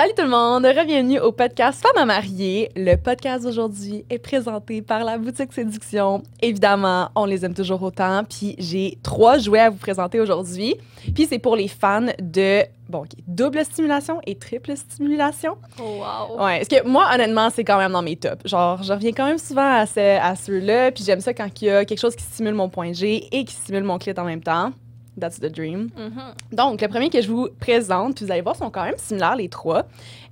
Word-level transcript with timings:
Salut 0.00 0.14
tout 0.16 0.22
le 0.24 0.30
monde, 0.30 0.62
bienvenue 0.86 1.20
au 1.20 1.30
podcast 1.30 1.82
Femmes 1.82 2.02
à 2.02 2.06
marier. 2.06 2.70
Le 2.74 2.96
podcast 2.96 3.44
d'aujourd'hui 3.44 4.06
est 4.08 4.16
présenté 4.18 4.80
par 4.80 5.04
la 5.04 5.18
boutique 5.18 5.52
Séduction. 5.52 6.22
Évidemment, 6.40 7.10
on 7.14 7.26
les 7.26 7.44
aime 7.44 7.52
toujours 7.52 7.82
autant. 7.82 8.24
Puis 8.24 8.54
j'ai 8.56 8.96
trois 9.02 9.36
jouets 9.36 9.60
à 9.60 9.68
vous 9.68 9.76
présenter 9.76 10.18
aujourd'hui. 10.18 10.76
Puis 11.14 11.26
c'est 11.28 11.38
pour 11.38 11.54
les 11.54 11.68
fans 11.68 12.06
de 12.18 12.62
bon, 12.88 13.04
double 13.26 13.62
stimulation 13.62 14.22
et 14.26 14.36
triple 14.36 14.74
stimulation. 14.74 15.58
Oh, 15.78 15.82
wow. 15.82 16.42
Ouais, 16.46 16.64
parce 16.64 16.68
que 16.68 16.88
moi, 16.88 17.06
honnêtement, 17.12 17.50
c'est 17.50 17.64
quand 17.64 17.76
même 17.76 17.92
dans 17.92 18.00
mes 18.00 18.16
tops. 18.16 18.40
Genre, 18.46 18.82
je 18.82 18.94
reviens 18.94 19.12
quand 19.12 19.26
même 19.26 19.36
souvent 19.36 19.70
à, 19.80 19.84
ce- 19.84 20.18
à 20.18 20.34
ceux-là. 20.34 20.92
Puis 20.92 21.04
j'aime 21.04 21.20
ça 21.20 21.34
quand 21.34 21.48
il 21.60 21.66
y 21.66 21.70
a 21.70 21.84
quelque 21.84 22.00
chose 22.00 22.16
qui 22.16 22.24
stimule 22.24 22.54
mon 22.54 22.70
point 22.70 22.94
G 22.94 23.28
et 23.32 23.44
qui 23.44 23.52
stimule 23.54 23.82
mon 23.84 23.98
clit 23.98 24.14
en 24.16 24.24
même 24.24 24.42
temps. 24.42 24.72
That's 25.18 25.40
the 25.40 25.46
dream. 25.46 25.90
Mhm. 25.96 26.12
Donc, 26.52 26.80
le 26.80 26.88
premier 26.88 27.10
que 27.10 27.20
je 27.20 27.28
vous 27.28 27.48
présente, 27.58 28.16
puis 28.16 28.24
vous 28.24 28.32
allez 28.32 28.40
voir, 28.40 28.56
sont 28.56 28.70
quand 28.70 28.84
même 28.84 28.94
similaires 28.96 29.36
les 29.36 29.48
trois. 29.48 29.84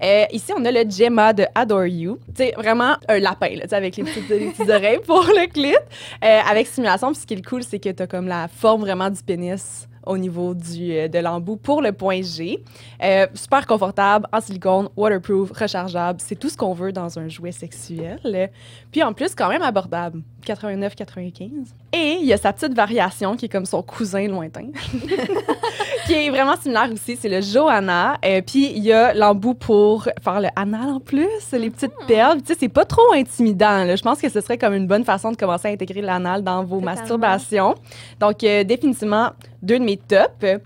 Euh, 0.02 0.24
ici, 0.32 0.52
on 0.56 0.64
a 0.64 0.70
le 0.70 0.88
Gemma 0.88 1.32
de 1.32 1.44
Adore 1.54 1.86
You. 1.86 2.18
C'est 2.34 2.52
vraiment 2.56 2.96
un 3.08 3.18
lapin, 3.18 3.56
là, 3.56 3.64
avec 3.70 3.96
les 3.96 4.04
petites, 4.04 4.28
les 4.28 4.50
petites 4.50 4.70
oreilles 4.70 5.00
pour 5.04 5.24
le 5.24 5.46
clit. 5.50 5.74
Euh, 5.74 6.40
avec 6.48 6.66
stimulation, 6.66 7.12
puis 7.12 7.20
ce 7.20 7.26
qui 7.26 7.34
est 7.34 7.46
cool, 7.46 7.62
c'est 7.62 7.78
que 7.78 7.90
tu 7.90 8.02
as 8.02 8.06
comme 8.06 8.28
la 8.28 8.48
forme 8.48 8.82
vraiment 8.82 9.10
du 9.10 9.22
pénis 9.22 9.88
au 10.06 10.18
niveau 10.18 10.54
du, 10.54 10.92
euh, 10.92 11.08
de 11.08 11.18
l'embout 11.18 11.56
pour 11.56 11.82
le 11.82 11.92
point 11.92 12.22
G. 12.22 12.62
Euh, 13.02 13.26
super 13.34 13.66
confortable, 13.66 14.26
en 14.32 14.40
silicone, 14.40 14.88
waterproof, 14.96 15.50
rechargeable. 15.52 16.20
C'est 16.22 16.36
tout 16.36 16.48
ce 16.48 16.56
qu'on 16.56 16.72
veut 16.72 16.92
dans 16.92 17.18
un 17.18 17.28
jouet 17.28 17.52
sexuel. 17.52 18.50
Puis 18.90 19.02
en 19.02 19.12
plus, 19.12 19.34
quand 19.34 19.48
même 19.48 19.62
abordable. 19.62 20.22
89-95. 20.46 21.50
Et 21.92 22.18
il 22.20 22.26
y 22.26 22.32
a 22.32 22.36
sa 22.36 22.52
petite 22.52 22.74
variation 22.74 23.36
qui 23.36 23.46
est 23.46 23.48
comme 23.48 23.66
son 23.66 23.82
cousin 23.82 24.26
lointain 24.28 24.68
qui 26.08 26.14
est 26.14 26.30
vraiment 26.30 26.56
similaire 26.56 26.88
aussi, 26.92 27.16
c'est 27.20 27.28
le 27.28 27.42
Johanna. 27.42 28.16
Euh, 28.24 28.40
Puis 28.44 28.72
il 28.74 28.82
y 28.82 28.92
a 28.92 29.12
l'embout 29.12 29.54
pour 29.54 30.04
faire 30.22 30.40
le 30.40 30.48
anal 30.56 30.88
en 30.88 31.00
plus, 31.00 31.28
les 31.52 31.68
petites 31.68 31.92
perles. 32.06 32.38
Tu 32.40 32.52
sais, 32.54 32.58
c'est 32.60 32.68
pas 32.68 32.86
trop 32.86 33.12
intimidant. 33.12 33.84
là. 33.84 33.94
Je 33.94 34.02
pense 34.02 34.18
que 34.20 34.28
ce 34.30 34.40
serait 34.40 34.56
comme 34.56 34.72
une 34.72 34.86
bonne 34.86 35.04
façon 35.04 35.30
de 35.32 35.36
commencer 35.36 35.68
à 35.68 35.70
intégrer 35.70 36.00
l'anal 36.00 36.42
dans 36.42 36.64
vos 36.64 36.80
Totalement. 36.80 37.00
masturbations. 37.00 37.74
Donc, 38.20 38.42
euh, 38.42 38.64
définitivement, 38.64 39.30
deux 39.62 39.78
de 39.78 39.84
mes 39.84 39.98
tops. 39.98 40.60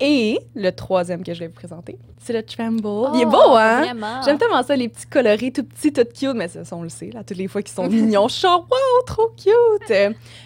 Et 0.00 0.38
le 0.54 0.70
troisième 0.70 1.22
que 1.22 1.34
je 1.34 1.40
vais 1.40 1.48
vous 1.48 1.54
présenter, 1.54 1.98
c'est 2.18 2.32
le 2.32 2.42
Tremble. 2.42 2.80
il 3.14 3.20
est 3.22 3.24
Oh, 3.26 3.30
beau, 3.30 3.54
hein? 3.54 3.82
Vraiment. 3.82 4.22
J'aime 4.24 4.38
tellement 4.38 4.62
ça, 4.62 4.76
les 4.76 4.88
petits 4.88 5.06
colorés 5.06 5.50
tout 5.52 5.64
petits, 5.64 5.92
tout 5.92 6.04
cute, 6.04 6.34
mais 6.34 6.48
ça, 6.48 6.62
on 6.72 6.82
le 6.82 6.88
sait, 6.88 7.10
là, 7.10 7.24
toutes 7.24 7.36
les 7.36 7.48
fois 7.48 7.62
qu'ils 7.62 7.74
sont 7.74 7.86
mignons, 7.88 8.28
je 8.28 8.34
suis 8.34 8.48
wow, 8.48 9.02
trop 9.06 9.28
cute! 9.36 9.92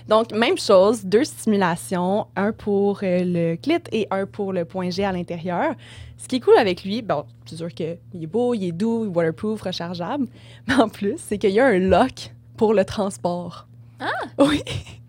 Donc, 0.09 0.33
même 0.33 0.59
chose, 0.59 1.05
deux 1.05 1.25
stimulations, 1.25 2.27
un 2.37 2.53
pour 2.53 3.01
euh, 3.03 3.21
le 3.25 3.57
clit 3.57 3.79
et 3.93 4.07
un 4.11 4.27
pour 4.27 4.53
le 4.53 4.65
point 4.65 4.91
G 4.91 5.05
à 5.05 5.13
l'intérieur. 5.13 5.75
Ce 6.19 6.29
qui 6.29 6.37
est 6.37 6.41
cool 6.41 6.57
avec 6.57 6.85
lui, 6.85 7.03
bon, 7.03 7.25
c'est 7.47 7.57
sûr 7.57 7.69
qu'il 7.75 7.99
est 8.21 8.27
beau, 8.27 8.55
il 8.55 8.69
est 8.69 8.73
doux, 8.73 9.07
waterproof, 9.13 9.61
rechargeable, 9.63 10.27
mais 10.69 10.75
en 10.75 10.89
plus, 10.89 11.17
c'est 11.19 11.39
qu'il 11.39 11.51
y 11.51 11.61
a 11.61 11.67
un 11.67 11.79
lock 11.79 12.33
pour 12.57 12.75
le 12.75 12.85
transport. 12.85 13.67
Ah! 14.03 14.11
Oui! 14.39 14.63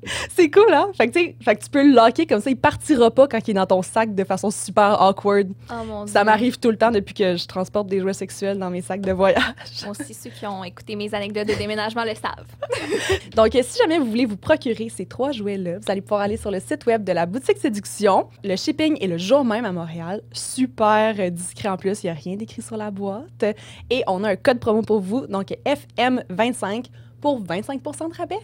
C'est 0.36 0.50
cool, 0.50 0.72
hein? 0.72 0.88
Fait 0.94 1.08
que, 1.08 1.14
tu 1.14 1.26
sais, 1.26 1.36
fait 1.42 1.56
que 1.56 1.64
tu 1.64 1.70
peux 1.70 1.84
le 1.84 1.94
locker 1.94 2.26
comme 2.26 2.42
ça, 2.42 2.50
il 2.50 2.58
partira 2.58 3.12
pas 3.12 3.28
quand 3.28 3.40
il 3.48 3.52
est 3.52 3.54
dans 3.54 3.66
ton 3.66 3.82
sac 3.82 4.14
de 4.14 4.24
façon 4.24 4.52
super 4.52 5.02
awkward. 5.02 5.50
Oh 5.72 5.84
mon 5.86 6.08
Ça 6.08 6.24
m'arrive 6.24 6.60
tout 6.60 6.72
le 6.72 6.78
temps 6.78 6.92
depuis 6.92 7.14
que 7.14 7.36
je 7.36 7.48
transporte 7.48 7.88
des 7.88 8.00
jouets 8.00 8.14
sexuels 8.14 8.58
dans 8.58 8.70
mes 8.70 8.82
sacs 8.82 9.02
de 9.02 9.12
voyage. 9.12 9.44
Aussi, 9.90 10.14
ceux 10.14 10.30
qui 10.30 10.46
ont 10.46 10.64
écouté 10.64 10.96
mes 10.96 11.14
anecdotes 11.14 11.48
de 11.48 11.54
déménagement 11.54 12.04
le 12.04 12.16
savent. 12.16 13.20
Donc, 13.36 13.52
si 13.54 13.78
jamais 13.78 14.00
vous 14.00 14.06
voulez 14.06 14.26
vous 14.26 14.38
procurer 14.38 14.90
ces 14.90 15.06
trois 15.06 15.32
jouets-là, 15.32 15.80
vous 15.80 15.92
allez 15.92 16.02
pouvoir 16.02 16.22
aller 16.22 16.38
sur 16.38 16.52
le 16.52 16.60
site 16.60 16.86
web 16.86 17.04
de 17.04 17.12
la 17.12 17.26
boutique 17.26 17.58
Séduction. 17.58 18.28
Le 18.44 18.56
shipping 18.56 18.98
est 19.02 19.08
le 19.08 19.18
jour 19.18 19.46
même 19.46 19.66
à 19.66 19.72
Montréal. 19.72 20.22
Super 20.32 21.32
discret 21.32 21.70
en 21.70 21.78
plus, 21.78 22.04
il 22.04 22.08
n'y 22.08 22.12
a 22.12 22.16
rien 22.16 22.36
d'écrit 22.36 22.62
sur 22.62 22.78
la 22.78 22.92
boîte. 22.92 23.46
Et 23.90 24.04
on 24.08 24.24
a 24.24 24.32
un 24.32 24.36
code 24.36 24.60
promo 24.60 24.82
pour 24.82 25.00
vous, 25.00 25.28
donc 25.28 25.54
FM25 25.66 26.86
pour 27.24 27.42
25% 27.42 28.12
de 28.12 28.18
rabais. 28.18 28.36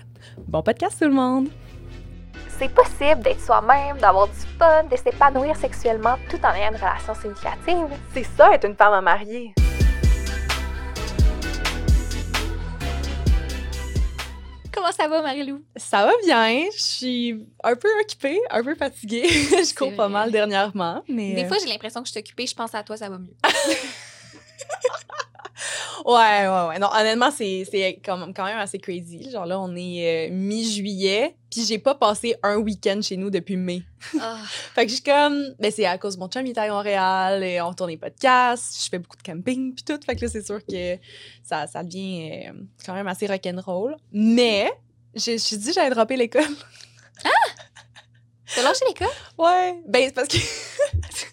Bon 0.48 0.64
podcast 0.64 0.96
tout 0.98 1.06
le 1.10 1.14
monde! 1.14 1.50
C'est 2.58 2.74
possible 2.74 3.22
d'être 3.22 3.42
soi-même, 3.42 3.98
d'avoir 3.98 4.30
du 4.30 4.40
fun, 4.58 4.86
de 4.86 4.96
s'épanouir 4.96 5.54
sexuellement 5.58 6.16
tout 6.30 6.40
en 6.46 6.54
ayant 6.54 6.70
une 6.72 6.78
relation 6.78 7.14
significative. 7.14 7.88
C'est 8.14 8.24
ça 8.24 8.54
être 8.54 8.66
une 8.66 8.78
femme 8.78 8.94
à 8.94 9.02
marier. 9.02 9.54
Comment 14.72 14.94
ça 14.94 15.10
va, 15.10 15.22
Marie-Lou? 15.24 15.62
Ça 15.76 16.06
va 16.06 16.14
bien, 16.24 16.64
je 16.74 16.82
suis 16.82 17.48
un 17.62 17.76
peu 17.76 17.90
occupée, 18.00 18.40
un 18.50 18.64
peu 18.64 18.76
fatiguée. 18.76 19.28
je 19.30 19.76
cours 19.76 19.94
pas 19.94 20.08
mal 20.08 20.32
dernièrement, 20.32 21.04
mais... 21.10 21.34
Des 21.34 21.44
euh, 21.44 21.48
fois, 21.50 21.58
j'ai 21.62 21.70
l'impression 21.70 22.02
que 22.02 22.08
je 22.08 22.12
suis 22.12 22.22
occupée, 22.22 22.48
je 22.48 22.56
pense 22.56 22.74
à 22.74 22.82
toi, 22.84 22.96
ça 22.96 23.10
va 23.10 23.18
mieux. 23.18 23.36
Ouais, 26.06 26.48
ouais, 26.48 26.68
ouais. 26.70 26.80
Non, 26.80 26.90
honnêtement, 26.94 27.30
c'est 27.32 27.68
quand 28.04 28.18
même, 28.18 28.58
assez 28.58 28.80
crazy. 28.80 29.30
Genre 29.30 29.46
là, 29.46 29.60
on 29.60 29.76
est 29.76 30.30
euh, 30.30 30.34
mi-juillet, 30.34 31.36
puis 31.52 31.66
j'ai 31.66 31.78
pas 31.78 31.96
passé 31.96 32.36
un 32.42 32.58
week-end 32.58 33.00
chez 33.02 33.18
nous 33.18 33.30
depuis 33.30 33.58
mai. 33.58 33.84
Ah, 34.20 34.42
Fait 34.76 34.86
que 34.86 34.90
je 34.90 34.96
suis 34.96 35.04
comme, 35.04 35.54
ben 35.60 35.72
c'est 35.72 35.86
à 35.86 35.98
cause 35.98 36.16
de 36.16 36.22
mon 36.22 36.28
chum, 36.28 36.46
il 36.46 36.52
est 36.52 36.58
à 36.58 36.68
Montréal, 36.70 37.44
et 37.44 37.62
on 37.62 37.74
tourne 37.74 37.90
des 37.90 37.98
podcasts, 37.98 38.84
je 38.84 38.90
fais 38.90 39.00
beaucoup 39.00 39.18
de 39.18 39.24
camping, 39.24 39.74
puis 39.76 39.84
tout. 39.84 40.00
Fait 40.06 40.16
que 40.16 40.22
là, 40.22 40.32
c'est 40.32 40.46
sûr 40.46 40.60
que 40.66 40.98
ça, 41.44 41.68
ça 41.68 41.84
devient 41.84 42.48
euh, 42.48 42.54
quand 42.86 42.94
même 42.94 43.08
assez 43.08 43.28
rock'n'roll. 43.28 43.96
Mais, 44.12 44.72
je 45.16 45.34
je 45.34 45.38
suis 45.38 45.58
dit, 45.58 45.74
j'allais 45.74 45.94
dropper 45.94 46.16
l'école. 46.16 46.44
T'as 48.56 48.64
lâché 48.64 48.86
l'école? 48.88 49.08
Ouais. 49.38 49.80
Ben, 49.88 50.04
c'est 50.06 50.14
parce 50.14 50.28
que. 50.28 50.38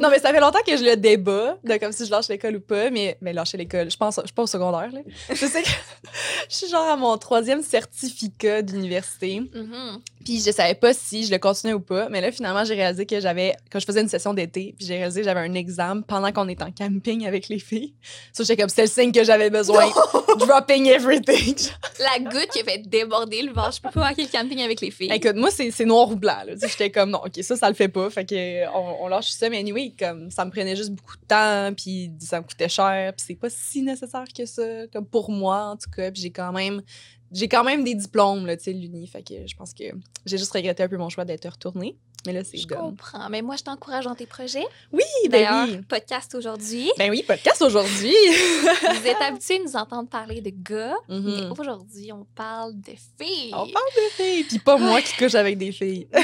Non, 0.00 0.10
mais 0.10 0.18
ça 0.18 0.30
fait 0.32 0.40
longtemps 0.40 0.62
que 0.66 0.76
je 0.76 0.84
le 0.84 0.96
débat, 0.96 1.56
de 1.64 1.76
comme 1.76 1.92
si 1.92 2.04
je 2.06 2.10
lâche 2.10 2.28
l'école 2.28 2.56
ou 2.56 2.60
pas, 2.60 2.90
mais, 2.90 3.16
mais 3.20 3.32
lâcher 3.32 3.56
l'école, 3.56 3.90
je 3.90 3.96
pense, 3.96 4.16
je 4.20 4.26
suis 4.26 4.34
pas 4.34 4.42
au 4.42 4.46
secondaire, 4.46 4.90
là. 4.92 5.00
Je 5.30 5.34
sais 5.46 5.62
que 5.62 5.68
je 6.50 6.54
suis 6.56 6.68
genre 6.68 6.88
à 6.88 6.96
mon 6.96 7.16
troisième 7.18 7.62
certificat 7.62 8.62
d'université, 8.62 9.40
Mhm. 9.54 10.00
Puis 10.24 10.40
je 10.40 10.50
savais 10.50 10.74
pas 10.74 10.94
si 10.94 11.24
je 11.24 11.30
le 11.30 11.38
continuais 11.38 11.74
ou 11.74 11.80
pas, 11.80 12.08
mais 12.08 12.20
là, 12.20 12.32
finalement, 12.32 12.64
j'ai 12.64 12.74
réalisé 12.74 13.06
que 13.06 13.20
j'avais, 13.20 13.54
quand 13.70 13.78
je 13.78 13.86
faisais 13.86 14.00
une 14.00 14.08
session 14.08 14.34
d'été, 14.34 14.74
puis 14.76 14.86
j'ai 14.86 14.96
réalisé 14.96 15.20
que 15.20 15.24
j'avais 15.24 15.40
un 15.40 15.54
examen 15.54 16.02
pendant 16.02 16.32
qu'on 16.32 16.48
était 16.48 16.64
en 16.64 16.72
camping 16.72 17.26
avec 17.26 17.48
les 17.48 17.58
filles. 17.58 17.94
Ça, 18.32 18.44
j'étais 18.44 18.60
comme, 18.60 18.68
c'est 18.68 18.82
le 18.82 18.88
signe 18.88 19.12
que 19.12 19.24
j'avais 19.24 19.50
besoin. 19.50 19.84
Dropping 20.38 20.86
everything. 20.86 21.56
La 21.98 22.18
goutte 22.30 22.48
qui 22.52 22.60
a 22.60 22.64
fait 22.64 22.78
déborder 22.78 23.42
le 23.42 23.52
vase. 23.52 23.76
Je 23.76 23.82
peux 23.82 23.90
pas 23.90 24.08
manquer 24.08 24.22
le 24.22 24.28
camping 24.28 24.60
avec 24.62 24.80
les 24.80 24.90
filles. 24.90 25.10
Écoute, 25.12 25.36
moi, 25.36 25.50
c'est 25.50 25.84
noir 25.84 26.10
ou 26.10 26.16
blanc. 26.16 26.42
J'étais 26.60 26.90
comme, 26.90 27.10
non, 27.10 27.20
OK, 27.24 27.42
ça, 27.42 27.56
ça 27.56 27.68
le 27.68 27.74
fait 27.74 27.88
pas. 27.88 28.08
Fait 28.10 28.24
que 28.24 28.68
on, 28.74 29.04
on 29.04 29.08
lâche 29.08 29.30
ça. 29.30 29.48
Mais 29.50 29.58
anyway, 29.58 29.92
comme, 29.98 30.30
ça 30.30 30.44
me 30.44 30.50
prenait 30.50 30.76
juste 30.76 30.90
beaucoup 30.90 31.16
de 31.16 31.26
temps, 31.26 31.72
puis 31.76 32.10
ça 32.20 32.40
me 32.40 32.46
coûtait 32.46 32.68
cher, 32.68 33.12
puis 33.16 33.24
c'est 33.26 33.34
pas 33.34 33.50
si 33.50 33.82
nécessaire 33.82 34.24
que 34.36 34.46
ça, 34.46 34.86
comme 34.92 35.06
pour 35.06 35.30
moi, 35.30 35.72
en 35.72 35.76
tout 35.76 35.90
cas. 35.90 36.10
Puis 36.10 36.22
j'ai 36.22 36.30
quand 36.30 36.52
même... 36.52 36.82
J'ai 37.32 37.48
quand 37.48 37.64
même 37.64 37.82
des 37.84 37.94
diplômes, 37.94 38.46
là, 38.46 38.56
tu 38.56 38.64
sais, 38.64 38.72
l'uni. 38.72 39.06
Fait 39.06 39.22
que 39.22 39.46
je 39.46 39.56
pense 39.56 39.72
que 39.74 39.84
j'ai 40.26 40.38
juste 40.38 40.52
regretté 40.52 40.82
un 40.82 40.88
peu 40.88 40.96
mon 40.98 41.08
choix 41.08 41.24
d'être 41.24 41.48
retournée. 41.48 41.96
Mais 42.24 42.32
là, 42.32 42.44
c'est 42.44 42.56
Je 42.58 42.68
done. 42.68 42.78
comprends. 42.78 43.28
Mais 43.30 43.42
moi, 43.42 43.56
je 43.56 43.64
t'encourage 43.64 44.04
dans 44.04 44.14
tes 44.14 44.26
projets. 44.26 44.64
Oui, 44.92 45.02
ben 45.24 45.30
D'ailleurs, 45.42 45.66
oui. 45.68 45.80
podcast 45.88 46.32
aujourd'hui. 46.36 46.88
Ben 46.96 47.10
oui, 47.10 47.24
podcast 47.26 47.60
aujourd'hui. 47.62 48.14
Vous 49.00 49.06
êtes 49.08 49.20
habitués 49.20 49.58
de 49.58 49.64
nous 49.64 49.74
entendre 49.76 50.08
parler 50.08 50.40
de 50.40 50.52
gars, 50.54 50.94
Mhm. 51.08 51.34
mais 51.50 51.58
aujourd'hui, 51.58 52.12
on 52.12 52.24
parle 52.36 52.74
de 52.80 52.92
filles. 53.20 53.50
On 53.54 53.66
parle 53.66 53.90
de 53.96 54.12
filles, 54.22 54.44
puis 54.44 54.58
pas 54.60 54.76
moi 54.76 55.02
qui 55.02 55.16
couche 55.16 55.34
avec 55.34 55.58
des 55.58 55.72
filles. 55.72 56.06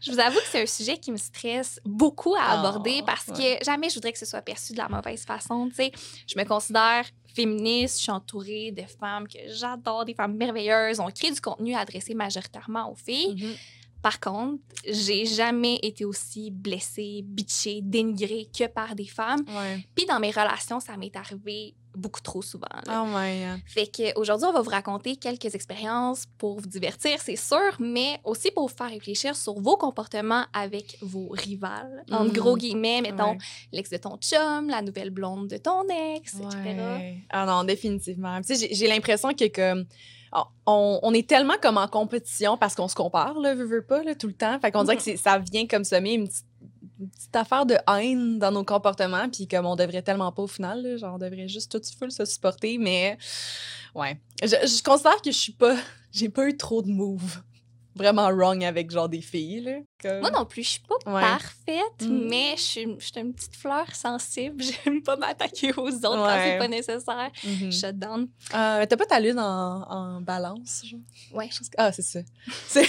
Je 0.00 0.12
vous 0.12 0.18
avoue 0.18 0.38
que 0.38 0.46
c'est 0.46 0.62
un 0.62 0.66
sujet 0.66 0.98
qui 0.98 1.10
me 1.12 1.16
stresse 1.16 1.80
beaucoup 1.84 2.34
à 2.34 2.58
aborder 2.58 3.00
Oh, 3.02 3.04
parce 3.06 3.26
que 3.26 3.64
jamais 3.64 3.88
je 3.88 3.94
voudrais 3.94 4.12
que 4.12 4.18
ce 4.18 4.26
soit 4.26 4.42
perçu 4.42 4.72
de 4.72 4.78
la 4.78 4.88
mauvaise 4.88 5.24
façon. 5.24 5.68
Je 5.76 6.38
me 6.38 6.44
considère 6.44 7.04
féministe, 7.34 7.98
je 7.98 8.02
suis 8.02 8.12
entourée 8.12 8.70
de 8.70 8.82
femmes 8.82 9.26
que 9.26 9.38
j'adore, 9.48 10.04
des 10.04 10.14
femmes 10.14 10.36
merveilleuses. 10.36 11.00
On 11.00 11.10
crée 11.10 11.30
du 11.30 11.40
contenu 11.40 11.74
adressé 11.74 12.14
majoritairement 12.14 12.90
aux 12.90 12.94
filles. 12.94 13.34
Mhm. 13.42 13.54
Par 14.02 14.20
contre, 14.20 14.62
j'ai 14.86 15.24
jamais 15.24 15.76
été 15.76 16.04
aussi 16.04 16.50
blessée, 16.50 17.22
bitchée, 17.24 17.80
dénigrée 17.82 18.48
que 18.56 18.66
par 18.66 18.94
des 18.94 19.06
femmes. 19.06 19.42
Puis 19.94 20.04
dans 20.04 20.20
mes 20.20 20.30
relations, 20.30 20.78
ça 20.78 20.96
m'est 20.98 21.16
arrivé 21.16 21.74
beaucoup 21.96 22.20
trop 22.20 22.42
souvent. 22.42 22.66
là. 22.86 23.02
Oh 23.02 23.06
my 23.06 23.44
God. 23.44 23.60
Fait 23.66 23.86
qu'aujourd'hui, 23.86 24.46
on 24.48 24.52
va 24.52 24.60
vous 24.62 24.70
raconter 24.70 25.16
quelques 25.16 25.54
expériences 25.54 26.24
pour 26.38 26.60
vous 26.60 26.66
divertir, 26.66 27.18
c'est 27.20 27.36
sûr, 27.36 27.76
mais 27.78 28.18
aussi 28.24 28.50
pour 28.50 28.68
vous 28.68 28.74
faire 28.74 28.90
réfléchir 28.90 29.36
sur 29.36 29.54
vos 29.60 29.76
comportements 29.76 30.44
avec 30.52 30.98
vos 31.00 31.28
rivales. 31.30 32.04
En 32.10 32.24
Mhm. 32.24 32.32
gros 32.32 32.56
guillemets, 32.56 33.00
mettons 33.02 33.32
Ouais. 33.32 33.38
l'ex 33.72 33.90
de 33.90 33.96
ton 33.96 34.16
chum, 34.18 34.68
la 34.68 34.82
nouvelle 34.82 35.10
blonde 35.10 35.48
de 35.48 35.56
ton 35.56 35.82
ex, 36.16 36.34
etc. 36.34 36.58
Ouais. 36.64 37.18
Ah 37.30 37.46
non, 37.46 37.64
définitivement. 37.64 38.40
Tu 38.42 38.56
sais, 38.56 38.68
j'ai- 38.72 38.88
l'impression 38.88 39.32
que 39.32 39.48
comme 39.48 39.86
on, 40.66 40.98
on 41.02 41.14
est 41.14 41.28
tellement 41.28 41.54
comme 41.62 41.78
en 41.78 41.86
compétition 41.86 42.56
parce 42.56 42.74
qu'on 42.74 42.88
se 42.88 42.94
compare, 42.96 43.38
là, 43.38 43.54
veux, 43.54 43.64
veux 43.66 43.84
pas, 43.86 44.02
là, 44.02 44.14
tout 44.16 44.26
le 44.26 44.32
temps. 44.32 44.58
Fait 44.58 44.72
qu'on 44.72 44.82
dirait 44.82 44.96
que 44.96 45.02
c'est- 45.02 45.16
ça 45.16 45.38
vient 45.38 45.66
comme 45.66 45.84
semer 45.84 46.14
une 46.14 46.26
petite, 46.26 46.44
une 47.00 47.08
petite 47.10 47.34
affaire 47.36 47.66
de 47.66 47.76
haine 47.88 48.38
dans 48.38 48.52
nos 48.52 48.64
comportements, 48.64 49.28
puis 49.28 49.48
comme 49.48 49.66
on 49.66 49.76
devrait 49.76 50.02
tellement 50.02 50.30
pas 50.32 50.42
au 50.42 50.46
final, 50.46 50.82
là, 50.82 50.96
genre 50.96 51.14
on 51.14 51.18
devrait 51.18 51.48
juste 51.48 51.72
tout 51.72 51.80
full 51.98 52.12
se 52.12 52.24
supporter, 52.24 52.78
mais 52.78 53.18
ouais. 53.94 54.20
Je, 54.42 54.48
je 54.48 54.82
considère 54.82 55.20
que 55.22 55.30
je 55.32 55.36
suis 55.38 55.52
pas, 55.52 55.76
j'ai 56.12 56.28
pas 56.28 56.46
eu 56.48 56.56
trop 56.56 56.82
de 56.82 56.88
moves 56.90 57.42
vraiment 57.96 58.26
wrong 58.30 58.64
avec 58.64 58.90
genre 58.90 59.08
des 59.08 59.20
filles, 59.20 59.60
là. 59.60 59.76
Comme- 60.02 60.18
Moi 60.20 60.30
non 60.32 60.44
plus, 60.44 60.64
je 60.64 60.68
suis 60.70 60.80
pas 60.80 60.96
Ouais. 61.12 61.20
parfaite, 61.20 62.02
Mm. 62.02 62.28
mais 62.28 62.54
je 62.56 62.60
suis, 62.62 62.86
je 62.98 63.04
suis 63.06 63.20
une 63.20 63.32
petite 63.32 63.54
fleur 63.54 63.94
sensible. 63.94 64.64
J'aime 64.84 65.00
pas 65.00 65.14
m'attaquer 65.16 65.72
aux 65.76 65.86
autres 65.88 66.00
quand 66.00 66.40
c'est 66.42 66.58
pas 66.58 66.66
nécessaire. 66.66 67.30
Shut 67.70 67.96
down. 67.96 68.26
Euh, 68.52 68.78
mais 68.80 68.86
t'as 68.88 68.96
pas 68.96 69.06
ta 69.06 69.20
lune 69.20 69.38
en, 69.38 69.82
en 69.88 70.20
balance, 70.20 70.82
genre? 70.84 70.98
Ouais. 71.32 71.48
Ah, 71.76 71.92
c'est 71.92 72.02
ça. 72.02 72.18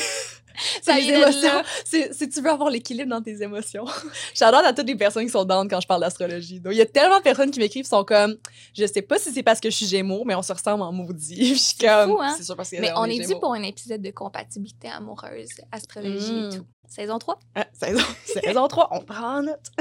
C'est 0.82 0.96
les 1.02 1.10
émotions. 1.10 1.64
si 2.12 2.30
tu 2.30 2.42
veux 2.42 2.50
avoir 2.50 2.70
l'équilibre 2.70 3.10
dans 3.10 3.22
tes 3.22 3.42
émotions. 3.42 3.86
J'adore 4.36 4.66
à 4.66 4.74
toutes 4.74 4.88
les 4.88 4.96
personnes 4.96 5.26
qui 5.26 5.32
sont 5.32 5.46
down 5.46 5.68
quand 5.70 5.80
je 5.82 5.88
parle 5.88 6.02
d'astrologie. 6.02 6.60
Donc, 6.60 6.74
il 6.74 6.78
y 6.78 6.82
a 6.82 6.86
tellement 6.86 7.18
de 7.18 7.24
personnes 7.24 7.52
qui 7.52 7.60
m'écrivent, 7.60 7.86
sont 7.86 8.04
comme, 8.04 8.38
je 8.78 8.86
sais 8.86 9.02
pas 9.02 9.18
si 9.20 9.32
c'est 9.32 9.44
parce 9.44 9.60
que 9.60 9.70
je 9.70 9.76
suis 9.76 9.86
gémeaux, 9.88 10.24
mais 10.26 10.36
on 10.36 10.42
se 10.42 10.54
ressemble 10.54 10.84
en 10.84 10.92
maudit. 10.92 11.54
Je 11.56 11.60
suis 11.60 11.78
comme, 11.78 12.12
fou, 12.12 12.20
hein? 12.22 12.34
c'est 12.38 12.44
sûr 12.44 12.56
parce 12.56 12.70
que 12.70 12.78
Mais 12.82 12.92
on 12.96 13.06
est 13.06 13.20
dû 13.26 13.34
pour 13.40 13.54
un 13.54 13.64
épisode 13.64 14.02
de 14.02 14.12
compatibilité 14.12 14.90
amoureuse, 14.90 15.50
astrologie 15.72 16.32
Mm. 16.32 16.50
et 16.52 16.58
tout. 16.58 16.66
Saison 16.88 17.18
3. 17.20 17.40
Ah, 17.56 17.66
saison, 17.74 18.04
saison 18.26 18.68
3, 18.68 18.90
on 18.92 19.02
prend 19.02 19.38
en 19.38 19.42
note. 19.44 19.72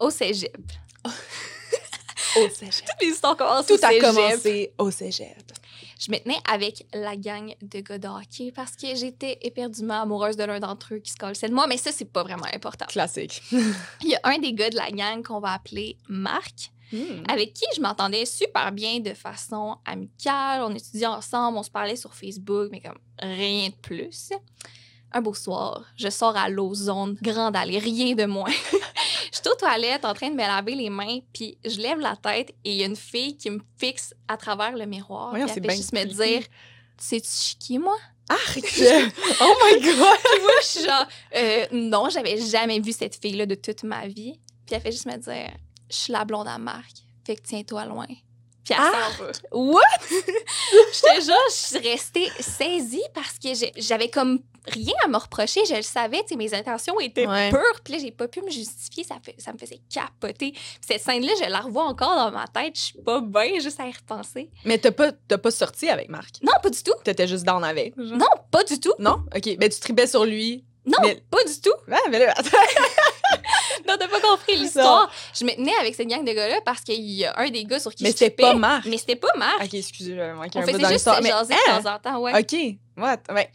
Au 0.00 0.08
cégep. 0.10 0.56
Au 1.04 2.48
cégep. 2.48 2.84
Toutes 2.86 3.02
les 3.02 3.08
histoires 3.08 3.36
commencent 3.36 3.66
Tout 3.66 3.74
au 3.74 3.84
a 3.84 3.88
cégep. 3.88 4.00
commencé 4.02 4.72
au 4.78 4.90
cégep. 4.90 5.51
Je 6.04 6.10
me 6.10 6.18
tenais 6.18 6.38
avec 6.50 6.84
la 6.92 7.14
gang 7.14 7.54
de 7.62 7.80
gars 7.80 7.98
de 7.98 8.08
hockey 8.08 8.50
parce 8.52 8.74
que 8.74 8.94
j'étais 8.96 9.38
éperdument 9.42 10.02
amoureuse 10.02 10.36
de 10.36 10.42
l'un 10.42 10.58
d'entre 10.58 10.94
eux 10.94 10.98
qui 10.98 11.12
se 11.12 11.16
collait 11.16 11.34
de 11.48 11.54
moi, 11.54 11.68
mais 11.68 11.76
ça, 11.76 11.92
c'est 11.92 12.10
pas 12.10 12.24
vraiment 12.24 12.48
important. 12.52 12.86
Classique. 12.86 13.40
Il 13.52 14.08
y 14.08 14.16
a 14.16 14.20
un 14.24 14.38
des 14.38 14.52
gars 14.52 14.70
de 14.70 14.76
la 14.76 14.90
gang 14.90 15.22
qu'on 15.22 15.38
va 15.38 15.52
appeler 15.52 15.96
Marc, 16.08 16.72
Hmm. 16.92 17.24
avec 17.26 17.54
qui 17.54 17.64
je 17.74 17.80
m'entendais 17.80 18.26
super 18.26 18.70
bien 18.70 19.00
de 19.00 19.14
façon 19.14 19.78
amicale. 19.86 20.60
On 20.62 20.74
étudiait 20.74 21.06
ensemble, 21.06 21.56
on 21.56 21.62
se 21.62 21.70
parlait 21.70 21.96
sur 21.96 22.12
Facebook, 22.12 22.68
mais 22.70 22.80
comme 22.80 22.98
rien 23.18 23.68
de 23.68 23.74
plus. 23.74 24.28
Un 25.10 25.22
beau 25.22 25.32
soir, 25.32 25.84
je 25.96 26.10
sors 26.10 26.36
à 26.36 26.50
l'ozone, 26.50 27.16
grande 27.22 27.56
allée, 27.56 27.78
rien 27.78 28.14
de 28.14 28.26
moins. 28.26 28.50
suis 29.42 29.52
aux 29.52 29.56
toilettes 29.56 30.04
en 30.04 30.14
train 30.14 30.30
de 30.30 30.34
me 30.34 30.42
laver 30.42 30.74
les 30.74 30.90
mains, 30.90 31.18
puis 31.32 31.58
je 31.64 31.80
lève 31.80 31.98
la 31.98 32.16
tête 32.16 32.50
et 32.64 32.72
il 32.72 32.76
y 32.76 32.82
a 32.82 32.86
une 32.86 32.96
fille 32.96 33.36
qui 33.36 33.50
me 33.50 33.60
fixe 33.76 34.14
à 34.28 34.36
travers 34.36 34.76
le 34.76 34.86
miroir. 34.86 35.30
Voyons, 35.30 35.46
c'est 35.46 35.54
elle 35.56 35.62
fait 35.62 35.68
bien 35.68 35.76
juste 35.76 35.92
me 35.92 36.04
dire 36.04 36.42
suis 37.02 37.56
qui, 37.58 37.78
moi? 37.78 37.96
Arc! 38.28 38.58
oh 39.40 39.54
my 39.64 39.80
god! 39.82 39.96
Moi, 39.96 40.52
je 40.60 40.66
suis 40.66 40.84
genre, 40.84 41.06
euh, 41.34 41.66
non, 41.72 42.08
j'avais 42.08 42.38
jamais 42.38 42.80
vu 42.80 42.92
cette 42.92 43.16
fille-là 43.16 43.46
de 43.46 43.54
toute 43.54 43.82
ma 43.82 44.06
vie. 44.06 44.38
Puis 44.66 44.76
elle 44.76 44.80
fait 44.80 44.92
juste 44.92 45.06
me 45.06 45.16
dire, 45.16 45.50
je 45.90 45.96
suis 45.96 46.12
la 46.12 46.24
blonde 46.24 46.48
à 46.48 46.58
Marc, 46.58 46.92
fait 47.26 47.36
que 47.36 47.42
tiens-toi 47.42 47.84
loin. 47.86 48.06
Ah! 48.78 49.08
What? 49.52 49.80
J'étais 50.92 51.20
genre, 51.26 51.36
je 51.50 51.54
suis 51.54 51.78
restée 51.90 52.28
saisie 52.40 53.02
parce 53.14 53.38
que 53.38 53.48
j'avais 53.76 54.08
comme 54.08 54.40
rien 54.66 54.94
à 55.04 55.08
me 55.08 55.16
reprocher. 55.16 55.64
Je 55.64 55.74
le 55.74 55.82
savais, 55.82 56.20
tu 56.22 56.28
sais, 56.28 56.36
mes 56.36 56.54
intentions 56.54 56.98
étaient 57.00 57.26
Ouais. 57.26 57.50
pures. 57.50 57.80
Puis 57.84 57.94
là, 57.94 57.98
j'ai 58.00 58.10
pas 58.12 58.28
pu 58.28 58.40
me 58.42 58.50
justifier. 58.50 59.02
Ça, 59.04 59.16
fait, 59.22 59.34
ça 59.38 59.52
me 59.52 59.58
faisait 59.58 59.80
capoter. 59.92 60.52
Puis 60.52 60.62
cette 60.80 61.02
scène-là, 61.02 61.32
je 61.42 61.48
la 61.50 61.60
revois 61.60 61.84
encore 61.84 62.14
dans 62.14 62.30
ma 62.30 62.46
tête. 62.46 62.76
Je 62.76 62.80
suis 62.82 62.98
pas 62.98 63.20
bien 63.20 63.58
juste 63.60 63.80
à 63.80 63.86
y 63.88 63.92
repenser. 63.92 64.50
Mais 64.64 64.78
t'as 64.78 64.92
pas, 64.92 65.12
pas 65.12 65.50
sorti 65.50 65.88
avec 65.88 66.08
Marc? 66.08 66.36
Non, 66.42 66.52
pas 66.62 66.70
du 66.70 66.82
tout. 66.82 66.94
T'étais 67.02 67.26
juste 67.26 67.44
down 67.44 67.64
avec? 67.64 67.96
Non, 67.96 68.28
pas 68.50 68.62
du 68.64 68.78
tout. 68.78 68.94
Non? 68.98 69.24
OK. 69.34 69.56
Ben, 69.58 69.68
tu 69.68 69.80
tripais 69.80 70.06
sur 70.06 70.24
lui. 70.24 70.64
Non, 70.84 70.98
Mais- 71.02 71.22
pas 71.30 71.44
du 71.44 71.60
tout. 71.60 71.74
Ah, 71.90 71.96
mais 72.10 72.18
là, 72.18 72.32
attends. 72.36 72.50
Non, 73.88 73.96
t'as 73.98 74.08
pas 74.08 74.20
compris 74.20 74.56
l'histoire. 74.56 75.10
Je 75.34 75.44
me 75.44 75.50
tenais 75.54 75.74
avec 75.80 75.94
cette 75.94 76.08
gang 76.08 76.24
de 76.24 76.32
gars-là 76.32 76.60
parce 76.64 76.80
qu'il 76.82 77.00
y 77.00 77.24
a 77.24 77.38
un 77.38 77.50
des 77.50 77.64
gars 77.64 77.80
sur 77.80 77.94
qui 77.94 78.02
Mais 78.04 78.10
je 78.10 78.16
c'était 78.16 78.30
tripais, 78.30 78.52
pas 78.52 78.54
Marc. 78.58 78.86
Mais 78.86 78.98
c'était 78.98 79.16
pas 79.16 79.32
Marc. 79.36 79.62
OK, 79.64 79.74
excusez, 79.74 80.14
j'avais 80.16 80.34
manqué 80.34 80.58
On 80.58 80.62
un 80.62 80.66
faisait 80.66 80.72
dans 80.78 80.78
juste 80.88 80.92
l'histoire. 80.92 81.16
se 81.16 81.22
Mais, 81.22 81.28
jaser 81.30 81.54
hein? 81.54 81.78
de 81.78 81.82
temps 81.84 81.94
en 81.94 81.98
temps, 81.98 82.18
ouais. 82.20 82.38
OK. 82.40 82.76
What? 82.96 83.34
Ouais. 83.34 83.50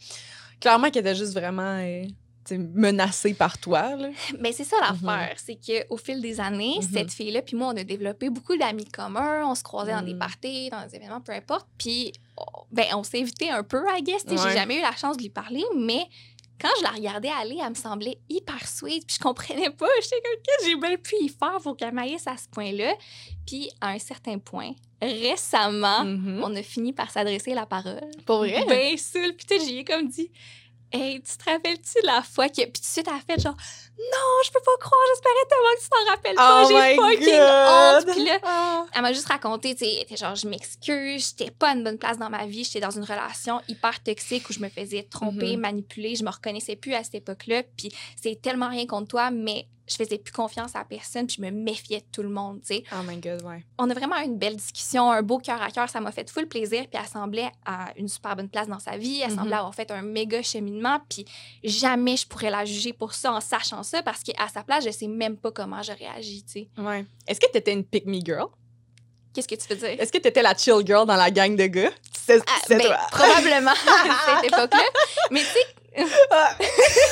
Clairement 0.60 0.90
qu'elle 0.90 1.06
était 1.06 1.14
juste 1.14 1.32
vraiment 1.34 1.78
euh, 1.80 2.04
menacée 2.50 3.34
par 3.34 3.58
toi, 3.58 3.94
là. 3.94 4.08
Mais 4.40 4.52
c'est 4.52 4.64
ça 4.64 4.76
l'affaire, 4.80 5.36
c'est 5.36 5.56
qu'au 5.56 5.96
fil 5.98 6.20
des 6.22 6.40
années, 6.40 6.76
Mhm. 6.80 6.88
cette 6.94 7.12
fille-là, 7.12 7.42
puis 7.42 7.56
moi, 7.56 7.68
on 7.74 7.76
a 7.76 7.84
développé 7.84 8.30
beaucoup 8.30 8.56
d'amis 8.56 8.86
communs, 8.86 9.44
on 9.46 9.54
se 9.54 9.62
croisait 9.62 9.92
dans 9.92 10.02
des 10.02 10.14
Mhm. 10.14 10.18
parties, 10.18 10.70
dans 10.70 10.84
des 10.86 10.96
événements, 10.96 11.20
peu 11.20 11.32
importe, 11.32 11.66
puis 11.76 12.12
oh, 12.38 12.62
ben, 12.72 12.86
on 12.94 13.02
s'est 13.02 13.20
invité 13.20 13.50
un 13.50 13.62
peu, 13.62 13.84
I 13.94 14.02
guess, 14.02 14.24
Ouais. 14.24 14.36
j'ai 14.42 14.56
jamais 14.56 14.78
eu 14.78 14.80
la 14.82 14.92
chance 14.96 15.16
de 15.18 15.22
lui 15.22 15.28
parler, 15.30 15.62
mais 15.76 16.06
quand 16.60 16.68
je 16.78 16.82
la 16.82 16.90
regardais 16.90 17.28
aller, 17.30 17.58
elle 17.62 17.70
me 17.70 17.74
semblait 17.74 18.18
hyper 18.28 18.66
sweet, 18.66 19.06
puis 19.06 19.16
je 19.16 19.22
comprenais 19.22 19.70
pas, 19.70 19.86
j'étais 20.02 20.20
comme, 20.22 20.42
qu'est-ce 20.42 20.64
que 20.64 20.70
j'ai 20.70 20.76
bien 20.76 20.96
pu 20.96 21.14
y 21.20 21.28
faire 21.28 21.58
pour 21.62 21.76
qu'elle 21.76 21.92
m'haïsse 21.94 22.26
à 22.26 22.36
ce 22.36 22.48
point-là, 22.48 22.94
puis 23.46 23.70
à 23.80 23.90
un 23.90 23.98
certain 23.98 24.38
point, 24.38 24.72
récemment, 25.00 26.04
Mhm. 26.04 26.42
on 26.44 26.54
a 26.56 26.62
fini 26.62 26.92
par 26.92 27.10
s'adresser 27.10 27.54
la 27.54 27.66
parole. 27.66 28.00
Pour 28.26 28.38
vrai? 28.38 28.64
Ben. 28.68 28.96
Puis 28.96 29.46
tu 29.46 29.58
sais, 29.58 29.64
j'y 29.64 29.78
ai 29.78 29.84
comme 29.84 30.08
dit, 30.08 30.30
hey, 30.92 31.20
tu 31.22 31.36
te 31.36 31.50
rappelles-tu 31.50 32.00
de 32.02 32.06
la 32.06 32.22
fois 32.22 32.48
que. 32.48 32.62
Puis 32.62 32.72
tout 32.72 32.80
de 32.80 32.84
suite, 32.86 33.06
elle 33.08 33.14
a 33.14 33.20
fait 33.36 33.40
genre, 33.42 33.56
non, 33.98 34.42
je 34.44 34.50
peux 34.52 34.60
pas 34.64 34.76
croire, 34.80 35.00
j'espérais 35.10 35.46
tellement 35.48 35.74
que 35.76 35.82
tu 35.82 35.88
t'en 35.88 36.10
rappelles 36.10 36.34
pas, 36.36 36.62
Oh 36.64 36.68
j'ai 36.68 36.96
fucking 36.96 37.38
God. 37.40 38.06
honte. 38.06 38.14
Puis 38.14 38.24
là, 38.24 38.38
Ah. 38.44 38.86
elle 38.94 39.02
m'a 39.02 39.12
juste 39.12 39.26
raconté, 39.28 39.74
tu 39.74 39.84
sais, 39.84 40.16
genre, 40.16 40.36
je 40.36 40.48
m'excuse, 40.48 41.34
j'étais 41.36 41.50
pas 41.50 41.70
à 41.70 41.74
une 41.74 41.82
bonne 41.84 41.98
place 41.98 42.18
dans 42.18 42.30
ma 42.30 42.46
vie, 42.46 42.64
j'étais 42.64 42.80
dans 42.80 42.90
une 42.92 43.02
relation 43.04 43.60
hyper 43.68 44.02
toxique 44.02 44.48
où 44.48 44.52
je 44.52 44.60
me 44.60 44.68
faisais 44.68 45.02
tromper, 45.02 45.56
Mhm. 45.56 45.60
manipuler, 45.60 46.14
je 46.14 46.24
me 46.24 46.30
reconnaissais 46.30 46.76
plus 46.76 46.94
à 46.94 47.02
cette 47.02 47.16
époque-là, 47.16 47.62
puis 47.76 47.90
c'est 48.20 48.40
tellement 48.40 48.68
rien 48.68 48.86
contre 48.86 49.08
toi, 49.08 49.30
mais 49.30 49.66
je 49.90 49.96
faisais 49.96 50.18
plus 50.18 50.32
confiance 50.34 50.76
à 50.76 50.84
personne, 50.84 51.26
puis 51.26 51.36
je 51.38 51.42
me 51.42 51.50
méfiais 51.50 52.00
de 52.00 52.04
tout 52.12 52.22
le 52.22 52.28
monde, 52.28 52.60
tu 52.60 52.74
sais. 52.74 52.84
Oh 52.92 53.02
my 53.06 53.16
God, 53.16 53.42
ouais. 53.44 53.64
On 53.78 53.88
a 53.88 53.94
vraiment 53.94 54.18
eu 54.20 54.24
une 54.26 54.36
belle 54.36 54.56
discussion, 54.56 55.10
un 55.10 55.22
beau 55.22 55.38
cœur 55.38 55.62
à 55.62 55.70
cœur, 55.70 55.88
ça 55.88 55.98
m'a 56.02 56.12
fait 56.12 56.28
full 56.28 56.46
plaisir, 56.46 56.84
puis 56.90 57.00
elle 57.02 57.08
semblait 57.08 57.50
à 57.64 57.86
une 57.96 58.06
super 58.06 58.36
bonne 58.36 58.50
place 58.50 58.68
dans 58.68 58.80
sa 58.80 58.98
vie, 58.98 59.22
elle 59.24 59.30
Mhm. 59.30 59.36
semblait 59.38 59.56
avoir 59.56 59.74
fait 59.74 59.90
un 59.90 60.02
méga 60.02 60.42
cheminement, 60.42 61.00
puis 61.08 61.24
jamais 61.64 62.18
je 62.18 62.26
pourrais 62.26 62.50
la 62.50 62.66
juger 62.66 62.92
pour 62.92 63.14
ça 63.14 63.32
en 63.32 63.40
sachant 63.40 63.82
ça, 63.88 64.02
parce 64.02 64.22
qu'à 64.22 64.48
sa 64.52 64.62
place, 64.62 64.84
je 64.84 64.90
sais 64.90 65.06
même 65.08 65.36
pas 65.36 65.50
comment 65.50 65.82
j'aurais 65.82 66.06
agi, 66.16 66.44
tu 66.44 66.52
sais. 66.52 66.68
Ouais. 66.78 67.04
Est-ce 67.26 67.40
que 67.40 67.50
t'étais 67.50 67.72
une 67.72 67.84
pick 67.84 68.06
me 68.06 68.20
girl? 68.20 68.46
Qu'est-ce 69.34 69.48
que 69.48 69.54
tu 69.54 69.68
veux 69.68 69.76
dire? 69.76 70.00
Est-ce 70.00 70.10
que 70.12 70.18
t'étais 70.18 70.42
la 70.42 70.54
chill 70.56 70.84
girl 70.84 71.06
dans 71.06 71.16
la 71.16 71.30
gang 71.30 71.54
de 71.54 71.66
gars? 71.66 71.90
C'est 72.26 72.40
Ah, 72.46 72.58
c'est 72.66 72.76
ben, 72.76 72.94
probablement 73.10 73.70
à 73.86 74.40
cette 74.42 74.52
époque-là. 74.52 74.84
Mais 75.30 75.40
tu 75.40 75.46
sais, 75.46 75.66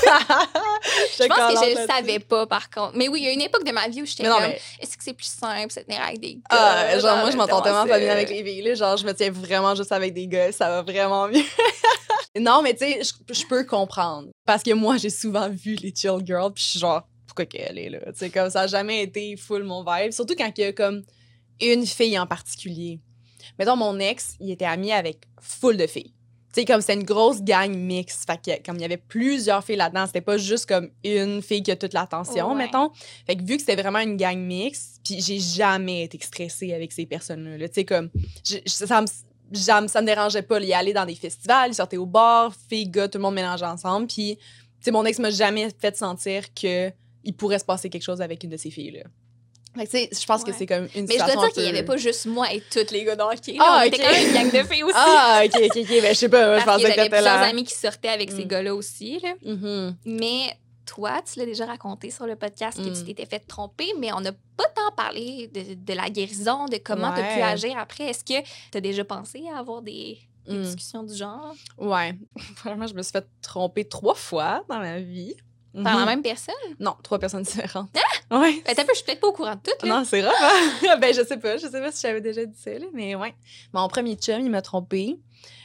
je 0.06 1.26
pense 1.28 1.38
que 1.60 1.66
je 1.66 1.80
le 1.80 1.86
savais 1.86 2.18
pas, 2.20 2.46
par 2.46 2.70
contre. 2.70 2.92
Mais 2.96 3.08
oui, 3.08 3.20
il 3.20 3.24
y 3.24 3.28
a 3.28 3.32
une 3.32 3.40
époque 3.42 3.64
de 3.64 3.72
ma 3.72 3.88
vie 3.88 4.02
où 4.02 4.06
j'étais 4.06 4.24
comme, 4.40 4.42
mais 4.50 4.60
est-ce 4.80 4.96
que 4.96 5.02
c'est 5.04 5.12
plus 5.14 5.26
simple 5.26 5.72
se 5.72 5.80
tenir 5.80 6.00
avec 6.02 6.20
des 6.20 6.34
gars? 6.34 6.40
Ah, 6.50 6.98
genre, 6.98 7.16
moi, 7.18 7.30
je 7.30 7.36
m'entends 7.36 7.60
tellement 7.62 7.86
pas 7.86 7.98
bien 7.98 8.12
avec 8.12 8.30
les 8.30 8.44
filles. 8.44 8.62
Là, 8.62 8.74
genre, 8.74 8.96
je 8.96 9.04
me 9.06 9.12
tiens 9.12 9.30
vraiment 9.30 9.74
juste 9.74 9.92
avec 9.92 10.14
des 10.14 10.26
gars. 10.26 10.52
Ça 10.52 10.68
va 10.68 10.82
vraiment 10.82 11.28
mieux. 11.28 11.42
non, 12.38 12.62
mais 12.62 12.74
tu 12.74 12.84
sais, 12.84 13.00
je- 13.02 13.34
je 13.34 13.46
peux 13.46 13.64
comprendre. 13.64 14.28
Parce 14.44 14.62
que 14.62 14.72
moi, 14.72 14.96
j'ai 14.96 15.10
souvent 15.10 15.48
vu 15.48 15.74
les 15.74 15.92
chill 15.94 16.18
girls. 16.24 16.52
Puis 16.54 16.64
je 16.64 16.68
suis 16.70 16.78
genre, 16.80 17.02
pourquoi 17.26 17.46
qu'elle 17.46 17.78
est 17.78 17.90
là? 17.90 17.98
Tu 18.12 18.18
sais, 18.18 18.30
comme 18.30 18.50
ça 18.50 18.62
a 18.62 18.66
jamais 18.66 19.02
été 19.02 19.36
full 19.36 19.64
mon 19.64 19.84
vibe. 19.84 20.12
Surtout 20.12 20.34
quand 20.36 20.50
il 20.56 20.60
y 20.60 20.64
a 20.64 20.72
comme 20.72 21.02
une 21.60 21.86
fille 21.86 22.18
en 22.18 22.26
particulier. 22.26 23.00
Mettons, 23.58 23.76
mon 23.76 23.98
ex, 23.98 24.34
il 24.40 24.50
était 24.50 24.64
ami 24.66 24.92
avec 24.92 25.20
full 25.40 25.76
de 25.76 25.86
filles. 25.86 26.12
Sais, 26.60 26.64
comme 26.64 26.80
c'était 26.80 26.94
une 26.94 27.04
grosse 27.04 27.42
gang 27.42 27.70
mixte. 27.76 28.24
Fait 28.26 28.40
que, 28.42 28.64
comme 28.64 28.76
il 28.76 28.80
y 28.82 28.84
avait 28.86 28.96
plusieurs 28.96 29.62
filles 29.62 29.76
là-dedans, 29.76 30.06
c'était 30.06 30.22
pas 30.22 30.38
juste 30.38 30.64
comme 30.66 30.88
une 31.04 31.42
fille 31.42 31.62
qui 31.62 31.70
a 31.70 31.76
toute 31.76 31.92
l'attention, 31.92 32.48
Ouais. 32.52 32.54
mettons. 32.54 32.90
Fait 33.26 33.36
que 33.36 33.42
vu 33.42 33.56
que 33.56 33.60
c'était 33.62 33.76
vraiment 33.80 33.98
une 33.98 34.16
gang 34.16 34.38
mixte, 34.38 35.00
puis 35.04 35.20
j'ai 35.20 35.38
jamais 35.38 36.04
été 36.04 36.18
stressée 36.22 36.72
avec 36.72 36.92
ces 36.92 37.04
personnes-là. 37.04 37.58
là. 37.58 37.68
Tu 37.68 37.74
sais, 37.74 37.84
comme, 37.84 38.08
je- 38.42 38.56
ça 38.64 39.02
me, 39.02 39.06
ça 39.86 40.00
me 40.00 40.06
dérangeait 40.06 40.40
pas 40.42 40.58
d'y 40.58 40.72
aller 40.72 40.94
dans 40.94 41.04
des 41.04 41.14
festivals, 41.14 41.74
sortaient 41.74 41.98
au 41.98 42.06
bar, 42.06 42.54
filles, 42.70 42.88
gars, 42.88 43.06
tout 43.08 43.18
le 43.18 43.22
monde 43.22 43.34
mélangeait 43.34 43.66
ensemble. 43.66 44.06
Puis, 44.06 44.36
tu 44.36 44.42
sais, 44.80 44.90
mon 44.90 45.04
ex 45.04 45.18
m'a 45.18 45.30
jamais 45.30 45.68
fait 45.78 45.94
sentir 45.94 46.54
que 46.54 46.90
il 47.22 47.34
pourrait 47.34 47.58
se 47.58 47.64
passer 47.66 47.90
quelque 47.90 48.02
chose 48.04 48.22
avec 48.22 48.42
une 48.44 48.50
de 48.50 48.56
ces 48.56 48.70
filles-là. 48.70 49.02
Je 49.84 50.26
pense 50.26 50.42
que 50.44 50.50
Ouais. 50.50 50.56
c'est 50.58 50.66
comme 50.66 50.88
une 50.94 51.06
Mais 51.06 51.14
je 51.14 51.18
dois 51.18 51.26
dire 51.36 51.52
qu'il 51.52 51.62
y 51.62 51.66
peu- 51.66 51.70
avait 51.76 51.82
pas 51.84 51.96
juste 51.96 52.26
moi 52.26 52.52
et 52.52 52.62
tous 52.70 52.90
les 52.92 53.04
gars 53.04 53.16
d'hockey. 53.16 53.56
Ah, 53.60 53.64
Ah, 53.66 53.80
on 53.82 53.86
était 53.86 53.96
ok. 53.96 54.02
quand 54.02 54.12
même 54.12 54.26
une 54.28 54.34
gang 54.52 54.62
de 54.62 54.68
filles 54.68 54.82
aussi. 54.84 54.94
Ah, 54.96 55.42
ok, 55.44 55.52
ok, 55.54 55.76
ok. 55.76 55.88
Ben, 55.88 56.08
je 56.08 56.12
sais 56.14 56.28
pas, 56.28 56.58
je 56.60 56.64
pensais 56.64 56.76
que 56.82 56.82
que 56.82 56.82
j'avais 56.82 56.94
t'étais 56.94 57.08
plusieurs 57.16 57.34
là. 57.40 57.46
amis 57.48 57.64
qui 57.64 57.74
sortaient 57.74 58.08
avec 58.08 58.30
ces 58.30 58.44
Mm. 58.44 58.48
gars-là 58.48 58.74
aussi. 58.74 59.20
Là. 59.22 59.34
Mhm. 59.44 59.96
Mais 60.06 60.56
toi, 60.86 61.20
tu 61.30 61.38
l'as 61.38 61.46
déjà 61.46 61.66
raconté 61.66 62.10
sur 62.10 62.26
le 62.26 62.36
podcast 62.36 62.78
que 62.78 62.88
Mm. 62.88 62.94
tu 62.94 63.04
t'étais 63.04 63.26
fait 63.26 63.40
tromper, 63.40 63.92
mais 63.98 64.12
on 64.12 64.20
n'a 64.20 64.32
pas 64.32 64.66
tant 64.74 64.94
parlé 64.96 65.48
de, 65.52 65.74
de 65.74 65.92
la 65.94 66.08
guérison, 66.10 66.66
de 66.66 66.78
comment 66.78 67.12
tu 67.12 67.20
as 67.20 67.24
pu 67.24 67.36
Ouais. 67.36 67.42
agir 67.42 67.76
après. 67.78 68.04
Est-ce 68.04 68.24
que 68.24 68.40
tu 68.70 68.78
as 68.78 68.80
déjà 68.80 69.04
pensé 69.04 69.42
à 69.52 69.58
avoir 69.58 69.82
des, 69.82 70.18
des 70.46 70.54
Mm. 70.58 70.62
discussions 70.62 71.02
du 71.02 71.14
genre? 71.14 71.54
Ouais. 71.76 72.14
Vraiment, 72.64 72.86
je 72.86 72.94
me 72.94 73.02
suis 73.02 73.12
fait 73.12 73.26
tromper 73.42 73.84
trois 73.84 74.14
fois 74.14 74.62
dans 74.68 74.78
ma 74.78 75.00
vie. 75.00 75.34
Par 75.82 75.94
Mhm. 75.94 76.00
la 76.00 76.06
même 76.06 76.22
personne? 76.22 76.54
Non, 76.80 76.94
trois 77.02 77.18
personnes 77.18 77.42
différentes. 77.42 77.88
Ouais. 78.30 78.62
Ben, 78.66 78.74
je 78.88 78.94
suis 78.94 79.04
peut-être 79.04 79.20
pas 79.20 79.28
au 79.28 79.32
courant 79.32 79.54
de 79.54 79.60
tout. 79.60 79.86
Là. 79.86 79.98
Non, 79.98 80.04
c'est 80.04 80.22
rare. 80.22 80.34
hein? 80.40 80.96
ben, 81.00 81.14
je 81.14 81.24
sais 81.24 81.36
pas. 81.36 81.56
Je 81.56 81.66
sais 81.68 81.80
pas 81.80 81.92
si 81.92 82.02
j'avais 82.02 82.20
déjà 82.20 82.44
dit 82.44 82.58
ça, 82.58 82.70
là, 82.72 82.86
mais 82.92 83.14
ouais. 83.14 83.34
Mon 83.72 83.86
premier 83.88 84.14
chum, 84.16 84.40
il 84.40 84.50
m'a 84.50 84.62
trompé 84.62 85.16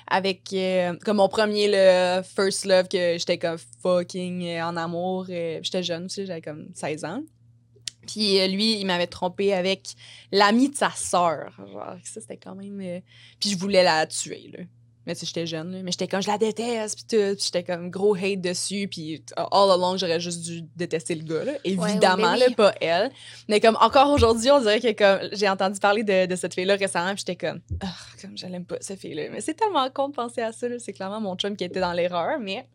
avec, 0.08 0.41
euh, 0.53 0.94
comme 1.06 1.18
mon 1.18 1.30
premier, 1.30 1.68
le 1.72 2.22
first 2.24 2.65
love, 2.65 2.88
que 2.89 3.18
j'étais 3.18 3.38
comme 3.38 3.58
fucking 3.82 4.44
euh, 4.46 4.65
en 4.65 4.75
amour. 4.77 5.25
euh, 5.30 5.60
j'étais 5.63 5.84
jeune 5.84 6.06
aussi, 6.06 6.25
j'avais 6.25 6.41
comme 6.41 6.68
16 6.75 7.06
ans. 7.06 7.22
Puis 8.08 8.46
lui, 8.48 8.80
il 8.80 8.86
m'avait 8.86 9.06
trompé 9.08 9.53
avec 9.53 9.89
l'ami 10.32 10.70
de 10.70 10.75
sa 10.75 10.89
sœur. 10.89 11.51
Genre, 11.58 11.96
ça, 12.03 12.20
c'était 12.20 12.36
quand 12.38 12.56
même... 12.56 13.01
Puis 13.39 13.51
je 13.51 13.58
voulais 13.58 13.84
la 13.84 14.06
tuer, 14.08 14.50
là. 14.51 14.63
Mais 15.05 15.15
tu 15.15 15.22
sais, 15.22 15.25
j'étais 15.25 15.48
jeune, 15.48 15.72
là. 15.72 15.81
Mais 15.84 15.91
j'étais 15.91 16.08
comme, 16.08 16.22
je 16.22 16.27
la 16.27 16.38
déteste, 16.38 16.96
puis 16.96 17.17
tout. 17.17 17.36
Puis 17.36 17.46
j'étais 17.46 17.63
comme 17.63 17.89
gros 17.89 18.15
hate 18.15 18.39
dessus. 18.39 18.88
Puis 18.88 19.24
all 19.36 19.72
along, 19.72 19.98
j'aurais 19.98 20.20
juste 20.20 20.41
dû 20.41 20.63
détester 20.75 21.15
le 21.15 21.24
gars, 21.24 21.43
là. 21.43 21.53
Évidemment, 21.63 22.34
ouais, 22.34 22.39
là, 22.39 22.46
oui. 22.50 22.55
pas 22.55 22.74
elle. 22.79 23.12
Mais 23.48 23.60
comme 23.60 23.77
encore 23.81 24.12
aujourd'hui, 24.12 24.51
on 24.51 24.60
dirait 24.60 24.79
que 24.79 24.91
comme 24.91 25.29
j'ai 25.31 25.50
entendu 25.50 25.79
parler 25.79 26.03
de, 26.03 26.27
de 26.27 26.36
cette 26.36 26.53
fille-là 26.53 26.75
récemment, 26.75 27.13
puis 27.15 27.24
j'étais 27.25 27.36
comme, 27.36 27.62
ah, 27.81 27.96
comme 28.22 28.38
je 28.38 28.46
l'aime 28.46 28.65
pas, 28.65 28.77
cette 28.79 29.00
fille-là. 29.00 29.24
Mais 29.31 29.41
c'est 29.41 29.55
tellement 29.55 29.89
con 29.89 30.10
de 30.10 30.13
penser 30.13 30.41
à 30.41 30.51
ça, 30.51 30.67
là. 30.70 30.77
C'est 30.77 30.93
clairement 30.93 31.20
mon 31.20 31.36
chum 31.36 31.55
qui 31.55 31.63
était 31.63 31.79
dans 31.79 31.93
l'erreur, 31.93 32.39
mais 32.39 32.67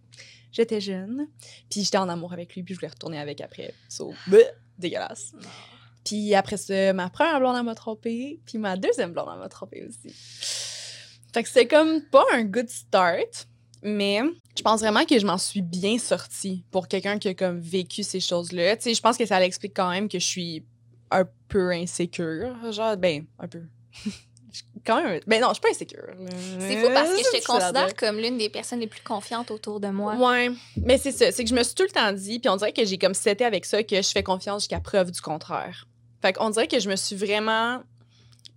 j'étais 0.51 0.81
jeune. 0.81 1.29
Puis 1.71 1.85
j'étais 1.85 1.99
en 1.99 2.09
amour 2.09 2.33
avec 2.33 2.55
lui, 2.55 2.65
puis 2.65 2.75
je 2.75 2.81
voulais 2.81 2.91
retourner 2.91 3.21
avec 3.21 3.41
après. 3.41 3.73
So, 3.89 4.13
bleh, 4.27 4.51
dégueulasse. 4.79 5.33
Puis 6.05 6.35
après 6.35 6.57
ça, 6.57 6.93
ma 6.93 7.11
première 7.11 7.41
blonde, 7.41 7.57
elle 7.57 7.65
m'a 7.65 7.75
trompée. 7.75 8.41
Puis 8.47 8.59
ma 8.59 8.77
deuxième 8.77 9.13
blonde, 9.13 9.29
elle 9.33 9.41
m'a 9.41 9.49
trompée 9.49 9.85
aussi. 9.85 10.15
Fait 11.33 11.43
que 11.43 11.49
c'est 11.49 11.67
comme 11.67 12.03
pas 12.03 12.25
un 12.33 12.45
good 12.45 12.69
start, 12.69 13.47
mais 13.83 14.21
je 14.57 14.63
pense 14.63 14.81
vraiment 14.81 15.05
que 15.05 15.19
je 15.19 15.27
m'en 15.27 15.39
suis 15.39 15.63
bien 15.63 15.99
sortie 15.99 16.65
pour 16.71 16.89
quelqu'un 16.89 17.19
qui 17.19 17.29
a 17.29 17.35
comme 17.35 17.61
vécu 17.61 18.03
ces 18.03 18.21
choses-là. 18.21 18.77
Tu 18.77 18.85
sais, 18.85 18.95
je 18.95 19.01
pense 19.01 19.17
que 19.17 19.27
ça 19.27 19.39
l'explique 19.39 19.75
quand 19.75 19.91
même 19.91 20.09
que 20.09 20.19
je 20.19 20.27
suis 20.27 20.65
un 21.11 21.27
peu 21.49 21.71
insécure. 21.71 22.73
Genre, 22.73 22.97
ben, 22.97 23.27
un 23.39 23.49
peu. 23.49 23.63
Quand 24.87 25.03
même. 25.03 25.21
Ben 25.27 25.41
non, 25.41 25.49
je 25.49 25.55
suis 25.55 25.61
pas 25.61 25.71
insécure. 25.71 26.15
C'est 26.61 26.77
fou 26.77 26.89
parce 26.95 27.11
que 27.11 27.19
je 27.19 27.41
te 27.41 27.47
considère 27.47 27.95
comme 27.95 28.19
l'une 28.19 28.39
des 28.39 28.49
personnes 28.49 28.81
les 28.81 28.87
plus 28.87 29.03
confiantes 29.03 29.51
autour 29.51 29.81
de 29.81 29.89
moi. 29.89 30.15
Ouais, 30.15 30.51
mais 30.77 30.97
c'est 30.97 31.13
ça. 31.13 31.33
C'est 31.33 31.45
que 31.45 31.51
je 31.51 31.55
me 31.55 31.63
suis 31.63 31.75
tout 31.75 31.83
le 31.83 31.91
temps 31.91 32.13
dit, 32.13 32.39
puis 32.39 32.49
on 32.49 32.57
dirait 32.57 32.73
que 32.73 32.85
j'ai 32.85 32.97
comme 32.97 33.13
seté 33.13 33.45
avec 33.45 33.65
ça, 33.65 33.83
que 33.83 33.97
je 33.97 34.09
fais 34.09 34.23
confiance 34.23 34.63
jusqu'à 34.63 34.81
preuve 34.81 35.11
du 35.11 35.21
contraire. 35.21 35.87
Fait 36.23 36.33
qu'on 36.33 36.51
dirait 36.51 36.69
que 36.69 36.79
je 36.79 36.89
me 36.89 36.97
suis 36.97 37.17
vraiment. 37.17 37.83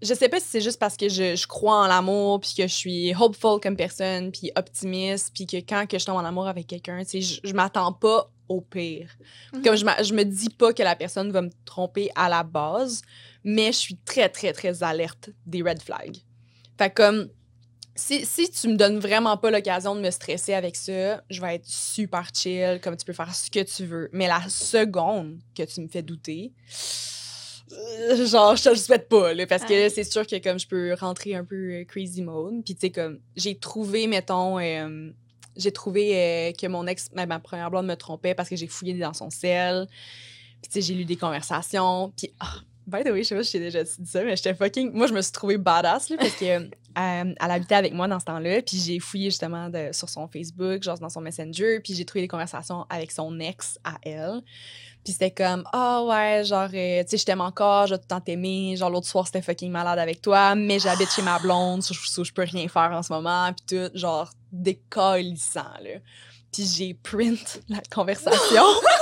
Je 0.01 0.13
sais 0.13 0.29
pas 0.29 0.39
si 0.39 0.47
c'est 0.47 0.61
juste 0.61 0.79
parce 0.79 0.95
que 0.95 1.09
je, 1.09 1.35
je 1.35 1.47
crois 1.47 1.83
en 1.83 1.87
l'amour, 1.87 2.39
puis 2.39 2.53
que 2.55 2.63
je 2.63 2.73
suis 2.73 3.13
hopeful 3.15 3.59
comme 3.59 3.75
personne, 3.75 4.31
puis 4.31 4.51
optimiste, 4.55 5.31
puis 5.33 5.45
que 5.45 5.57
quand 5.57 5.87
que 5.87 5.99
je 5.99 6.05
tombe 6.05 6.15
en 6.15 6.25
amour 6.25 6.47
avec 6.47 6.67
quelqu'un, 6.67 7.03
tu 7.03 7.09
sais, 7.09 7.21
je, 7.21 7.41
je 7.43 7.53
m'attends 7.53 7.91
pas 7.91 8.31
au 8.47 8.61
pire. 8.61 9.09
Mhm. 9.53 9.61
Comme 9.61 9.75
je, 9.75 9.85
je 10.03 10.13
me 10.13 10.23
dis 10.23 10.49
pas 10.49 10.73
que 10.73 10.83
la 10.83 10.95
personne 10.95 11.31
va 11.31 11.41
me 11.41 11.51
tromper 11.65 12.09
à 12.15 12.29
la 12.29 12.43
base, 12.43 13.01
mais 13.43 13.71
je 13.71 13.77
suis 13.77 13.97
très, 13.97 14.29
très, 14.29 14.53
très 14.53 14.83
alerte 14.83 15.29
des 15.45 15.61
red 15.61 15.81
flags. 15.81 16.17
Fait 16.77 16.89
que 16.89 16.95
comme, 16.95 17.29
si, 17.95 18.25
si 18.25 18.49
tu 18.49 18.69
me 18.69 18.75
donnes 18.75 18.99
vraiment 18.99 19.37
pas 19.37 19.51
l'occasion 19.51 19.95
de 19.95 20.01
me 20.01 20.11
stresser 20.11 20.53
avec 20.53 20.75
ça, 20.75 21.21
je 21.29 21.41
vais 21.41 21.55
être 21.55 21.65
super 21.65 22.29
chill, 22.33 22.79
comme 22.81 22.95
tu 22.95 23.05
peux 23.05 23.13
faire 23.13 23.33
ce 23.33 23.51
que 23.51 23.63
tu 23.63 23.85
veux. 23.85 24.09
Mais 24.13 24.27
la 24.27 24.41
seconde 24.47 25.39
que 25.55 25.63
tu 25.63 25.81
me 25.81 25.87
fais 25.87 26.01
douter, 26.01 26.53
genre, 28.25 28.55
je 28.55 28.63
te 28.63 28.69
le 28.69 28.75
souhaite 28.75 29.09
pas, 29.09 29.33
là, 29.33 29.45
parce 29.47 29.63
que 29.63 29.73
là, 29.73 29.89
c'est 29.89 30.03
sûr 30.03 30.25
que 30.25 30.41
comme 30.41 30.59
je 30.59 30.67
peux 30.67 30.93
rentrer 30.93 31.35
un 31.35 31.43
peu 31.43 31.55
euh, 31.55 31.85
crazy 31.85 32.21
mode. 32.21 32.63
Puis 32.63 32.75
tu 32.75 32.81
sais, 32.81 32.89
comme, 32.89 33.19
j'ai 33.35 33.55
trouvé, 33.55 34.07
mettons, 34.07 34.59
euh, 34.59 35.11
j'ai 35.55 35.71
trouvé 35.71 36.15
euh, 36.15 36.51
que 36.51 36.67
mon 36.67 36.87
ex, 36.87 37.09
ma, 37.13 37.25
ma 37.25 37.39
première 37.39 37.69
blonde 37.69 37.85
me 37.87 37.95
trompait 37.95 38.33
parce 38.33 38.49
que 38.49 38.55
j'ai 38.55 38.67
fouillé 38.67 38.93
dans 38.93 39.13
son 39.13 39.29
sel. 39.29 39.87
Puis 40.61 40.71
tu 40.71 40.73
sais, 40.73 40.81
j'ai 40.81 40.93
lu 40.93 41.05
des 41.05 41.15
conversations. 41.15 42.11
Puis, 42.17 42.31
ah, 42.39 42.55
by 42.89 43.03
the 43.03 43.11
way, 43.11 43.23
je 43.23 43.29
sais 43.29 43.35
pas 43.35 43.43
si 43.43 43.51
j'ai 43.53 43.59
déjà 43.59 43.83
dit 43.83 43.91
ça, 44.05 44.23
mais 44.23 44.35
j'étais 44.35 44.53
fucking. 44.53 44.91
Moi, 44.93 45.07
je 45.07 45.13
me 45.13 45.21
suis 45.21 45.31
trouvée 45.31 45.57
badass, 45.57 46.09
là, 46.09 46.17
parce 46.17 46.35
que. 46.35 46.45
euh, 46.45 46.67
elle 46.95 47.35
habitait 47.51 47.75
avec 47.75 47.93
moi 47.93 48.07
dans 48.07 48.19
ce 48.19 48.25
temps-là, 48.25 48.61
puis 48.61 48.77
j'ai 48.77 48.99
fouillé 48.99 49.29
justement 49.29 49.69
de- 49.69 49.89
sur 49.93 50.09
son 50.09 50.27
Facebook, 50.27 50.83
genre 50.83 50.97
dans 50.99 51.09
son 51.09 51.21
Messenger, 51.21 51.79
puis 51.83 51.93
j'ai 51.93 52.03
trouvé 52.03 52.21
des 52.21 52.27
conversations 52.27 52.85
avec 52.89 53.11
son 53.11 53.39
ex 53.39 53.77
à 53.83 53.95
elle. 54.03 54.41
Puis 55.03 55.13
c'était 55.13 55.31
comme, 55.31 55.63
ah 55.71 56.03
ouais, 56.03 56.43
genre, 56.43 56.67
euh, 56.73 57.03
tu 57.03 57.09
sais, 57.11 57.17
je 57.17 57.25
t'aime 57.25 57.39
encore, 57.39 57.87
je 57.87 57.93
vais 57.93 57.97
tout 57.99 58.03
le 58.09 58.15
temps 58.15 58.19
t'aimer. 58.19 58.75
Genre, 58.75 58.89
l'autre 58.89 59.07
soir, 59.07 59.25
c'était 59.27 59.41
fucking 59.41 59.71
malade 59.71 59.97
avec 59.97 60.21
toi, 60.21 60.55
mais 60.55 60.77
j'habite 60.79 61.09
chez 61.09 61.21
ma 61.21 61.39
blonde, 61.39 61.81
so, 61.83 61.93
so 61.93 62.23
je 62.25 62.33
peux 62.33 62.43
rien 62.43 62.67
faire 62.67 62.91
en 62.91 63.01
ce 63.01 63.13
moment, 63.13 63.49
puis 63.53 63.77
tout, 63.77 63.97
genre, 63.97 64.29
décalissant, 64.51 65.71
là. 65.81 65.99
Puis 66.51 66.65
j'ai 66.65 66.95
print 66.95 67.61
la 67.69 67.79
conversation. 67.93 68.63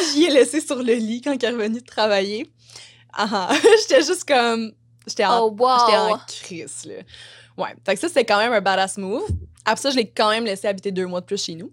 J'y 0.14 0.24
ai 0.24 0.30
laissé 0.30 0.60
sur 0.60 0.76
le 0.76 0.94
lit 0.94 1.20
quand 1.20 1.32
elle 1.32 1.44
est 1.44 1.56
revenue 1.56 1.80
de 1.80 1.86
travailler. 1.86 2.50
Ah, 3.12 3.28
ah. 3.32 3.52
j'étais 3.80 4.02
juste 4.02 4.24
comme, 4.24 4.72
j'étais 5.06 5.24
en 5.24 5.46
Oh, 5.46 5.56
wow! 5.58 5.78
J'étais 5.86 5.98
en 5.98 6.18
crise, 6.26 6.84
là. 6.86 6.94
Ouais. 7.56 7.74
Fait 7.84 7.94
que 7.94 8.00
ça, 8.00 8.08
c'était 8.08 8.24
quand 8.24 8.38
même 8.38 8.52
un 8.52 8.60
badass 8.60 8.96
move. 8.98 9.28
Après 9.64 9.80
ça, 9.82 9.90
je 9.90 9.96
l'ai 9.96 10.08
quand 10.08 10.30
même 10.30 10.44
laissé 10.44 10.66
habiter 10.68 10.90
deux 10.90 11.06
mois 11.06 11.20
de 11.20 11.26
plus 11.26 11.44
chez 11.44 11.54
nous. 11.54 11.72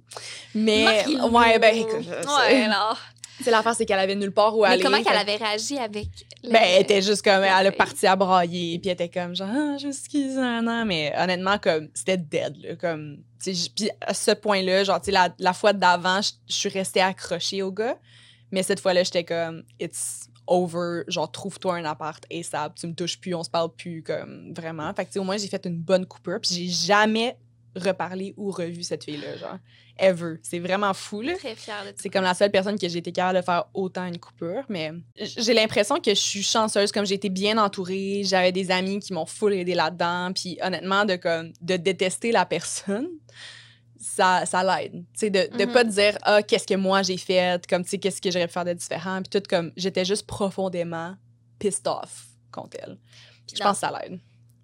Mais, 0.54 1.06
ouais, 1.08 1.60
ben, 1.60 1.76
écoute, 1.76 2.06
Ouais, 2.06 2.64
alors. 2.64 3.00
c'est 3.44 3.52
l'affaire, 3.52 3.76
c'est 3.76 3.86
qu'elle 3.86 4.00
avait 4.00 4.16
nulle 4.16 4.34
part 4.34 4.58
où 4.58 4.64
Mais 4.64 4.70
aller. 4.70 4.84
comment 4.84 5.02
qu'elle 5.02 5.18
avait 5.18 5.36
réagi 5.36 5.78
avec. 5.78 6.08
Ben, 6.44 6.62
elle 6.64 6.82
était 6.82 7.02
juste 7.02 7.22
comme, 7.24 7.44
elle 7.44 7.68
a 7.68 7.72
parti 7.72 8.08
à 8.08 8.16
brailler, 8.16 8.80
puis 8.80 8.90
elle 8.90 8.94
était 8.94 9.10
comme, 9.10 9.36
genre, 9.36 9.50
ah, 9.52 9.78
je 9.80 9.88
m'excuse, 9.88 10.36
nan, 10.36 10.66
nan. 10.66 10.88
mais 10.88 11.14
honnêtement, 11.18 11.58
comme, 11.58 11.88
c'était 11.94 12.18
dead, 12.18 12.58
là, 12.64 12.76
comme, 12.76 13.20
puis 13.40 13.90
à 14.02 14.14
ce 14.14 14.32
point-là, 14.32 14.84
genre, 14.84 15.00
la, 15.08 15.34
la 15.40 15.54
fois 15.54 15.74
d'avant, 15.74 16.22
je 16.22 16.54
suis 16.54 16.70
restée 16.70 17.02
accrochée 17.02 17.62
au 17.62 17.72
gars, 17.72 17.98
mais 18.52 18.64
cette 18.64 18.80
fois-là, 18.80 19.04
j'étais 19.04 19.24
comme, 19.24 19.64
it's 19.80 20.30
over, 20.48 21.04
genre, 21.08 21.32
trouve-toi 21.32 21.76
un 21.76 21.86
appart 21.86 22.24
ASAP, 22.32 22.76
tu 22.76 22.88
me 22.88 22.94
touches 22.94 23.20
plus, 23.20 23.36
on 23.36 23.44
se 23.44 23.50
parle 23.50 23.74
plus, 23.76 24.02
comme, 24.02 24.54
vraiment. 24.54 24.94
Fait 24.94 25.06
que, 25.06 25.20
au 25.20 25.24
moins, 25.24 25.38
j'ai 25.38 25.48
fait 25.48 25.66
une 25.66 25.78
bonne 25.78 26.06
coupure, 26.06 26.40
puis 26.42 26.56
j'ai 26.56 26.68
jamais 26.68 27.38
reparlé 27.78 28.34
ou 28.38 28.52
revu 28.52 28.84
cette 28.84 29.04
fille-là, 29.04 29.38
genre, 29.38 29.58
ever. 30.00 30.36
C'est 30.44 30.60
vraiment 30.60 30.94
fou, 30.94 31.22
là. 31.22 31.36
Très 31.36 31.56
fière 31.56 31.84
de. 31.86 31.94
C'est 31.96 32.10
comme 32.10 32.24
la 32.24 32.34
seule 32.34 32.52
personne 32.52 32.78
que 32.78 32.88
j'ai 32.88 33.00
été 33.00 33.12
capable 33.12 33.40
de 33.40 33.44
faire 33.44 33.66
autant 33.74 34.06
une 34.06 34.20
coupure, 34.20 34.64
mais 34.70 34.92
j'ai 35.16 35.54
l'impression 35.54 36.00
que 36.00 36.12
je 36.12 36.20
suis 36.20 36.44
chanceuse, 36.44 36.92
comme 36.92 37.06
j'ai 37.06 37.16
été 37.16 37.30
bien 37.30 37.58
entourée, 37.58 38.22
j'avais 38.24 38.52
des 38.52 38.70
amis 38.72 39.00
qui 39.00 39.14
m'ont 39.14 39.26
full 39.26 39.54
aidé 39.54 39.74
là-dedans, 39.76 40.32
puis 40.34 40.58
honnêtement, 40.62 41.06
de, 41.06 41.16
comme, 41.16 41.52
de 41.62 41.78
détester 41.78 42.32
la 42.32 42.46
personne, 42.46 43.08
ça, 44.00 44.46
ça 44.46 44.64
l'aide. 44.64 44.94
Tu 45.14 45.20
sais, 45.20 45.30
de, 45.30 45.48
de 45.58 45.66
Mhm. 45.66 45.72
pas 45.72 45.84
te 45.84 45.90
dire, 45.90 46.18
ah, 46.22 46.44
qu'est-ce 46.44 46.68
que 46.68 46.76
moi 46.76 47.02
j'ai 47.02 47.18
fait, 47.18 47.66
comme, 47.68 47.84
tu 47.84 47.90
sais, 47.90 47.98
qu'est-ce 47.98 48.22
que 48.22 48.30
j'aurais 48.30 48.48
pu 48.48 48.54
faire 48.54 48.66
de 48.66 48.74
différent, 48.74 49.22
puis 49.24 49.40
tout 49.40 49.44
comme, 49.50 49.72
j'étais 49.76 50.06
juste 50.06 50.28
profondément 50.28 51.16
pissed 51.60 51.88
off 51.88 52.28
contre 52.52 52.78
elle. 52.82 52.98
Puis 53.48 53.56
Je 53.58 53.64
pense 53.64 53.80
que 53.80 53.88
ça 53.88 54.00
l'aide. 54.02 54.20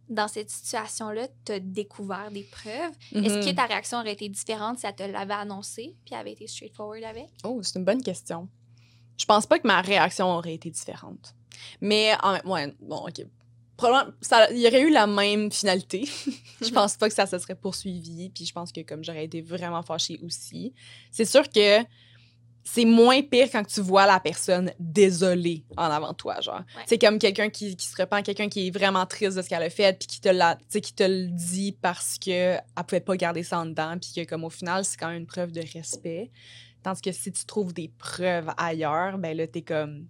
Dans 0.10 0.28
cette 0.28 0.50
situation-là, 0.50 1.28
tu 1.46 1.52
as 1.54 1.60
découvert 1.60 2.30
des 2.32 2.44
preuves. 2.44 2.94
Est-ce 3.14 3.38
Mhm. 3.38 3.46
que 3.46 3.56
ta 3.56 3.66
réaction 3.66 4.00
aurait 4.00 4.14
été 4.14 4.28
différente 4.30 4.80
si 4.80 4.86
elle 4.86 4.96
te 4.96 5.04
l'avait 5.04 5.34
annoncé 5.34 5.96
puis 6.06 6.14
elle 6.14 6.20
avait 6.20 6.34
été 6.34 6.46
straightforward 6.48 7.04
avec? 7.04 7.28
Oh, 7.44 7.62
c'est 7.64 7.80
une 7.80 7.86
bonne 7.86 8.04
question. 8.04 8.48
Je 9.18 9.26
pense 9.26 9.46
pas 9.46 9.60
que 9.60 9.68
ma 9.68 9.82
réaction 9.82 10.28
aurait 10.28 10.56
été 10.56 10.70
différente. 10.70 11.34
Mais, 11.80 12.14
en, 12.22 12.38
ouais, 12.50 12.74
bon, 12.82 13.08
OK. 13.08 13.26
Probablement, 13.78 14.14
ça- 14.22 14.52
il 14.52 14.60
y 14.60 14.68
aurait 14.68 14.82
eu 14.82 14.92
la 14.92 15.08
même 15.08 15.52
finalité. 15.52 16.04
je 16.62 16.70
pense 16.74 16.98
pas 16.98 17.08
que 17.10 17.16
ça 17.16 17.26
se 17.26 17.38
serait 17.40 17.56
poursuivi. 17.56 18.30
Puis 18.30 18.46
je 18.46 18.54
pense 18.54 18.72
que 18.72 18.82
comme 18.82 19.04
j'aurais 19.04 19.26
été 19.26 19.42
vraiment 19.42 19.82
fâchée 19.84 20.20
aussi. 20.24 20.74
C'est 21.12 21.26
sûr 21.26 21.50
que 21.50 21.80
c'est 22.64 22.86
moins 22.86 23.22
pire 23.22 23.50
quand 23.52 23.66
tu 23.66 23.82
vois 23.82 24.06
la 24.06 24.20
personne 24.20 24.72
désolée 24.80 25.66
en 25.76 25.84
avant 25.84 26.12
de 26.12 26.18
toi, 26.18 26.40
genre. 26.40 26.64
Ouais. 26.78 26.84
C'est 26.88 26.98
comme 26.98 27.20
quelqu'un 27.20 27.50
qui, 27.50 27.76
qui 27.76 27.86
se 27.86 27.96
repent, 28.02 28.24
quelqu'un 28.24 28.48
qui 28.48 28.68
est 28.68 28.72
vraiment 28.72 29.06
triste 29.06 29.36
de 29.36 29.42
ce 29.42 29.50
qu'elle 29.50 29.64
a 29.64 29.70
fait, 29.70 29.98
puis 30.00 30.08
qui 30.08 30.22
te 30.22 30.30
l'a, 30.30 30.58
qui 30.72 30.94
te 30.94 31.04
le 31.04 31.28
dit 31.28 31.74
parce 31.82 32.18
que 32.18 32.56
elle 32.56 32.84
pouvait 32.88 33.02
pas 33.02 33.18
garder 33.18 33.44
ça 33.44 33.60
en 33.60 33.66
dedans, 33.66 33.98
puis 34.00 34.12
que 34.16 34.30
comme 34.30 34.46
au 34.46 34.50
final 34.50 34.86
c'est 34.86 34.98
quand 34.98 35.10
même 35.10 35.20
une 35.20 35.28
preuve 35.28 35.52
de 35.52 35.62
respect. 35.74 36.32
Tandis 36.84 37.02
que 37.02 37.12
si 37.12 37.32
tu 37.32 37.46
trouves 37.46 37.74
des 37.74 37.90
preuves 37.98 38.50
ailleurs, 38.58 39.18
ben 39.18 39.36
là 39.36 39.46
t'es 39.46 39.62
comme, 39.62 40.08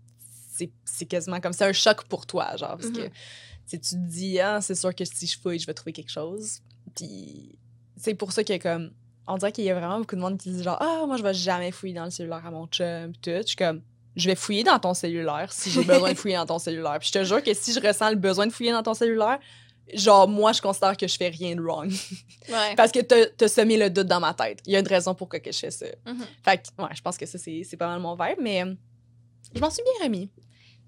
c'est, 0.86 1.06
quasiment 1.06 1.40
comme 1.40 1.54
c'est 1.54 1.66
un 1.66 1.74
choc 1.74 2.04
pour 2.08 2.28
toi, 2.28 2.56
genre, 2.56 2.78
parce 2.78 2.92
que 2.92 3.08
tu 3.08 3.12
sais, 3.66 3.80
tu 3.80 3.96
te 3.96 4.08
dis 4.08 4.40
ah 4.40 4.62
c'est 4.62 4.76
sûr 4.76 4.94
que 4.94 5.06
si 5.06 5.26
je 5.26 5.40
fouille 5.40 5.58
je 5.58 5.66
vais 5.66 5.74
trouver 5.74 5.94
quelque 5.94 6.12
chose, 6.12 6.60
puis 6.96 7.58
c'est 7.98 8.14
pour 8.14 8.32
ça 8.32 8.44
que 8.44 8.58
comme 8.58 8.92
on 9.28 9.38
dirait 9.38 9.52
qu'il 9.52 9.64
y 9.64 9.70
a 9.70 9.76
vraiment 9.76 10.00
beaucoup 10.00 10.16
de 10.16 10.22
monde 10.22 10.38
qui 10.38 10.50
dit 10.52 10.64
genre 10.64 10.78
ah 10.82 11.04
moi 11.08 11.18
je 11.18 11.24
vais 11.24 11.34
jamais 11.34 11.72
fouiller 11.72 11.94
dans 11.96 12.06
le 12.06 12.10
cellulaire 12.12 12.46
à 12.46 12.52
mon 12.52 12.68
chum 12.68 13.12
pis 13.14 13.20
tout 13.20 13.32
je 13.32 13.48
suis 13.48 13.56
comme 13.56 13.82
je 14.16 14.30
vais 14.30 14.36
fouiller 14.36 14.64
dans 14.64 14.78
ton 14.80 14.94
cellulaire 14.94 15.52
si 15.52 15.70
j'ai 15.72 15.84
besoin 15.84 16.12
de 16.12 16.18
fouiller 16.18 16.36
dans 16.36 16.46
ton 16.46 16.60
cellulaire 16.60 16.98
puis 17.00 17.08
je 17.08 17.20
te 17.20 17.24
jure 17.24 17.42
que 17.42 17.54
si 17.54 17.74
je 17.74 17.80
ressens 17.80 18.10
le 18.12 18.16
besoin 18.18 18.46
de 18.48 18.52
fouiller 18.52 18.72
dans 18.72 18.84
ton 18.84 18.94
cellulaire 18.94 19.40
genre 19.94 20.28
moi 20.28 20.52
je 20.54 20.62
considère 20.62 20.96
que 20.98 21.08
je 21.08 21.16
fais 21.18 21.30
rien 21.30 21.56
de 21.56 21.62
wrong 21.62 21.92
Ouais. 22.50 22.76
parce 22.78 22.92
que 22.92 23.00
t'as 23.00 23.48
semé 23.48 23.78
le 23.78 23.90
doute 23.90 24.08
dans 24.08 24.20
ma 24.20 24.34
tête 24.34 24.60
il 24.66 24.74
y 24.74 24.76
a 24.76 24.80
une 24.80 24.88
raison 24.88 25.14
pourquoi 25.16 25.40
que 25.40 25.52
je 25.52 25.60
fais 25.60 25.72
ça 25.72 25.86
Mhm. 26.06 26.26
fait 26.44 26.58
que 26.58 26.82
ouais 26.84 26.90
je 26.96 27.02
pense 27.02 27.18
que 27.18 27.26
ça 27.26 27.38
c'est 27.38 27.78
pas 27.78 27.88
mal 27.88 28.00
mon 28.00 28.16
vibe 28.16 28.38
mais 28.42 28.64
euh, 28.64 28.74
je 29.56 29.60
m'en 29.62 29.70
suis 29.70 29.84
bien 29.84 30.06
remis 30.06 30.30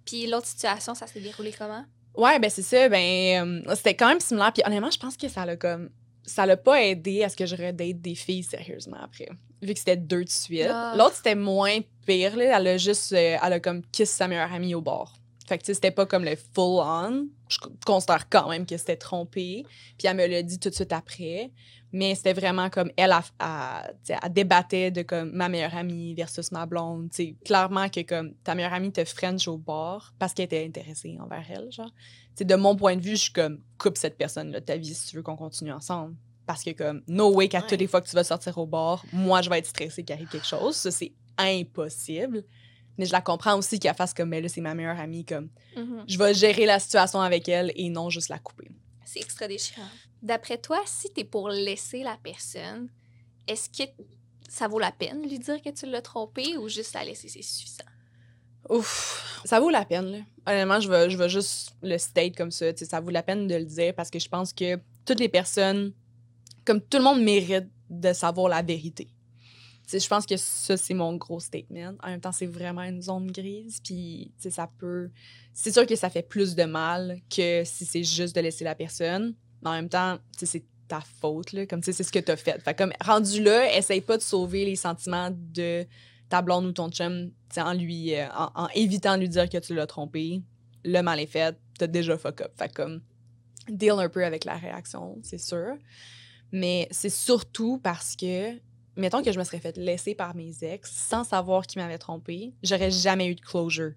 Puis 0.06 0.28
l'autre 0.28 0.48
situation, 0.48 0.94
ça 0.96 1.08
s'est 1.08 1.20
déroulé 1.20 1.52
comment? 1.58 1.84
Ouais, 2.16 2.38
ben 2.40 2.50
c'est 2.50 2.62
ça. 2.62 2.88
Ben, 2.90 3.64
euh, 3.68 3.76
c'était 3.76 3.96
quand 3.96 4.08
même 4.08 4.20
similaire. 4.20 4.54
Puis 4.54 4.64
honnêtement, 4.66 4.90
je 4.92 4.98
pense 5.00 5.18
que 5.18 5.28
ça 5.28 5.46
l'a 5.46 5.56
comme. 5.58 5.90
Ça 6.26 6.46
l'a 6.46 6.58
pas 6.58 6.82
aidé 6.84 7.24
à 7.24 7.30
ce 7.30 7.36
que 7.36 7.46
je 7.46 7.56
redate 7.56 8.02
des 8.02 8.16
filles 8.16 8.44
sérieusement 8.44 8.98
après. 9.02 9.30
Vu 9.62 9.74
que 9.74 9.80
c'était 9.80 9.98
deux 9.98 10.24
de 10.24 10.30
suite. 10.30 10.68
Ah. 10.70 10.94
L'autre, 10.98 11.16
c'était 11.16 11.36
moins 11.36 11.80
pire. 12.06 12.36
Là. 12.36 12.58
Elle 12.58 12.68
a 12.68 12.78
juste. 12.78 13.14
euh, 13.14 13.38
elle 13.42 13.54
a 13.54 13.60
comme 13.60 13.82
kiss 13.92 14.10
sa 14.10 14.28
meilleure 14.28 14.52
amie 14.54 14.76
au 14.76 14.82
bord. 14.82 15.14
Fait 15.48 15.58
que, 15.60 15.66
c'était 15.66 15.92
pas 15.92 16.06
comme 16.06 16.24
le 16.26 16.36
full-on. 16.36 17.28
Je 17.50 17.58
co- 17.60 17.72
considère 17.86 18.28
quand 18.30 18.50
même 18.50 18.66
que 18.66 18.78
c'était 18.78 18.96
trompé. 18.98 19.64
Puis 19.98 20.08
elle 20.08 20.18
me 20.18 20.26
l'a 20.26 20.42
dit 20.44 20.60
tout 20.60 20.70
de 20.70 20.74
suite 20.74 20.92
après. 20.94 21.52
Mais 21.92 22.14
c'était 22.16 22.34
vraiment 22.34 22.70
comme 22.70 22.92
elle, 22.98 23.14
a, 23.40 23.88
débattait 24.30 24.92
de 24.92 25.02
comme 25.04 25.32
ma 25.32 25.48
meilleure 25.48 25.76
amie 25.76 26.14
versus 26.14 26.52
ma 26.52 26.66
blonde. 26.66 27.10
Tu 27.12 27.16
sais, 27.16 27.36
clairement 27.46 27.88
que 27.90 28.02
comme 28.02 28.34
ta 28.44 28.54
meilleure 28.56 28.74
amie 28.74 28.92
te 28.92 29.06
French 29.06 29.48
au 29.48 29.58
bord 29.58 30.14
parce 30.20 30.34
qu'elle 30.34 30.46
était 30.46 30.66
intéressée 30.66 31.16
envers 31.22 31.46
elle, 31.50 31.72
genre. 31.72 31.92
De 32.38 32.56
mon 32.56 32.76
point 32.76 32.98
de 32.98 33.02
vue, 33.02 33.12
je 33.16 33.22
suis 33.24 33.32
comme, 33.34 33.62
coupe 33.78 33.98
cette 33.98 34.18
personne-là 34.18 34.60
de 34.60 34.66
ta 34.66 34.76
vie 34.76 34.94
si 34.94 35.08
tu 35.08 35.16
veux 35.16 35.22
qu'on 35.24 35.38
continue 35.38 35.72
ensemble. 35.72 36.16
Parce 36.46 36.64
que 36.64 36.72
comme, 36.72 37.02
no 37.08 37.34
way 37.34 37.48
qu'à 37.48 37.60
Ouais. 37.62 37.68
toutes 37.68 37.80
les 37.80 37.88
fois 37.88 38.02
que 38.02 38.10
tu 38.10 38.16
vas 38.16 38.24
sortir 38.26 38.58
au 38.58 38.66
bord, 38.66 39.06
moi, 39.14 39.42
je 39.42 39.50
vais 39.50 39.60
être 39.60 39.66
stressée 39.68 40.04
qu'il 40.04 40.14
arrive 40.14 40.28
quelque 40.28 40.46
chose. 40.46 40.76
Ça, 40.76 40.92
c'est 40.92 41.14
impossible. 41.38 42.44
Mais 42.98 43.06
je 43.06 43.12
la 43.12 43.22
comprends 43.22 43.58
aussi 43.58 43.80
qu'elle 43.80 43.94
fasse 43.96 44.14
comme, 44.14 44.30
mais 44.30 44.42
là, 44.42 44.48
c'est 44.50 44.62
ma 44.62 44.74
meilleure 44.74 45.00
amie, 45.00 45.26
comme, 45.26 45.50
Mhm. 45.76 46.06
je 46.08 46.18
vais 46.18 46.34
gérer 46.34 46.66
la 46.66 46.80
situation 46.80 47.20
avec 47.22 47.48
elle 47.50 47.72
et 47.76 47.90
non 47.90 48.10
juste 48.10 48.30
la 48.30 48.40
couper. 48.40 48.70
C'est 49.04 49.20
extra 49.20 49.48
déchirant. 49.48 49.88
D'après 50.22 50.58
toi, 50.58 50.82
si 50.86 51.10
t'es 51.12 51.24
pour 51.26 51.50
laisser 51.50 52.04
la 52.04 52.18
personne, 52.24 52.90
est-ce 53.48 53.70
que 53.70 53.90
ça 54.50 54.68
vaut 54.68 54.80
la 54.80 54.92
peine 54.92 55.22
de 55.24 55.28
lui 55.28 55.40
dire 55.40 55.62
que 55.62 55.70
tu 55.70 55.86
l'as 55.86 56.02
trompé 56.02 56.58
ou 56.58 56.68
juste 56.70 56.94
la 56.94 57.04
laisser, 57.04 57.28
c'est 57.28 57.42
suffisant? 57.44 57.84
Ouf, 58.70 59.42
ça 59.46 59.60
vaut 59.60 59.70
la 59.70 59.86
peine, 59.86 60.12
là. 60.12 60.18
Honnêtement, 60.48 60.80
je 60.80 60.90
vais, 60.90 61.10
je 61.10 61.18
vais 61.18 61.30
juste 61.30 61.76
le 61.84 61.98
state 62.00 62.36
comme 62.36 62.50
ça. 62.52 62.66
Ça 62.76 63.00
vaut 63.00 63.12
la 63.12 63.22
peine 63.22 63.48
de 63.48 63.56
le 63.56 63.66
dire 63.66 63.94
parce 63.94 64.10
que 64.10 64.18
je 64.18 64.28
pense 64.28 64.54
que 64.54 64.80
toutes 65.06 65.20
les 65.20 65.30
personnes, 65.30 65.94
comme 66.66 66.82
tout 66.82 66.98
le 66.98 67.04
monde 67.04 67.22
mérite 67.22 67.68
de 67.90 68.12
savoir 68.14 68.50
la 68.50 68.64
vérité. 68.64 69.08
Je 69.92 70.08
pense 70.08 70.26
que 70.26 70.38
ça, 70.38 70.78
c'est 70.78 70.94
mon 70.94 71.16
gros 71.16 71.40
statement. 71.40 71.94
En 72.04 72.08
même 72.08 72.22
temps, 72.22 72.32
c'est 72.32 72.48
vraiment 72.48 72.82
une 72.82 73.02
zone 73.02 73.32
grise. 73.32 73.80
Puis, 73.84 74.32
ça 74.38 74.70
peut. 74.80 75.10
C'est 75.54 75.72
sûr 75.72 75.86
que 75.86 75.96
ça 75.96 76.10
fait 76.10 76.28
plus 76.28 76.56
de 76.56 76.64
mal 76.64 77.20
que 77.30 77.64
si 77.64 77.86
c'est 77.86 78.04
juste 78.04 78.36
de 78.36 78.42
laisser 78.42 78.64
la 78.64 78.76
personne. 78.76 79.36
Mais 79.62 79.70
en 79.70 79.74
même 79.74 79.90
temps, 79.90 80.18
c'est 80.38 80.64
ta 80.88 81.02
faute, 81.02 81.52
là. 81.54 81.66
Comme, 81.66 81.82
tu 81.82 81.94
c'est 81.94 82.04
ce 82.04 82.12
que 82.12 82.20
t'as 82.20 82.36
fait. 82.36 82.62
Fait 82.62 82.76
comme, 82.76 82.94
rendu 83.04 83.42
là, 83.42 83.76
essaye 83.76 84.02
pas 84.02 84.18
de 84.18 84.22
sauver 84.22 84.66
les 84.66 84.76
sentiments 84.76 85.32
de 85.32 85.86
ta 86.30 86.42
blonde 86.42 86.66
ou 86.66 86.72
ton 86.72 86.90
chum, 86.90 87.32
en 87.58 87.74
lui, 87.74 88.16
euh, 88.16 88.28
en, 88.36 88.50
en 88.56 88.68
évitant 88.76 89.16
de 89.16 89.22
lui 89.22 89.30
dire 89.30 89.50
que 89.50 89.58
tu 89.58 89.74
l'as 89.76 89.88
trompé. 89.88 90.42
Le 90.84 91.02
mal 91.02 91.20
est 91.20 91.26
fait, 91.26 91.56
t'as 91.78 91.88
déjà 91.88 92.18
fuck 92.18 92.42
up. 92.42 92.52
Fait 92.58 92.74
comme, 92.74 93.02
deal 93.70 93.92
un 93.92 94.10
peu 94.10 94.24
avec 94.26 94.46
la 94.46 94.56
réaction, 94.56 95.18
c'est 95.24 95.38
sûr. 95.38 95.78
Mais 96.52 96.88
c'est 96.92 97.10
surtout 97.10 97.80
parce 97.84 98.16
que, 98.16 98.54
mettons 98.96 99.24
que 99.24 99.32
je 99.32 99.40
me 99.40 99.44
serais 99.44 99.60
fait 99.60 99.78
laisser 99.78 100.16
par 100.16 100.36
mes 100.36 100.54
ex 100.64 100.92
sans 100.92 101.24
savoir 101.24 101.66
qui 101.68 101.78
m'avait 101.78 101.98
trompé, 101.98 102.54
j'aurais 102.64 102.92
jamais 102.92 103.28
eu 103.28 103.36
de 103.36 103.42
closure. 103.42 103.94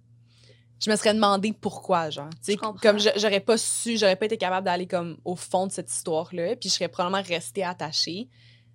Je 0.80 0.90
me 0.90 0.96
serais 0.96 1.12
demandé 1.12 1.52
pourquoi, 1.52 2.08
genre. 2.10 2.30
Tu 2.30 2.52
sais, 2.52 2.58
Je 2.60 2.80
comme 2.80 2.98
j'aurais 2.98 3.40
pas 3.40 3.58
su, 3.58 3.96
j'aurais 3.96 4.14
pas 4.14 4.26
été 4.26 4.36
capable 4.36 4.64
d'aller 4.64 4.86
comme 4.86 5.18
au 5.24 5.34
fond 5.34 5.66
de 5.66 5.72
cette 5.72 5.90
histoire-là, 5.90 6.54
puis 6.56 6.68
je 6.68 6.74
serais 6.74 6.88
probablement 6.88 7.22
restée 7.22 7.64
attachée, 7.64 8.28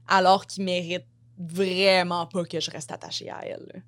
alors 0.07 0.45
qu'il 0.45 0.65
mérite 0.65 1.05
vraiment 1.37 2.25
pas 2.27 2.43
que 2.43 2.59
je 2.59 2.69
reste 2.69 2.91
attachée 2.91 3.29
à 3.29 3.39
elle. 3.45 3.65
là. 3.73 3.79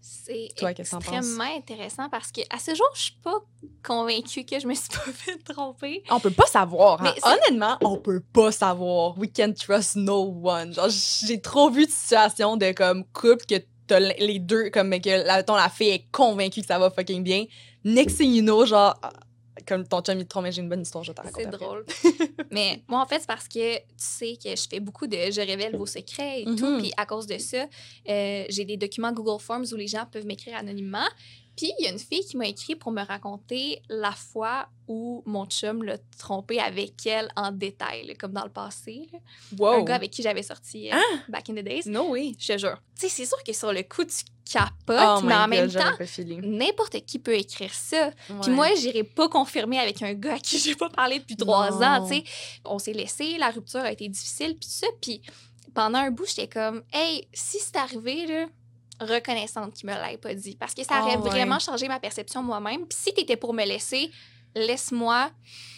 C'est 0.00 0.48
extrêmement 0.78 1.56
intéressant 1.56 2.08
parce 2.08 2.32
que 2.32 2.40
à 2.50 2.58
ce 2.58 2.74
jour, 2.74 2.88
je 2.94 3.00
suis 3.02 3.18
pas 3.22 3.38
convaincue 3.82 4.44
que 4.44 4.58
je 4.58 4.66
me 4.66 4.74
suis 4.74 4.88
pas 4.92 5.12
fait 5.12 5.38
tromper. 5.38 6.02
On 6.10 6.20
peut 6.20 6.30
pas 6.30 6.46
savoir. 6.46 7.02
hein. 7.04 7.14
Honnêtement, 7.22 7.76
on 7.82 7.96
peut 7.98 8.22
pas 8.32 8.50
savoir. 8.52 9.18
We 9.18 9.28
can 9.34 9.52
trust 9.52 9.96
no 9.96 10.22
one. 10.42 10.72
Genre, 10.72 10.88
j'ai 10.88 11.40
trop 11.40 11.70
vu 11.70 11.86
de 11.86 11.90
situations 11.90 12.56
de 12.56 12.72
comme 12.72 13.04
couple 13.12 13.44
que 13.46 13.56
t'as 13.86 14.00
les 14.00 14.38
deux, 14.38 14.70
comme 14.70 14.88
mais 14.88 15.00
que 15.00 15.10
la, 15.26 15.42
ton, 15.42 15.54
la 15.56 15.68
fille 15.68 15.90
est 15.90 16.06
convaincue 16.10 16.60
que 16.62 16.66
ça 16.66 16.78
va 16.78 16.90
fucking 16.90 17.22
bien. 17.22 17.44
Next 17.84 18.18
thing 18.18 18.32
you 18.32 18.42
know, 18.42 18.64
genre, 18.64 18.98
ah, 19.02 19.12
comme 19.66 19.86
ton 19.86 20.00
chum 20.00 20.18
il 20.18 20.24
te 20.24 20.28
trompe, 20.28 20.44
mais 20.44 20.52
j'ai 20.52 20.62
une 20.62 20.68
bonne 20.68 20.82
histoire, 20.82 21.04
je 21.04 21.10
vais 21.10 21.14
te 21.14 21.20
raconter. 21.20 21.44
C'est 21.44 21.50
drôle. 21.50 21.84
Mais 22.50 22.82
moi, 22.88 23.00
en 23.00 23.06
fait, 23.06 23.20
c'est 23.20 23.26
parce 23.26 23.48
que 23.48 23.76
tu 23.76 23.82
sais 23.96 24.36
que 24.42 24.50
je 24.50 24.68
fais 24.68 24.80
beaucoup 24.80 25.06
de 25.06 25.16
je 25.16 25.40
révèle 25.40 25.76
vos 25.76 25.86
secrets 25.86 26.42
et 26.42 26.44
tout. 26.44 26.66
Mhm. 26.66 26.78
Puis 26.80 26.92
à 26.96 27.06
cause 27.06 27.26
de 27.26 27.38
ça, 27.38 27.66
euh, 28.08 28.44
j'ai 28.48 28.64
des 28.64 28.76
documents 28.76 29.12
Google 29.12 29.40
Forms 29.40 29.66
où 29.72 29.76
les 29.76 29.86
gens 29.86 30.06
peuvent 30.10 30.26
m'écrire 30.26 30.56
anonymement. 30.56 31.08
Puis 31.60 31.70
il 31.78 31.84
y 31.84 31.88
a 31.88 31.90
une 31.92 31.98
fille 31.98 32.24
qui 32.24 32.38
m'a 32.38 32.46
écrit 32.46 32.74
pour 32.74 32.90
me 32.90 33.04
raconter 33.04 33.82
la 33.90 34.12
fois 34.12 34.66
où 34.88 35.22
mon 35.26 35.44
chum 35.44 35.82
l'a 35.82 35.98
trompé 36.18 36.58
avec 36.58 37.04
elle 37.06 37.28
en 37.36 37.52
détail, 37.52 38.06
là, 38.06 38.14
comme 38.14 38.32
dans 38.32 38.44
le 38.44 38.50
passé. 38.50 39.10
là. 39.12 39.18
Wow. 39.58 39.80
Un 39.80 39.82
gars 39.82 39.96
avec 39.96 40.10
qui 40.10 40.22
j'avais 40.22 40.42
sorti 40.42 40.90
euh, 40.90 40.96
back 41.28 41.50
in 41.50 41.54
the 41.56 41.58
days. 41.62 41.82
No 41.84 42.12
way. 42.12 42.32
Je 42.38 42.54
te 42.54 42.58
jure. 42.58 42.78
Tu 42.98 43.02
sais, 43.02 43.08
c'est 43.10 43.26
sûr 43.26 43.36
que 43.44 43.52
sur 43.52 43.74
le 43.74 43.82
coup, 43.82 44.04
tu 44.06 44.24
capotes, 44.50 44.72
Oh 44.88 45.20
mais 45.22 45.34
en 45.34 45.48
même 45.48 45.70
temps, 45.70 45.92
n'importe 46.42 47.04
qui 47.04 47.18
peut 47.18 47.34
écrire 47.34 47.74
ça. 47.74 48.10
Puis 48.42 48.50
moi, 48.50 48.74
j'irai 48.74 49.04
pas 49.04 49.28
confirmer 49.28 49.78
avec 49.80 50.00
un 50.00 50.14
gars 50.14 50.36
à 50.36 50.38
qui 50.38 50.58
j'ai 50.58 50.74
pas 50.74 50.88
parlé 50.88 51.18
depuis 51.18 51.36
trois 51.36 51.70
Non. 51.72 51.82
ans, 51.84 52.08
tu 52.08 52.14
sais. 52.14 52.24
On 52.64 52.78
s'est 52.78 52.94
laissé, 52.94 53.36
la 53.36 53.50
rupture 53.50 53.80
a 53.80 53.92
été 53.92 54.08
difficile, 54.08 54.56
puis 54.58 54.68
ça. 54.70 54.86
Puis 55.02 55.20
pendant 55.74 55.98
un 55.98 56.10
bout, 56.10 56.26
j'étais 56.26 56.48
comme, 56.48 56.82
hey, 56.92 57.28
si 57.34 57.58
c'est 57.60 57.76
arrivé, 57.76 58.26
là, 58.26 58.46
reconnaissante 59.00 59.74
qu'il 59.74 59.88
me 59.88 59.94
l'ait 59.94 60.18
pas 60.18 60.34
dit. 60.34 60.56
Parce 60.56 60.74
que 60.74 60.82
ça 60.84 60.94
Ah 60.96 61.02
aurait 61.04 61.16
ouais. 61.16 61.28
vraiment 61.30 61.58
changé 61.58 61.88
ma 61.88 61.98
perception 61.98 62.42
moi-même. 62.42 62.86
Puis 62.86 62.98
si 63.00 63.12
t'étais 63.14 63.36
pour 63.36 63.52
me 63.54 63.64
laisser, 63.64 64.10
laisse-moi. 64.54 65.30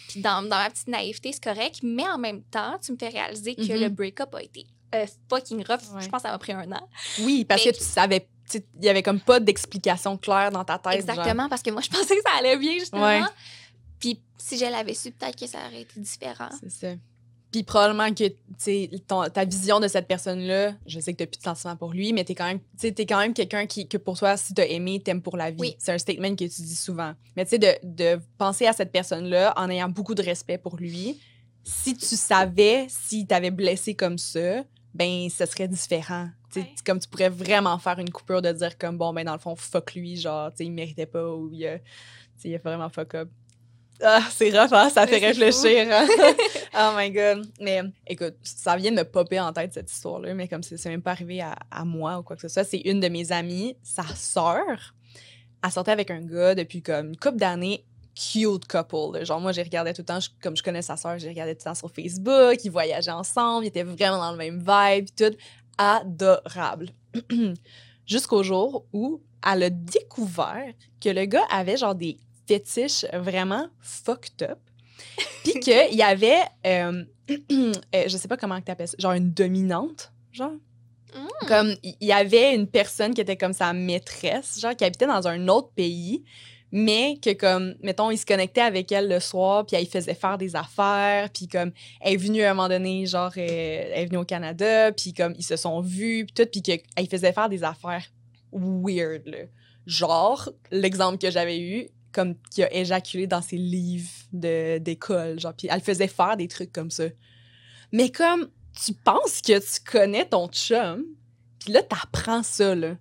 Puis 0.09 0.21
dans, 0.21 0.41
dans 0.43 0.57
ma 0.57 0.69
petite 0.69 0.87
naïveté, 0.87 1.31
c'est 1.31 1.43
correct. 1.43 1.79
Mais 1.83 2.07
en 2.07 2.17
même 2.17 2.43
temps, 2.43 2.77
tu 2.83 2.91
me 2.91 2.97
fais 2.97 3.09
réaliser 3.09 3.55
que 3.55 3.61
Mhm. 3.73 3.79
le 3.81 3.89
break-up 3.89 4.33
a 4.35 4.41
été 4.43 4.65
euh, 4.95 5.07
fucking 5.27 5.65
rough. 5.65 5.79
Ouais. 5.95 6.01
Je 6.03 6.07
pense 6.09 6.21
que 6.21 6.27
ça 6.27 6.31
m'a 6.31 6.37
pris 6.37 6.51
un 6.51 6.71
an. 6.71 6.87
Oui, 7.21 7.45
parce 7.45 7.65
Mais- 7.65 7.71
que 7.71 7.77
tu 7.77 7.83
savais, 7.83 8.27
tu 8.47 8.61
il 8.79 8.85
y 8.85 8.89
avait 8.89 9.01
comme 9.01 9.19
pas 9.19 9.39
d'explication 9.39 10.17
claire 10.17 10.51
dans 10.51 10.63
ta 10.63 10.77
tête. 10.77 11.01
genre. 11.05 11.09
Exactement, 11.15 11.49
parce 11.49 11.63
que 11.63 11.71
moi, 11.71 11.81
je 11.81 11.89
pensais 11.89 12.15
que 12.15 12.21
ça 12.21 12.37
allait 12.37 12.57
bien, 12.57 12.73
justement. 12.77 13.01
Ouais. 13.07 13.21
Puis 13.99 14.21
si 14.37 14.57
je 14.57 14.65
l'avais 14.65 14.93
su, 14.93 15.09
peut-être 15.11 15.35
que 15.39 15.47
ça 15.47 15.57
aurait 15.67 15.81
été 15.81 15.99
différent. 15.99 16.49
C'est 16.59 16.69
ça. 16.69 16.87
Puis 17.53 17.61
probablement 17.63 18.11
que 18.13 18.23
ton- 19.07 19.29
ta 19.29 19.45
vision 19.45 19.79
de 19.79 19.87
cette 19.87 20.07
personne-là, 20.07 20.73
je 20.87 20.99
sais 20.99 21.13
que 21.13 21.23
tu 21.23 21.27
plus 21.27 21.37
de 21.37 21.43
sentiments 21.43 21.75
pour 21.77 21.93
lui, 21.93 22.11
mais 22.11 22.25
tu 22.25 22.31
es 22.31 22.35
quand 22.35 22.47
même, 22.47 22.59
t'es 22.79 23.05
quand 23.05 23.19
même 23.19 23.33
quelqu'un 23.35 23.67
qui, 23.67 23.87
que 23.87 23.97
pour 23.97 24.17
toi, 24.17 24.35
si 24.37 24.55
tu 24.55 24.61
as 24.61 24.65
aimé, 24.65 24.99
t'aimes 24.99 25.21
pour 25.21 25.37
la 25.37 25.51
vie. 25.51 25.57
Oui. 25.59 25.75
C'est 25.77 25.91
un 25.91 25.97
statement 25.99 26.31
que 26.31 26.45
tu 26.45 26.61
dis 26.63 26.75
souvent. 26.75 27.13
Mais 27.37 27.45
tu 27.45 27.51
sais, 27.51 27.59
de, 27.59 27.67
de 27.83 28.19
penser 28.39 28.65
à 28.65 28.73
cette 28.73 28.91
personne-là 28.91 29.53
en 29.55 29.69
ayant 29.69 29.87
beaucoup 29.87 30.15
de 30.15 30.23
respect 30.23 30.57
pour 30.57 30.77
lui, 30.77 31.21
si 31.63 31.95
tu 31.95 32.15
savais 32.15 32.87
s'il 32.89 33.27
t'avait 33.27 33.51
blessé 33.51 33.93
comme 33.93 34.17
ça, 34.17 34.63
ben, 34.95 35.29
ce 35.29 35.45
serait 35.45 35.67
différent. 35.67 36.29
Ouais. 36.55 36.69
Comme 36.83 36.99
tu 36.99 37.07
pourrais 37.07 37.29
vraiment 37.29 37.77
faire 37.77 37.99
une 37.99 38.09
coupure 38.09 38.41
de 38.41 38.51
dire 38.51 38.77
comme, 38.79 38.97
bon, 38.97 39.13
ben, 39.13 39.25
dans 39.25 39.33
le 39.33 39.39
fond, 39.39 39.55
fuck 39.55 39.93
lui, 39.93 40.17
genre, 40.17 40.49
tu 40.51 40.57
sais, 40.57 40.65
il 40.65 40.71
méritait 40.71 41.05
pas 41.05 41.27
ou 41.29 41.51
il 41.53 41.65
a, 41.67 41.77
il 42.43 42.55
a 42.55 42.57
vraiment 42.57 42.89
fuck 42.89 43.13
up. 43.15 43.29
Ah, 44.05 44.21
c'est 44.31 44.49
rough, 44.49 44.73
hein? 44.73 44.89
Ça 44.89 45.07
fait 45.07 45.17
réfléchir. 45.17 45.87
hein? 45.91 46.05
oh 46.75 46.97
my 46.97 47.09
God. 47.11 47.47
Mais 47.61 47.81
écoute, 48.05 48.35
ça 48.43 48.75
vient 48.75 48.91
de 48.91 48.97
me 48.97 49.03
popper 49.03 49.39
en 49.39 49.53
tête, 49.53 49.73
cette 49.73 49.91
histoire-là, 49.91 50.33
mais 50.33 50.47
comme 50.47 50.61
c'est 50.63 50.83
même 50.89 51.01
pas 51.01 51.11
arrivé 51.11 51.39
à, 51.41 51.55
à 51.71 51.85
moi 51.85 52.19
ou 52.19 52.23
quoi 52.23 52.35
que 52.35 52.41
ce 52.41 52.47
soit, 52.49 52.63
c'est 52.63 52.79
une 52.81 52.99
de 52.99 53.07
mes 53.07 53.31
amies, 53.31 53.77
sa 53.81 54.03
sœur, 54.15 54.93
elle 55.63 55.71
sortait 55.71 55.91
avec 55.91 56.11
un 56.11 56.21
gars 56.21 56.53
depuis 56.55 56.81
comme 56.81 57.09
une 57.09 57.17
couple 57.17 57.37
d'années, 57.37 57.85
cute 58.15 58.67
couple. 58.67 59.17
là. 59.19 59.23
Genre, 59.23 59.39
moi, 59.39 59.53
j'ai 59.53 59.63
regardé 59.63 59.93
tout 59.93 60.01
le 60.01 60.05
temps, 60.05 60.19
je- 60.19 60.29
comme 60.41 60.57
je 60.57 60.63
connais 60.63 60.81
sa 60.81 60.97
sœur, 60.97 61.17
j'ai 61.17 61.29
regardé 61.29 61.53
tout 61.55 61.61
le 61.61 61.63
temps 61.71 61.75
sur 61.75 61.89
Facebook, 61.91 62.57
ils 62.63 62.69
voyageaient 62.71 63.11
ensemble, 63.11 63.65
ils 63.65 63.69
étaient 63.69 63.83
vraiment 63.83 64.17
dans 64.17 64.31
le 64.31 64.37
même 64.37 64.59
vibe, 64.59 65.07
tout. 65.15 65.35
Adorable. 65.77 66.89
Jusqu'au 68.05 68.43
jour 68.43 68.85
où 68.91 69.21
elle 69.49 69.63
a 69.63 69.69
découvert 69.69 70.73
que 71.01 71.09
le 71.09 71.25
gars 71.25 71.45
avait 71.49 71.77
genre 71.77 71.95
des 71.95 72.17
fétiches 72.47 73.05
vraiment 73.13 73.67
fucked 73.79 74.43
up. 74.49 74.59
Puis 75.43 75.59
qu'il 75.59 75.95
y 75.95 76.01
avait, 76.01 76.43
euh, 76.65 77.03
euh, 77.31 77.73
je 78.07 78.17
sais 78.17 78.27
pas 78.27 78.37
comment 78.37 78.59
tu 78.61 78.71
appelles 78.71 78.87
ça, 78.87 78.95
genre 78.99 79.13
une 79.13 79.31
dominante, 79.31 80.11
genre. 80.31 80.53
Mm. 81.15 81.47
Comme 81.47 81.75
il 81.83 81.95
y 82.01 82.11
avait 82.11 82.55
une 82.55 82.67
personne 82.67 83.13
qui 83.13 83.21
était 83.21 83.37
comme 83.37 83.53
sa 83.53 83.73
maîtresse, 83.73 84.59
genre 84.59 84.75
qui 84.75 84.83
habitait 84.83 85.07
dans 85.07 85.27
un 85.27 85.47
autre 85.47 85.71
pays, 85.75 86.23
mais 86.71 87.19
que 87.21 87.31
comme, 87.33 87.75
mettons, 87.83 88.09
il 88.09 88.17
se 88.17 88.25
connectait 88.25 88.61
avec 88.61 88.91
elle 88.91 89.07
le 89.07 89.19
soir, 89.19 89.63
puis 89.63 89.75
elle 89.75 89.85
faisait 89.85 90.15
faire 90.15 90.39
des 90.39 90.55
affaires, 90.55 91.29
puis 91.29 91.47
comme, 91.47 91.71
elle 92.01 92.13
est 92.13 92.17
venue 92.17 92.41
à 92.41 92.49
un 92.49 92.53
moment 92.55 92.67
donné, 92.67 93.05
genre, 93.05 93.31
euh, 93.37 93.91
elle 93.93 93.99
est 93.99 94.05
venue 94.07 94.17
au 94.17 94.25
Canada, 94.25 94.91
puis 94.91 95.13
comme, 95.13 95.35
ils 95.37 95.43
se 95.43 95.55
sont 95.55 95.81
vus, 95.81 96.25
puis 96.25 96.33
tout, 96.33 96.49
puis 96.49 96.63
qu'elle 96.63 97.07
faisait 97.07 97.31
faire 97.31 97.47
des 97.47 97.63
affaires 97.63 98.03
weird, 98.51 99.21
là. 99.27 99.37
Genre, 99.85 100.49
l'exemple 100.71 101.19
que 101.19 101.29
j'avais 101.29 101.59
eu, 101.59 101.89
comme, 102.13 102.35
qui 102.51 102.63
a 102.63 102.73
éjaculé 102.73 103.27
dans 103.27 103.41
ses 103.41 103.57
livres 103.57 104.09
d'école, 104.31 105.39
genre, 105.39 105.53
puis 105.53 105.67
elle 105.69 105.81
faisait 105.81 106.07
faire 106.07 106.37
des 106.37 106.47
trucs 106.47 106.71
comme 106.71 106.91
ça. 106.91 107.05
Mais 107.91 108.09
comme, 108.09 108.49
tu 108.85 108.93
penses 108.93 109.41
que 109.41 109.59
tu 109.59 109.81
connais 109.91 110.25
ton 110.25 110.47
chum, 110.47 111.03
puis 111.59 111.73
là, 111.73 111.83
t'apprends 111.83 112.43
ça, 112.43 112.75
là. 112.75 112.95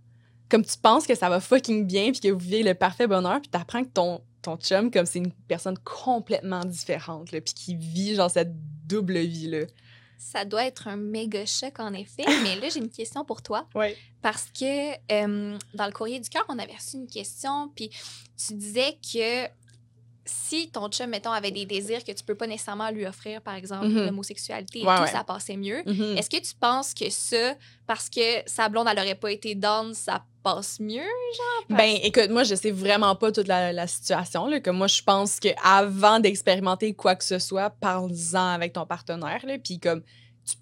Comme 0.49 0.65
tu 0.65 0.77
penses 0.77 1.07
que 1.07 1.15
ça 1.15 1.31
va 1.31 1.41
fucking 1.41 1.87
bien, 1.87 2.13
puis 2.13 2.21
que 2.21 2.29
vous 2.29 2.39
vivez 2.39 2.63
le 2.63 2.75
parfait 2.75 3.07
bonheur, 3.07 3.41
puis 3.41 3.51
t'apprends 3.51 3.85
que 3.85 3.89
ton, 3.89 4.21
ton 4.43 4.57
chum, 4.57 4.91
comme 4.91 5.07
c'est 5.07 5.19
une 5.19 5.33
personne 5.49 5.79
complètement 5.79 6.65
différente, 6.65 7.33
là, 7.33 7.41
puis 7.41 7.55
qui 7.55 7.75
vit, 7.77 8.15
genre, 8.15 8.31
cette 8.31 8.53
double 8.87 9.19
vie, 9.19 9.49
là. 9.49 9.67
Ça 10.25 10.45
doit 10.45 10.65
être 10.65 10.87
un 10.89 10.97
méga 10.97 11.45
choc, 11.47 11.81
en 11.81 11.93
effet. 11.93 12.25
Mais 12.45 12.57
là, 12.61 12.69
j'ai 12.69 12.79
une 12.79 12.91
question 12.91 13.25
pour 13.25 13.43
toi. 13.43 13.67
Oui. 13.75 13.89
Parce 14.23 14.45
que 14.57 14.93
euh, 15.13 15.59
dans 15.75 15.87
le 15.87 15.93
courrier 15.93 16.21
du 16.21 16.29
cœur, 16.29 16.45
on 16.49 16.59
avait 16.59 16.75
reçu 16.77 16.97
une 16.97 17.09
question, 17.09 17.69
puis 17.75 17.91
tu 18.37 18.55
disais 18.55 18.97
que 19.13 19.49
si 20.25 20.71
ton 20.71 20.89
chum, 20.89 21.11
mettons, 21.11 21.33
avait 21.33 21.51
des 21.51 21.67
désirs 21.67 22.05
que 22.05 22.13
tu 22.13 22.23
peux 22.23 22.37
pas 22.37 22.47
nécessairement 22.47 22.91
lui 22.91 23.05
offrir, 23.05 23.43
par 23.43 23.55
exemple, 23.55 23.89
Mhm. 23.89 24.07
l'homosexualité 24.07 24.81
et 24.81 24.87
Ouais, 24.87 24.97
tout, 24.97 25.03
ouais. 25.03 25.11
ça 25.11 25.25
passait 25.25 25.57
mieux. 25.57 25.83
Mhm. 25.85 26.17
Est-ce 26.17 26.31
que 26.31 26.37
tu 26.41 26.55
penses 26.55 26.95
que 26.95 27.11
ça, 27.11 27.57
parce 27.89 28.09
que 28.09 28.21
sa 28.47 28.69
blonde, 28.69 28.87
elle 28.89 28.99
aurait 29.01 29.17
pas 29.17 29.33
été 29.33 29.57
down, 29.57 29.93
ça 29.93 30.25
passe 30.43 30.81
mieux? 30.81 31.03
Ben, 31.69 31.97
écoute, 32.03 32.31
moi, 32.31 32.45
je 32.45 32.55
sais 32.55 32.71
vraiment 32.71 33.15
pas 33.15 33.33
toute 33.33 33.49
la, 33.49 33.73
la 33.73 33.87
situation. 33.87 34.47
Là, 34.47 34.59
moi, 34.73 34.87
je 34.87 35.03
pense 35.03 35.39
que 35.41 35.49
avant 35.65 36.21
d'expérimenter 36.21 36.95
quoi 36.95 37.15
que 37.15 37.25
ce 37.25 37.39
soit, 37.39 37.71
parle-en 37.71 38.49
avec 38.49 38.73
ton 38.73 38.87
partenaire. 38.87 39.41
Là, 39.47 39.57
puis 39.63 39.79
comme, 39.79 40.03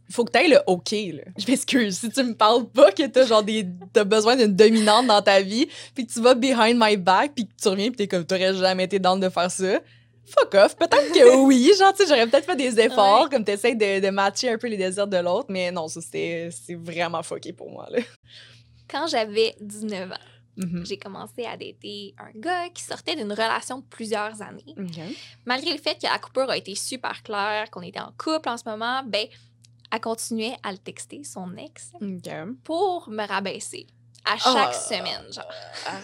il 0.08 0.14
faut 0.14 0.24
que 0.24 0.38
tu 0.38 0.50
le 0.50 0.58
OK. 0.66 0.90
Là. 0.92 1.22
Je 1.38 1.46
m'excuse. 1.50 1.98
Si 1.98 2.10
tu 2.10 2.22
me 2.22 2.34
parles 2.34 2.68
pas 2.68 2.92
que 2.92 3.06
t'as 3.06 3.24
genre 3.26 3.42
des, 3.42 3.66
t'as 3.92 4.04
besoin 4.04 4.36
d'une 4.36 4.54
dominante 4.54 5.06
dans 5.06 5.22
ta 5.22 5.40
vie, 5.40 5.68
puis 5.94 6.06
que 6.06 6.12
tu 6.12 6.20
vas 6.20 6.34
behind 6.34 6.76
my 6.78 6.96
back, 6.96 7.32
puis 7.34 7.46
que 7.46 7.52
tu 7.60 7.68
reviens, 7.68 7.88
puis 7.88 7.96
t'es 7.96 8.08
comme, 8.08 8.24
t'aurais 8.24 8.54
jamais 8.54 8.84
été 8.84 8.98
down 8.98 9.18
de 9.18 9.28
faire 9.28 9.50
ça. 9.50 9.80
Fuck 10.26 10.54
off. 10.54 10.76
Peut-être 10.76 11.12
que 11.12 11.36
oui, 11.38 11.72
genre, 11.76 11.92
tu 11.92 12.02
sais, 12.04 12.08
j'aurais 12.08 12.26
peut-être 12.28 12.44
fait 12.44 12.54
des 12.56 12.78
efforts, 12.78 13.24
Ouais. 13.24 13.28
comme 13.30 13.42
t'essayes 13.44 13.74
de, 13.74 14.00
de 14.00 14.10
matcher 14.10 14.50
un 14.50 14.58
peu 14.58 14.68
les 14.68 14.76
désirs 14.76 15.08
de 15.08 15.16
l'autre, 15.16 15.46
mais 15.48 15.72
non, 15.72 15.88
ça, 15.88 16.00
c'est 16.02 16.50
vraiment 16.74 17.22
fucké 17.24 17.52
pour 17.52 17.68
moi, 17.70 17.88
là. 17.90 17.98
Quand 18.90 19.06
j'avais 19.06 19.54
19 19.60 20.10
ans, 20.12 20.14
Mhm. 20.56 20.84
j'ai 20.84 20.98
commencé 20.98 21.44
à 21.46 21.56
dater 21.56 22.14
un 22.18 22.30
gars 22.38 22.68
qui 22.70 22.82
sortait 22.82 23.14
d'une 23.16 23.30
relation 23.32 23.78
de 23.78 23.84
plusieurs 23.84 24.42
années. 24.42 24.74
Malgré 25.46 25.72
le 25.72 25.78
fait 25.78 25.94
que 25.94 26.06
la 26.06 26.18
coupure 26.18 26.50
a 26.50 26.56
été 26.56 26.74
super 26.74 27.22
claire, 27.22 27.70
qu'on 27.70 27.82
était 27.82 28.00
en 28.00 28.12
couple 28.18 28.48
en 28.48 28.56
ce 28.56 28.68
moment, 28.68 29.02
ben, 29.06 29.26
elle 29.92 30.00
continuait 30.00 30.56
à 30.62 30.72
le 30.72 30.78
texter, 30.78 31.22
son 31.24 31.56
ex, 31.56 31.92
pour 32.64 33.08
me 33.08 33.26
rabaisser. 33.26 33.86
À 34.24 34.36
chaque 34.36 34.52
Ah. 34.54 34.72
semaine, 34.74 35.32
genre. 35.32 35.50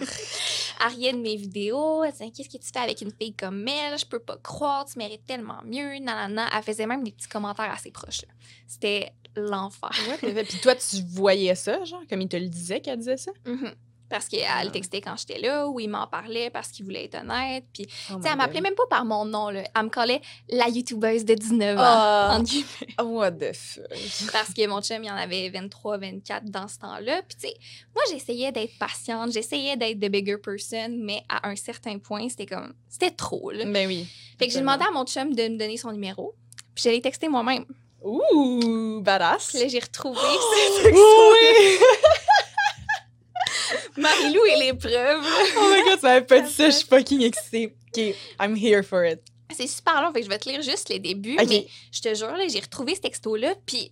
Elle 0.81 0.87
riait 0.95 1.13
de 1.13 1.17
mes 1.19 1.35
vidéos. 1.35 2.03
Elle 2.03 2.11
disait 2.11 2.31
Qu'est-ce 2.31 2.49
que 2.49 2.57
tu 2.63 2.69
fais 2.73 2.79
avec 2.79 2.99
une 3.01 3.11
fille 3.11 3.33
comme 3.35 3.67
elle? 3.67 3.97
Je 3.97 4.05
peux 4.05 4.19
pas 4.19 4.37
croire, 4.37 4.85
tu 4.85 4.97
mérites 4.97 5.25
tellement 5.25 5.61
mieux. 5.63 5.99
Nanana. 5.99 6.49
Elle 6.55 6.63
faisait 6.63 6.87
même 6.87 7.03
des 7.03 7.11
petits 7.11 7.27
commentaires 7.27 7.71
assez 7.71 7.91
proches. 7.91 8.25
C'était 8.67 9.11
l'enfer. 9.41 9.91
Ouais, 10.23 10.43
puis 10.43 10.59
toi, 10.59 10.75
tu 10.75 10.97
voyais 11.09 11.55
ça, 11.55 11.83
genre, 11.83 12.01
comme 12.09 12.21
il 12.21 12.27
te 12.27 12.37
le 12.37 12.47
disait 12.47 12.81
qu'elle 12.81 12.99
disait 12.99 13.17
ça? 13.17 13.31
Mhm. 13.45 13.73
Parce 14.09 14.27
qu'elle 14.27 14.71
Ah. 18.09 18.13
Oh 18.15 18.21
sais, 18.21 18.29
elle 18.29 18.37
m'appelait 18.37 18.61
même 18.61 18.75
pas 18.75 18.87
par 18.89 19.05
mon 19.05 19.25
nom. 19.25 19.49
Là. 19.49 19.63
Elle 19.75 19.83
me 19.83 19.89
collait 19.89 20.21
la 20.49 20.69
youtubeuse 20.69 21.25
de 21.25 21.33
19 21.33 21.77
ans. 21.77 22.41
Guillemets. 22.41 22.67
what 23.03 23.31
the 23.31 23.53
fuck? 23.53 24.31
Parce 24.31 24.53
que 24.53 24.65
mon 24.67 24.81
chum, 24.81 25.03
il 25.03 25.11
en 25.11 25.15
avait 25.15 25.49
23, 25.49 25.97
24 25.97 26.45
dans 26.45 26.67
ce 26.67 26.79
temps-là. 26.79 27.21
Puis, 27.27 27.37
tu 27.37 27.47
sais, 27.47 27.53
moi, 27.93 28.03
j'essayais 28.11 28.51
d'être 28.51 28.77
patiente, 28.79 29.31
j'essayais 29.33 29.75
d'être 29.75 29.99
the 29.99 30.09
bigger 30.09 30.37
person, 30.37 30.89
mais 30.99 31.23
à 31.27 31.49
un 31.49 31.55
certain 31.55 31.99
point, 31.99 32.29
c'était 32.29 32.45
comme. 32.45 32.73
C'était 32.87 33.11
trop, 33.11 33.51
là. 33.51 33.65
Ben 33.65 33.87
oui. 33.87 34.07
Fait 34.39 34.47
que 34.47 34.53
j'ai 34.53 34.59
demandé 34.59 34.85
à 34.87 34.91
mon 34.91 35.05
chum 35.05 35.33
de 35.33 35.43
me 35.43 35.57
donner 35.57 35.77
son 35.77 35.91
numéro. 35.91 36.33
Puis, 36.75 36.85
je 36.85 36.89
l'ai 36.89 37.01
texté 37.01 37.27
moi-même. 37.27 37.65
Ouh, 38.03 39.01
badass. 39.01 39.47
Puis 39.49 39.59
là, 39.59 39.67
j'ai 39.67 39.79
retrouvé 39.79 40.19
Oh, 40.23 40.53
ce 40.77 40.83
texto. 40.83 41.01
oui! 41.31 41.77
Marie-Lou 43.97 44.45
et 44.45 44.55
les 44.59 44.73
preuves. 44.73 45.25
Oh 45.57 45.69
my 45.73 45.83
god, 45.89 45.99
ça 45.99 46.07
m'avait 46.07 46.25
pas 46.25 46.39
dit 46.41 46.51
ça, 46.51 46.69
je 46.69 46.75
suis 46.77 46.87
fucking 46.87 47.21
excitée. 47.23 47.75
OK, 47.95 48.15
I'm 48.39 48.55
here 48.55 48.83
for 48.83 49.03
it. 49.03 49.19
C'est 49.55 49.67
super 49.67 50.01
long, 50.01 50.11
fait 50.13 50.19
que 50.19 50.25
je 50.25 50.29
vais 50.29 50.37
te 50.37 50.47
lire 50.49 50.61
juste 50.61 50.89
les 50.89 50.99
débuts. 50.99 51.37
OK. 51.39 51.47
Mais 51.49 51.67
je 51.91 52.01
te 52.01 52.13
jure, 52.13 52.31
là, 52.35 52.47
j'ai 52.47 52.59
retrouvé 52.59 52.95
ce 52.95 53.01
texto-là, 53.01 53.55
puis 53.65 53.91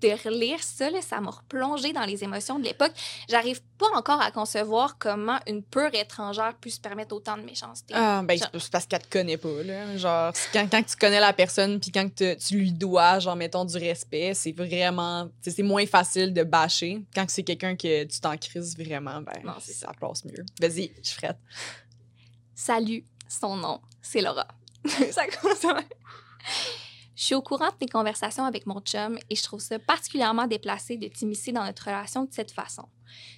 de 0.00 0.28
relire 0.28 0.62
ça, 0.62 0.90
là, 0.90 1.00
ça 1.02 1.20
m'a 1.20 1.30
replongé 1.30 1.92
dans 1.92 2.04
les 2.04 2.22
émotions 2.24 2.58
de 2.58 2.64
l'époque. 2.64 2.92
J'arrive 3.28 3.60
pas 3.78 3.86
encore 3.94 4.20
à 4.20 4.30
concevoir 4.30 4.98
comment 4.98 5.38
une 5.46 5.62
pure 5.62 5.94
étrangère 5.94 6.54
peut 6.60 6.70
se 6.70 6.80
permettre 6.80 7.14
autant 7.14 7.36
de 7.36 7.42
méchanceté. 7.42 7.94
Ah, 7.96 8.22
ben, 8.24 8.38
Genre- 8.38 8.48
c'est 8.58 8.70
parce 8.70 8.86
qu'elle 8.86 9.02
te 9.02 9.08
connaît 9.08 9.36
pas, 9.36 9.62
là. 9.62 9.96
Genre, 9.96 10.32
quand, 10.52 10.68
quand 10.70 10.82
tu 10.82 10.96
connais 10.96 11.20
la 11.20 11.32
personne, 11.32 11.80
puis 11.80 11.90
quand 11.90 12.08
te- 12.14 12.34
tu 12.34 12.56
lui 12.56 12.72
dois, 12.72 13.18
genre, 13.18 13.36
mettons, 13.36 13.64
du 13.64 13.76
respect, 13.76 14.32
c'est 14.34 14.52
vraiment... 14.52 15.28
C'est 15.42 15.62
moins 15.62 15.86
facile 15.86 16.32
de 16.32 16.42
bâcher. 16.44 17.02
Quand 17.14 17.24
c'est 17.28 17.42
quelqu'un 17.42 17.76
que 17.76 18.04
tu 18.04 18.20
t'en 18.20 18.36
crises 18.36 18.76
vraiment, 18.76 19.20
ben, 19.20 19.42
Non, 19.44 19.54
ça 19.60 19.92
passe 20.00 20.24
mieux. 20.24 20.44
Vas-y, 20.60 20.92
je 21.02 21.14
prête. 21.16 21.38
Salut, 22.54 23.04
son 23.28 23.56
nom, 23.56 23.80
c'est 24.00 24.20
Laura. 24.20 24.46
ça 25.10 25.26
commence 25.26 25.64
à- 25.64 25.80
Je 27.24 27.28
suis 27.28 27.34
au 27.34 27.40
courant 27.40 27.70
de 27.70 27.76
tes 27.76 27.88
conversations 27.88 28.44
avec 28.44 28.66
mon 28.66 28.82
chum 28.82 29.18
et 29.30 29.34
je 29.34 29.42
trouve 29.42 29.60
ça 29.62 29.78
particulièrement 29.78 30.46
déplacé 30.46 30.98
de 30.98 31.08
t'immiscer 31.08 31.52
dans 31.52 31.64
notre 31.64 31.86
relation 31.86 32.24
de 32.24 32.30
cette 32.30 32.50
façon. 32.50 32.84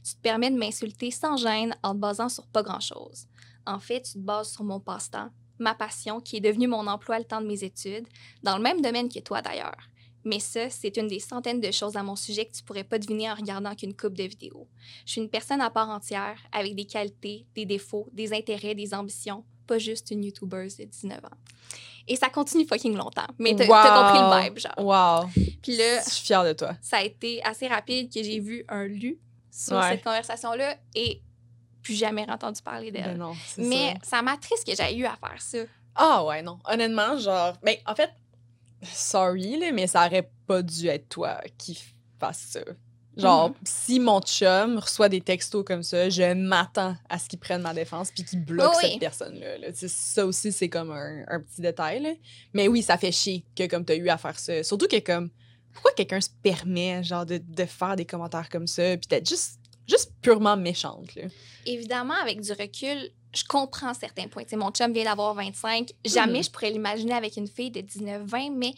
Tu 0.04 0.16
te 0.16 0.20
permets 0.22 0.50
de 0.50 0.58
m'insulter 0.58 1.12
sans 1.12 1.36
gêne 1.36 1.72
en 1.84 1.94
te 1.94 2.00
basant 2.00 2.28
sur 2.28 2.48
pas 2.48 2.64
grand-chose. 2.64 3.28
En 3.64 3.78
fait, 3.78 4.02
tu 4.02 4.14
te 4.14 4.18
bases 4.18 4.50
sur 4.50 4.64
mon 4.64 4.80
passe-temps, 4.80 5.30
ma 5.60 5.72
passion 5.72 6.18
qui 6.20 6.38
est 6.38 6.40
devenue 6.40 6.66
mon 6.66 6.88
emploi 6.88 7.20
le 7.20 7.24
temps 7.24 7.40
de 7.40 7.46
mes 7.46 7.62
études, 7.62 8.08
dans 8.42 8.56
le 8.56 8.62
même 8.64 8.82
domaine 8.82 9.08
que 9.08 9.20
toi 9.20 9.40
d'ailleurs. 9.40 9.88
Mais 10.24 10.40
ça, 10.40 10.68
c'est 10.68 10.96
une 10.96 11.06
des 11.06 11.20
centaines 11.20 11.60
de 11.60 11.70
choses 11.70 11.96
à 11.96 12.02
mon 12.02 12.16
sujet 12.16 12.44
que 12.44 12.56
tu 12.56 12.64
pourrais 12.64 12.82
pas 12.82 12.98
deviner 12.98 13.30
en 13.30 13.36
regardant 13.36 13.76
qu'une 13.76 13.94
coupe 13.94 14.14
de 14.14 14.24
vidéos. 14.24 14.66
Je 15.04 15.12
suis 15.12 15.20
une 15.20 15.30
personne 15.30 15.60
à 15.60 15.70
part 15.70 15.90
entière, 15.90 16.40
avec 16.50 16.74
des 16.74 16.86
qualités, 16.86 17.46
des 17.54 17.66
défauts, 17.66 18.08
des 18.12 18.32
intérêts, 18.32 18.74
des 18.74 18.94
ambitions, 18.94 19.44
pas 19.66 19.78
juste 19.78 20.10
une 20.10 20.24
YouTubeuse 20.24 20.76
de 20.76 20.84
19 20.84 21.24
ans. 21.24 21.28
Et 22.08 22.14
ça 22.16 22.28
continue 22.28 22.66
fucking 22.66 22.94
longtemps. 22.96 23.26
Mais 23.38 23.54
t'as 23.56 23.66
t'as 23.66 24.12
compris 24.12 24.20
le 24.20 24.44
vibe, 24.44 24.58
genre. 24.58 24.78
Wow. 25.24 25.28
Puis 25.62 25.76
là, 25.76 26.02
Je 26.04 26.10
suis 26.10 26.24
fière 26.26 26.44
de 26.44 26.52
toi. 26.52 26.76
ça 26.80 26.98
a 26.98 27.02
été 27.02 27.42
assez 27.44 27.66
rapide 27.66 28.12
que 28.12 28.22
j'ai 28.22 28.38
vu 28.40 28.64
un 28.68 28.84
lu 28.86 29.18
sur 29.50 29.76
Ouais. 29.76 29.90
cette 29.90 30.04
conversation-là 30.04 30.76
et 30.94 31.20
plus 31.82 31.94
jamais 31.94 32.24
entendu 32.30 32.62
parler 32.62 32.90
Ben 32.92 33.16
d'elle. 33.18 33.26
c'est 33.46 33.62
Mais 33.62 33.94
ça. 34.02 34.16
ça 34.18 34.22
m'attriste 34.22 34.64
que 34.66 34.74
j'ai 34.76 34.96
eu 34.96 35.04
à 35.04 35.16
faire 35.16 35.40
ça. 35.40 35.58
Ah 35.96 36.24
ouais, 36.24 36.42
non. 36.42 36.58
Honnêtement, 36.64 37.18
genre... 37.18 37.54
Ben, 37.62 37.76
en 37.86 37.94
fait, 37.94 38.10
sorry, 38.82 39.58
là, 39.58 39.72
mais 39.72 39.86
ça 39.86 40.06
aurait 40.06 40.30
pas 40.46 40.62
dû 40.62 40.86
être 40.88 41.08
toi 41.08 41.40
qui 41.58 41.78
fasse 42.20 42.38
ça. 42.50 42.60
Genre, 43.16 43.48
Mhm. 43.50 43.54
si 43.64 44.00
mon 44.00 44.20
chum 44.20 44.78
reçoit 44.78 45.08
des 45.08 45.20
textos 45.22 45.64
comme 45.64 45.82
ça, 45.82 46.10
je 46.10 46.34
m'attends 46.34 46.94
à 47.08 47.18
ce 47.18 47.28
qu'il 47.28 47.38
prenne 47.38 47.62
ma 47.62 47.72
défense 47.72 48.10
puis 48.10 48.24
qu'il 48.24 48.44
bloque 48.44 48.74
Oui. 48.82 48.90
cette 48.90 49.00
personne-là. 49.00 49.58
là. 49.58 49.68
Ça 49.72 50.26
aussi, 50.26 50.52
c'est 50.52 50.68
comme 50.68 50.90
un, 50.90 51.24
un 51.28 51.40
petit 51.40 51.62
détail. 51.62 52.02
là. 52.02 52.10
Mais 52.52 52.68
oui, 52.68 52.82
ça 52.82 52.98
fait 52.98 53.12
chier 53.12 53.44
que 53.56 53.66
comme 53.66 53.84
t'as 53.84 53.96
eu 53.96 54.08
à 54.10 54.18
faire 54.18 54.38
ça. 54.38 54.62
Surtout 54.62 54.86
que 54.86 54.98
comme... 55.00 55.30
Pourquoi 55.72 55.92
quelqu'un 55.92 56.20
se 56.22 56.30
permet, 56.42 57.02
genre, 57.04 57.26
de, 57.26 57.36
de 57.38 57.64
faire 57.66 57.96
des 57.96 58.06
commentaires 58.06 58.48
comme 58.48 58.66
ça 58.66 58.96
puis 58.96 59.06
d'être 59.10 59.28
juste, 59.28 59.60
juste 59.86 60.10
purement 60.22 60.56
méchante, 60.56 61.14
là? 61.14 61.24
Évidemment, 61.66 62.14
avec 62.22 62.40
du 62.40 62.50
recul, 62.52 63.10
je 63.36 63.44
comprends 63.44 63.94
certains 63.94 64.26
points. 64.28 64.42
Tu 64.44 64.50
sais, 64.50 64.56
mon 64.56 64.70
chum 64.70 64.92
vient 64.92 65.04
d'avoir 65.04 65.34
25. 65.34 65.90
Jamais 66.04 66.38
Mhm. 66.38 66.44
je 66.44 66.50
pourrais 66.50 66.70
l'imaginer 66.70 67.14
avec 67.14 67.36
une 67.36 67.46
fille 67.46 67.70
de 67.70 67.80
19-20, 67.80 68.50
mais 68.56 68.72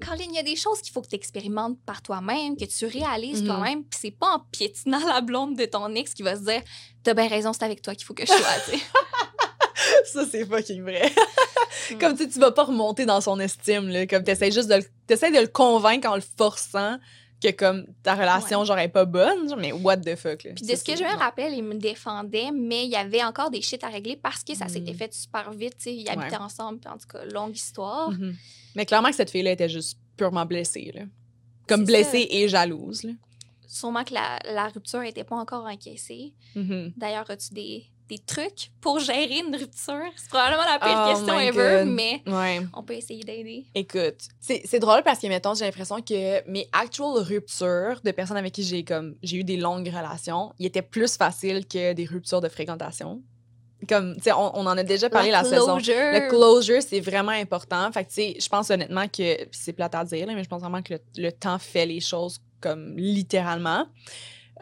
quand 0.00 0.14
il 0.14 0.32
y 0.32 0.38
a 0.38 0.42
des 0.42 0.56
choses 0.56 0.80
qu'il 0.80 0.92
faut 0.92 1.02
que 1.02 1.08
tu 1.08 1.16
expérimentes 1.16 1.78
par 1.84 2.00
toi-même, 2.02 2.56
que 2.56 2.64
tu 2.64 2.86
réalises 2.86 3.40
Mhm. 3.42 3.46
toi-même, 3.48 3.84
puis 3.84 3.98
c'est 4.00 4.10
pas 4.10 4.34
en 4.36 4.40
piétinant 4.50 5.04
la 5.06 5.20
blonde 5.20 5.56
de 5.56 5.64
ton 5.66 5.94
ex 5.94 6.14
qui 6.14 6.22
va 6.22 6.36
se 6.36 6.42
dire 6.42 6.62
T'as 7.02 7.12
bien 7.14 7.28
raison, 7.28 7.52
c'est 7.52 7.64
avec 7.64 7.82
toi 7.82 7.94
qu'il 7.94 8.06
faut 8.06 8.14
que 8.14 8.24
je 8.24 8.32
sois. 8.32 8.38
tu. 8.70 8.78
Ça, 10.06 10.24
c'est 10.30 10.46
fucking 10.46 10.82
vrai. 10.82 11.12
Mm. 11.90 11.98
comme 11.98 12.16
tu 12.16 12.28
tu 12.28 12.38
vas 12.38 12.52
pas 12.52 12.64
remonter 12.64 13.04
dans 13.04 13.20
son 13.20 13.38
estime, 13.40 13.88
là. 13.88 14.06
Comme 14.06 14.22
t'essaies 14.24 14.50
juste 14.52 14.68
de 14.68 14.76
le, 14.76 14.82
de 15.08 15.40
le 15.40 15.46
convaincre 15.48 16.08
en 16.08 16.14
le 16.14 16.22
forçant 16.38 16.96
que 17.52 17.56
comme 17.56 17.86
ta 18.02 18.14
relation, 18.14 18.64
genre, 18.64 18.78
est 18.78 18.88
pas 18.88 19.04
bonne. 19.04 19.48
genre, 19.48 19.58
mais 19.58 19.72
what 19.72 19.98
the 19.98 20.16
fuck, 20.16 20.44
là. 20.44 20.52
Puis 20.54 20.66
de 20.66 20.74
ce 20.74 20.82
que 20.84 20.96
je 20.96 21.02
me 21.02 21.18
rappelle, 21.18 21.52
il 21.52 21.62
me 21.62 21.74
défendait, 21.74 22.50
mais 22.52 22.84
il 22.84 22.90
y 22.90 22.96
avait 22.96 23.22
encore 23.22 23.50
des 23.50 23.60
shit 23.62 23.82
à 23.84 23.88
régler 23.88 24.16
parce 24.16 24.42
que 24.44 24.54
ça 24.54 24.68
s'était 24.68 24.92
Mhm. 24.92 24.98
fait 24.98 25.14
super 25.14 25.50
vite. 25.52 25.74
tu 25.78 25.84
sais. 25.84 25.94
Ils 25.94 26.08
habitaient 26.08 26.36
Ouais. 26.36 26.42
ensemble, 26.42 26.78
puis 26.80 26.88
en 26.90 26.96
tout 26.98 27.06
cas, 27.08 27.24
longue 27.26 27.54
histoire. 27.56 28.10
Mhm. 28.10 28.34
Mais 28.76 28.86
clairement 28.86 29.08
que 29.10 29.16
cette 29.16 29.30
fille-là 29.30 29.52
était 29.52 29.68
juste 29.68 29.98
purement 30.16 30.46
blessée, 30.46 30.90
là. 30.94 31.02
Comme 31.68 31.84
blessée 31.84 32.26
et 32.30 32.48
jalouse, 32.48 33.02
là. 33.04 33.12
Sûrement 33.66 34.04
que 34.04 34.14
la, 34.14 34.38
la 34.52 34.68
rupture 34.68 35.00
n'était 35.00 35.24
pas 35.24 35.36
encore 35.36 35.64
encaissée. 35.64 36.32
Mhm. 36.54 36.92
D'ailleurs, 36.96 37.28
as-tu 37.30 37.52
des, 37.54 37.84
des 38.08 38.18
trucs 38.18 38.70
pour 38.80 38.98
gérer 39.00 39.38
une 39.46 39.54
rupture? 39.56 40.02
C'est 40.16 40.28
probablement 40.28 40.62
la 40.64 40.78
pire 40.78 41.04
Oh 41.06 41.10
question 41.10 41.38
ever, 41.40 41.84
mais 41.86 42.22
Ouais. 42.26 42.60
on 42.74 42.82
peut 42.82 42.94
essayer 42.94 43.22
d'aider. 43.24 43.64
Écoute, 43.74 44.28
c'est 44.40 44.78
drôle 44.78 45.02
parce 45.02 45.18
que, 45.20 45.26
mettons, 45.26 45.54
j'ai 45.54 45.64
l'impression 45.64 46.00
que 46.02 46.48
mes 46.48 46.68
actual 46.72 47.16
ruptures 47.18 48.00
de 48.04 48.10
personnes 48.10 48.36
avec 48.36 48.52
qui 48.52 48.62
j'ai 48.62 48.84
comme 48.84 49.14
j'ai 49.22 49.38
eu 49.38 49.44
des 49.44 49.56
longues 49.56 49.88
relations, 49.88 50.52
ils 50.58 50.66
étaient 50.66 50.82
plus 50.82 51.16
faciles 51.16 51.66
que 51.66 51.92
des 51.94 52.04
ruptures 52.04 52.40
de 52.40 52.48
fréquentation. 52.48 53.22
Comme, 53.88 54.14
tu 54.16 54.22
sais, 54.22 54.32
on, 54.32 54.56
on 54.56 54.66
en 54.66 54.78
a 54.78 54.82
déjà 54.82 55.10
parlé 55.10 55.30
la, 55.30 55.44
saison. 55.44 55.74
closure. 55.76 55.94
Le 55.94 56.28
closure, 56.30 56.80
c'est 56.80 57.00
vraiment 57.00 57.32
important. 57.32 57.90
Fait 57.92 58.04
que, 58.04 58.08
tu 58.08 58.14
sais, 58.14 58.36
je 58.40 58.48
pense 58.48 58.70
honnêtement 58.70 59.08
que, 59.08 59.36
c'est 59.50 59.74
plate 59.74 59.94
à 59.94 60.04
dire, 60.04 60.26
là, 60.26 60.34
mais 60.34 60.42
je 60.42 60.48
pense 60.48 60.62
vraiment 60.62 60.80
que 60.82 60.94
le, 60.94 61.00
le 61.18 61.32
temps 61.32 61.58
fait 61.58 61.84
les 61.84 62.00
choses 62.00 62.38
comme 62.60 62.96
littéralement. 62.96 63.86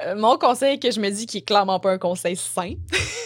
Euh, 0.06 0.14
mon 0.16 0.36
conseil 0.38 0.78
que 0.78 0.90
je 0.90 1.00
me 1.00 1.10
dis 1.10 1.26
qui 1.26 1.38
est 1.38 1.42
clairement 1.42 1.80
pas 1.80 1.92
un 1.92 1.98
conseil 1.98 2.36
sain, 2.36 2.74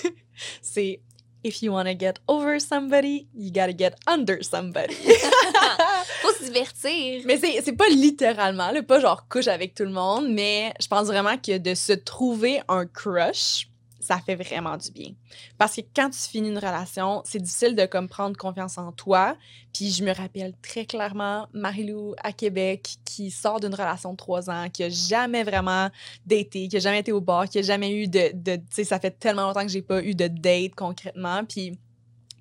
c'est 0.63 1.01
if 1.45 1.63
you 1.63 1.73
want 1.73 1.85
to 1.85 1.95
get 1.95 2.15
over 2.29 2.59
somebody, 2.59 3.29
you 3.35 3.51
gotta 3.51 3.73
get 3.73 3.95
under 4.07 4.43
somebody. 4.43 4.95
Faut 6.23 6.33
se 6.33 6.45
divertir. 6.45 7.23
Mais 7.25 7.39
c'est 7.39 7.73
pas 7.77 7.89
littéralement, 7.89 8.73
là, 8.73 8.83
pas 8.83 9.01
genre 9.01 9.29
couche 9.29 9.47
avec 9.47 9.75
tout 9.75 9.85
le 9.85 9.91
monde, 9.91 10.29
mais 10.29 10.75
je 10.81 10.89
pense 10.89 11.07
vraiment 11.07 11.37
que 11.39 11.59
de 11.59 11.75
se 11.75 11.93
trouver 11.93 12.61
un 12.69 12.87
crush, 12.87 13.69
ça 14.07 14.19
fait 14.19 14.37
vraiment 14.37 14.77
du 14.77 14.91
bien. 14.93 15.11
Parce 15.59 15.75
que 15.75 15.81
quand 15.95 16.11
tu 16.11 16.21
finis 16.21 16.49
une 16.49 16.59
relation, 16.59 17.23
c'est 17.25 17.41
difficile 17.41 17.75
de 17.75 17.87
comme 17.87 18.09
prendre 18.09 18.37
confiance 18.37 18.79
en 18.79 18.93
toi. 18.93 19.37
Puis 19.75 19.91
je 19.91 20.05
me 20.05 20.15
rappelle 20.15 20.55
très 20.63 20.87
clairement 20.87 21.49
Marilou 21.53 22.15
à 22.23 22.33
Québec 22.33 22.97
qui 23.05 23.33
sort 23.33 23.59
d'une 23.59 23.75
relation 23.75 24.13
de 24.13 24.17
trois 24.17 24.49
ans, 24.49 24.71
qui 24.71 24.85
a 24.85 24.89
jamais 24.89 25.43
vraiment 25.43 25.91
daté, 26.25 26.69
qui 26.69 26.77
a 26.77 26.81
jamais 26.81 27.01
été 27.01 27.11
au 27.11 27.21
bar, 27.21 27.49
qui 27.49 27.59
a 27.59 27.63
jamais 27.63 27.93
eu 27.93 28.07
de, 28.07 28.31
de 28.33 28.57
tu 28.57 28.63
sais, 28.71 28.85
ça 28.85 29.01
fait 29.01 29.11
tellement 29.11 29.49
longtemps 29.49 29.63
que 29.63 29.73
j'ai 29.73 29.83
pas 29.83 30.03
eu 30.03 30.15
de 30.15 30.29
date 30.29 30.75
concrètement. 30.77 31.45
Puis 31.45 31.77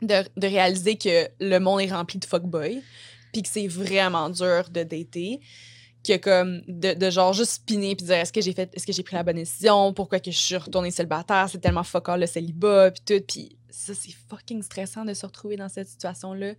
de, 0.04 0.24
de 0.38 0.48
réaliser 0.48 0.98
que 0.98 1.28
le 1.40 1.58
monde 1.58 1.82
est 1.82 1.92
rempli 1.92 2.20
de 2.20 2.26
fuckboys, 2.26 2.84
puis 3.34 3.42
que 3.42 3.50
c'est 3.50 3.68
vraiment 3.68 4.30
dur 4.30 4.70
de 4.70 4.84
dater 4.84 5.42
que 6.06 6.18
comme 6.18 6.62
de, 6.68 6.94
de 6.94 7.10
genre 7.10 7.34
juste 7.34 7.52
spinner 7.54 7.96
puis 7.96 8.06
dire 8.06 8.16
est-ce 8.16 8.32
que 8.34 8.42
j'ai 8.42 8.54
fait 8.54 8.70
est-ce 8.74 8.86
que 8.86 8.94
j'ai 8.94 9.04
pris 9.04 9.16
la 9.16 9.24
bonne 9.24 9.36
décision? 9.38 9.94
Pourquoi 9.94 10.20
que 10.20 10.32
je 10.32 10.38
suis 10.38 10.56
retournée 10.58 10.92
célibataire? 10.92 11.48
C'est 11.50 11.60
tellement 11.60 11.84
fuckant 11.84 12.16
le 12.18 12.28
célibat 12.28 12.92
puis 12.92 13.02
tout. 13.06 13.24
Puis 13.28 13.58
ça 13.70 13.94
c'est 13.94 14.14
fucking 14.30 14.62
stressant 14.62 15.04
de 15.06 15.14
se 15.14 15.26
retrouver 15.26 15.56
dans 15.58 15.70
cette 15.70 15.88
situation 15.90 16.34
là 16.34 16.54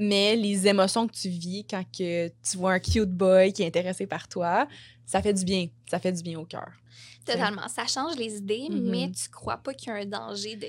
mais 0.00 0.36
les 0.36 0.68
émotions 0.68 1.08
que 1.08 1.12
tu 1.12 1.28
vis 1.28 1.64
quand 1.68 1.82
que 1.90 2.28
tu 2.28 2.56
vois 2.56 2.74
un 2.74 2.78
cute 2.78 3.10
boy 3.10 3.52
qui 3.52 3.62
est 3.62 3.66
intéressé 3.66 4.06
par 4.06 4.28
toi 4.28 4.68
ça 5.06 5.22
fait 5.22 5.32
du 5.32 5.44
bien. 5.44 5.68
Ça 5.90 5.98
fait 5.98 6.12
du 6.12 6.22
bien 6.22 6.38
au 6.38 6.44
cœur. 6.44 6.70
Totalement. 7.24 7.66
Ça 7.68 7.86
change 7.86 8.16
les 8.16 8.36
idées, 8.36 8.68
Mhm. 8.70 8.90
mais 8.90 9.10
tu 9.10 9.28
crois 9.30 9.56
pas 9.56 9.72
qu'il 9.74 9.88
y 9.88 9.90
a 9.92 9.94
un 9.96 10.04
danger 10.04 10.54
de, 10.56 10.66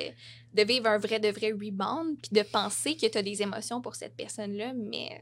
de 0.61 0.65
vivre 0.67 0.87
un 0.87 0.97
vrai, 0.97 1.19
de 1.19 1.27
vrai 1.29 1.51
rebound, 1.51 2.17
puis 2.21 2.31
de 2.31 2.41
penser 2.43 2.95
que 2.95 3.05
tu 3.07 3.17
as 3.17 3.21
des 3.21 3.41
émotions 3.41 3.81
pour 3.81 3.95
cette 3.95 4.15
personne-là, 4.15 4.71
mais 4.73 5.21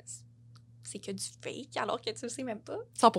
c'est 0.88 1.00
que 1.00 1.12
du 1.12 1.26
fake, 1.42 1.76
alors 1.78 2.02
que 2.02 2.10
tu 2.10 2.20
le 2.24 2.30
sais 2.30 2.44
même 2.44 2.60
pas. 2.60 2.78
100 2.94 3.12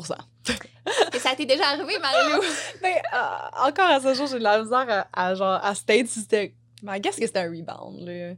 Et 1.15 1.19
ça 1.19 1.35
t'est 1.37 1.45
déjà 1.45 1.69
arrivé, 1.69 1.99
Marilou? 1.99 2.43
mais 2.83 3.03
euh, 3.15 3.67
encore 3.69 3.91
à 3.91 4.01
ce 4.01 4.15
jour 4.15 4.27
j'ai 4.27 4.39
de 4.39 4.43
la 4.45 4.63
misère 4.63 5.07
à, 5.13 5.29
à 5.29 5.35
genre 5.35 5.61
à 5.63 5.75
state 5.75 6.07
si 6.07 6.21
c'était 6.21 6.55
mais 6.83 7.01
qu'est-ce 7.01 7.19
que 7.19 7.27
c'était 7.27 7.41
un 7.41 7.51
rebound 7.51 8.07
là 8.07 8.35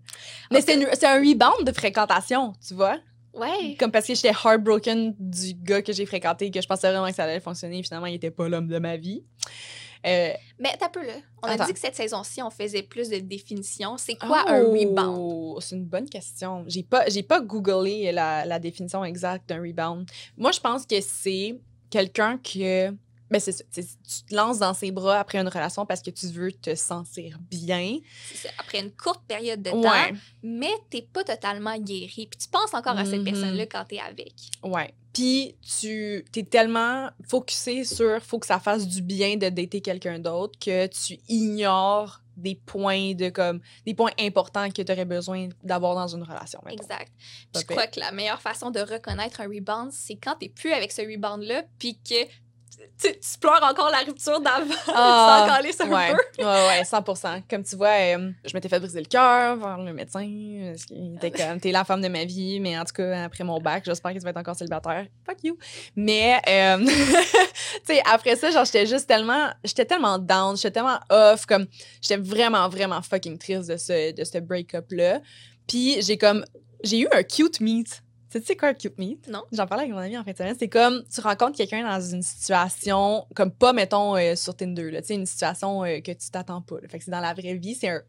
mais 0.50 0.62
c'est 0.62 1.04
un 1.04 1.18
rebound 1.18 1.66
de 1.66 1.72
fréquentation 1.72 2.54
tu 2.66 2.74
vois? 2.74 2.98
Ouais. 3.32 3.76
Comme 3.78 3.92
parce 3.92 4.06
que 4.06 4.14
j'étais 4.14 4.32
heartbroken 4.32 5.14
du 5.18 5.54
gars 5.54 5.82
que 5.82 5.92
j'ai 5.92 6.06
fréquenté, 6.06 6.50
que 6.50 6.60
je 6.60 6.66
pensais 6.66 6.90
vraiment 6.90 7.08
que 7.08 7.14
ça 7.14 7.24
allait 7.24 7.40
fonctionner. 7.40 7.82
Finalement, 7.82 8.06
il 8.06 8.14
était 8.14 8.30
pas 8.30 8.48
l'homme 8.48 8.66
de 8.66 8.78
ma 8.78 8.96
vie. 8.96 9.22
Euh, 10.06 10.32
Mais 10.58 10.76
t'as 10.78 10.88
peu 10.88 11.04
là. 11.06 11.12
On 11.42 11.46
Attends. 11.48 11.64
a 11.64 11.66
dit 11.66 11.72
que 11.74 11.78
cette 11.78 11.94
saison-ci, 11.96 12.42
on 12.42 12.50
faisait 12.50 12.82
plus 12.82 13.08
de 13.10 13.18
définitions. 13.18 13.96
C'est 13.98 14.14
quoi 14.14 14.44
un 14.48 14.62
rebound? 14.62 15.16
oh, 15.18 15.58
C'est 15.60 15.76
une 15.76 15.84
bonne 15.84 16.08
question. 16.08 16.64
J'ai 16.66 16.82
pas, 16.82 17.08
j'ai 17.08 17.22
pas 17.22 17.40
googlé 17.40 18.10
la, 18.12 18.44
la 18.46 18.58
définition 18.58 19.04
exacte 19.04 19.48
d'un 19.48 19.60
rebound. 19.60 20.08
Moi, 20.38 20.52
je 20.52 20.60
pense 20.60 20.86
que 20.86 21.00
c'est 21.00 21.58
quelqu'un 21.90 22.38
que. 22.38 22.94
Ben, 23.30 23.38
c'est 23.40 23.52
ça. 23.52 23.64
Tu 23.72 23.82
te 24.28 24.34
lances 24.34 24.58
dans 24.58 24.74
ses 24.74 24.90
bras 24.90 25.20
après 25.20 25.38
une 25.38 25.48
relation 25.48 25.86
parce 25.86 26.02
que 26.02 26.10
tu 26.10 26.26
veux 26.26 26.50
te 26.52 26.74
sentir 26.74 27.38
bien. 27.50 27.98
C'est 28.32 28.48
ça, 28.48 28.54
Après 28.58 28.80
une 28.80 28.90
courte 28.90 29.22
période 29.28 29.62
de 29.62 29.70
temps, 29.70 29.80
Ouais. 29.82 30.12
mais 30.42 30.72
t'es 30.90 31.02
pas 31.02 31.22
totalement 31.22 31.78
guéri. 31.78 32.26
Puis 32.26 32.38
tu 32.40 32.48
penses 32.48 32.74
encore 32.74 32.98
à 32.98 33.04
cette 33.04 33.20
Mhm. 33.20 33.24
personne-là 33.24 33.66
quand 33.66 33.84
t'es 33.84 34.00
avec. 34.00 34.34
Ouais. 34.64 34.92
Puis 35.12 35.56
tu 35.80 36.24
es 36.36 36.42
tellement 36.44 37.10
focusé 37.28 37.84
sur 37.84 38.20
faut 38.22 38.38
que 38.38 38.46
ça 38.46 38.58
fasse 38.60 38.86
du 38.86 39.02
bien 39.02 39.36
de 39.36 39.48
dater 39.48 39.80
quelqu'un 39.80 40.18
d'autre 40.18 40.58
que 40.58 40.86
tu 40.88 41.18
ignores 41.28 42.20
des 42.36 42.54
points 42.54 43.12
de 43.14 43.28
comme 43.28 43.60
des 43.84 43.92
points 43.94 44.12
importants 44.18 44.70
que 44.70 44.80
tu 44.82 44.90
aurais 44.92 45.04
besoin 45.04 45.48
d'avoir 45.62 45.94
dans 45.94 46.06
une 46.16 46.22
relation. 46.22 46.60
mettons. 46.64 46.82
Exact. 46.82 47.12
Puis 47.52 47.62
je 47.62 47.66
crois 47.66 47.86
que 47.86 48.00
la 48.00 48.12
meilleure 48.12 48.40
façon 48.40 48.70
de 48.70 48.80
reconnaître 48.80 49.40
un 49.40 49.48
rebound, 49.48 49.92
c'est 49.92 50.16
quand 50.16 50.36
t'es 50.40 50.48
plus 50.48 50.72
avec 50.72 50.90
ce 50.92 51.02
rebound-là, 51.02 51.64
puis 51.78 51.98
que 51.98 52.14
tu, 53.00 53.08
tu 53.12 53.38
pleures 53.40 53.62
encore 53.62 53.90
la 53.90 53.98
rupture 53.98 54.40
d'avant, 54.40 54.74
Ah, 54.94 55.46
sans 55.46 55.54
caler 55.54 55.72
ça 55.72 55.84
un 55.84 55.90
Ouais, 55.90 56.12
peu. 56.36 56.44
ouais, 56.44 56.66
ouais, 56.78 56.84
100 56.84 57.04
Comme 57.48 57.62
tu 57.64 57.76
vois, 57.76 57.88
euh, 58.16 58.30
je 58.44 58.54
m'étais 58.54 58.68
fait 58.68 58.78
briser 58.80 59.00
le 59.00 59.06
cœur 59.06 59.56
vers 59.56 59.78
le 59.78 59.92
médecin. 59.92 60.20
Était 61.16 61.30
comme, 61.30 61.60
t'es 61.60 61.72
la 61.72 61.84
femme 61.84 62.00
de 62.00 62.08
ma 62.08 62.24
vie, 62.24 62.60
mais 62.60 62.78
en 62.78 62.84
tout 62.84 62.92
cas, 62.94 63.24
après 63.24 63.44
mon 63.44 63.60
bac, 63.60 63.84
j'espère 63.84 64.12
que 64.12 64.18
tu 64.18 64.24
vas 64.24 64.30
être 64.30 64.36
encore 64.36 64.56
célibataire. 64.56 65.06
Fuck 65.26 65.44
you. 65.44 65.56
Mais, 65.96 66.40
euh, 66.48 66.78
tu 66.86 67.94
sais, 67.94 68.02
après 68.10 68.36
ça, 68.36 68.50
genre, 68.50 68.64
j'étais 68.64 68.86
juste 68.86 69.06
tellement, 69.06 69.48
j'étais 69.64 69.84
tellement 69.84 70.18
down, 70.18 70.56
j'étais 70.56 70.72
tellement 70.72 70.98
off, 71.10 71.46
comme, 71.46 71.66
j'étais 72.02 72.16
vraiment, 72.20 72.68
vraiment 72.68 73.02
fucking 73.02 73.38
triste 73.38 73.68
de 73.70 73.76
ce, 73.76 74.12
de 74.12 74.24
ce 74.24 74.38
break-up-là. 74.38 75.20
Puis, 75.66 76.02
j'ai 76.02 76.16
comme, 76.18 76.44
j'ai 76.82 77.00
eu 77.00 77.08
un 77.12 77.22
cute 77.22 77.60
meet. 77.60 78.02
Tu 78.30 78.40
sais, 78.42 78.56
quoi 78.56 78.68
un 78.68 78.74
cute 78.74 78.96
meet? 78.98 79.26
Non. 79.28 79.42
J'en 79.52 79.66
parlais 79.66 79.84
avec 79.84 79.94
mon 79.94 80.00
ami 80.00 80.16
en 80.16 80.22
fin 80.24 80.30
de 80.32 80.36
semaine. 80.36 80.56
C'est 80.58 80.68
comme, 80.68 81.02
tu 81.12 81.20
rencontres 81.20 81.56
quelqu'un 81.56 81.82
dans 81.82 82.00
une 82.00 82.22
situation, 82.22 83.26
comme 83.34 83.50
pas, 83.50 83.72
mettons, 83.72 84.16
euh, 84.16 84.36
sur 84.36 84.54
Tinder, 84.56 84.90
là, 84.90 85.00
tu 85.00 85.08
sais, 85.08 85.14
une 85.14 85.26
situation 85.26 85.82
euh, 85.84 86.00
que 86.00 86.12
tu 86.12 86.30
t'attends 86.30 86.62
pas. 86.62 86.76
là. 86.80 86.88
Fait 86.88 86.98
que 86.98 87.04
c'est 87.04 87.10
dans 87.10 87.20
la 87.20 87.34
vraie 87.34 87.54
vie, 87.54 87.74
c'est 87.74 87.88
un, 87.88 88.02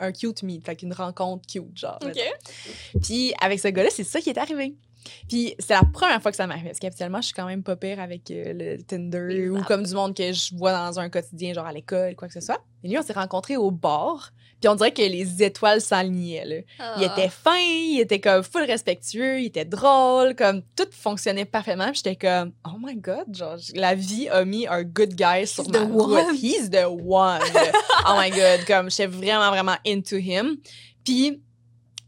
un 0.00 0.12
cute 0.12 0.42
meet, 0.42 0.64
fait 0.64 0.76
qu'une 0.76 0.92
rencontre 0.92 1.46
cute, 1.46 1.76
genre. 1.76 1.98
OK. 2.04 2.20
Puis 3.02 3.32
avec 3.40 3.58
ce 3.58 3.68
gars-là, 3.68 3.88
c'est 3.90 4.04
ça 4.04 4.20
qui 4.20 4.28
est 4.30 4.38
arrivé. 4.38 4.74
Puis 5.28 5.54
c'est 5.58 5.74
la 5.74 5.82
première 5.92 6.20
fois 6.20 6.30
que 6.30 6.36
ça 6.36 6.46
m'arrive. 6.46 6.64
Parce 6.66 6.78
qu'habituellement, 6.78 7.20
je 7.20 7.26
suis 7.26 7.34
quand 7.34 7.46
même 7.46 7.62
pas 7.62 7.76
pire 7.76 8.00
avec 8.00 8.30
euh, 8.30 8.52
le 8.54 8.82
Tinder 8.82 9.48
ou 9.50 9.62
comme 9.64 9.82
du 9.84 9.94
monde 9.94 10.14
que 10.16 10.32
je 10.32 10.54
vois 10.56 10.72
dans 10.72 10.98
un 11.00 11.08
quotidien, 11.08 11.52
genre 11.54 11.66
à 11.66 11.72
l'école, 11.72 12.14
quoi 12.16 12.28
que 12.28 12.34
ce 12.34 12.40
soit. 12.40 12.60
Et 12.84 12.88
lui, 12.88 12.98
on 12.98 13.02
s'est 13.02 13.12
rencontrés 13.12 13.56
au 13.56 13.70
bar. 13.70 14.32
Puis 14.60 14.68
on 14.68 14.74
dirait 14.74 14.90
que 14.92 15.02
les 15.02 15.40
étoiles 15.44 15.80
s'alignaient. 15.80 16.64
Il 16.80 16.80
Ah. 16.80 16.96
était 17.00 17.28
fin, 17.28 17.56
il 17.58 18.00
était 18.00 18.18
comme 18.18 18.42
full 18.42 18.64
respectueux, 18.64 19.40
il 19.40 19.46
était 19.46 19.64
drôle, 19.64 20.34
comme 20.34 20.62
tout 20.74 20.88
fonctionnait 20.90 21.44
parfaitement. 21.44 21.92
Puis 21.92 22.02
j'étais 22.04 22.16
comme, 22.16 22.52
oh 22.66 22.76
my 22.80 22.96
god, 22.96 23.32
genre, 23.32 23.56
la 23.76 23.94
vie 23.94 24.28
a 24.28 24.44
mis 24.44 24.66
un 24.66 24.82
good 24.82 25.14
guy 25.14 25.46
sur 25.46 25.62
He's 25.64 25.70
ma 25.72 25.78
the 25.78 25.90
route. 25.92 26.10
one. 26.26 26.34
He's 26.34 26.70
the 26.70 26.86
one. 26.88 27.40
oh 28.08 28.14
my 28.18 28.30
god, 28.30 28.64
comme 28.66 28.90
j'étais 28.90 29.06
vraiment, 29.06 29.50
vraiment 29.50 29.76
into 29.86 30.16
him. 30.16 30.56
Puis, 31.04 31.40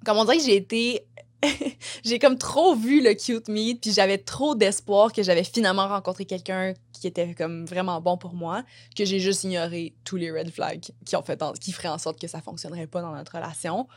comme 0.04 0.16
on 0.18 0.24
dirait 0.24 0.38
que 0.38 0.44
j'ai 0.44 0.56
été. 0.56 1.06
j'ai 2.04 2.18
comme 2.18 2.36
trop 2.38 2.74
vu 2.74 3.02
le 3.02 3.14
cute 3.14 3.48
meet, 3.48 3.80
puis 3.80 3.92
j'avais 3.92 4.18
trop 4.18 4.54
d'espoir 4.54 5.12
que 5.12 5.22
j'avais 5.22 5.44
finalement 5.44 5.88
rencontré 5.88 6.24
quelqu'un 6.24 6.74
qui 6.92 7.06
était 7.06 7.34
comme 7.34 7.64
vraiment 7.64 8.00
bon 8.00 8.18
pour 8.18 8.34
moi, 8.34 8.62
que 8.96 9.04
j'ai 9.04 9.20
juste 9.20 9.44
ignoré 9.44 9.94
tous 10.04 10.16
les 10.16 10.30
red 10.30 10.50
flags 10.50 10.84
qui 11.06 11.16
ont 11.16 11.22
fait 11.22 11.42
en- 11.42 11.52
qui 11.52 11.72
feraient 11.72 11.88
en 11.88 11.98
sorte 11.98 12.20
que 12.20 12.28
ça 12.28 12.40
fonctionnerait 12.42 12.86
pas 12.86 13.00
dans 13.00 13.12
notre 13.14 13.36
relation. 13.36 13.88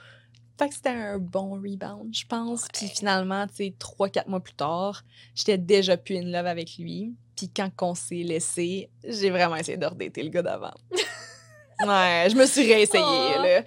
Fait 0.58 0.70
que 0.70 0.76
c'était 0.76 0.90
un 0.90 1.18
bon 1.18 1.56
rebound, 1.56 2.14
je 2.16 2.26
pense. 2.28 2.68
Puis 2.74 2.88
finalement, 2.88 3.48
tu 3.48 3.56
sais, 3.56 3.74
trois, 3.80 4.08
quatre 4.08 4.28
mois 4.28 4.40
plus 4.40 4.54
tard, 4.54 5.04
j'étais 5.36 5.58
déjà 5.58 5.98
plus 5.98 6.18
in 6.18 6.26
love 6.26 6.46
avec 6.46 6.78
lui. 6.78 7.14
Puis 7.36 7.50
quand 7.50 7.72
on 7.82 7.96
s'est 7.96 8.24
laissé, 8.24 8.90
j'ai 9.04 9.32
vraiment 9.32 9.56
essayé 9.56 9.78
de 9.78 9.86
redater 9.88 10.22
le 10.24 10.30
gars 10.30 10.44
d'avant. 10.44 10.74
ouais, 11.82 12.28
je 12.30 12.36
me 12.36 12.46
suis 12.46 12.62
réessayée, 12.72 13.04
Oh. 13.04 13.42
là. 13.42 13.64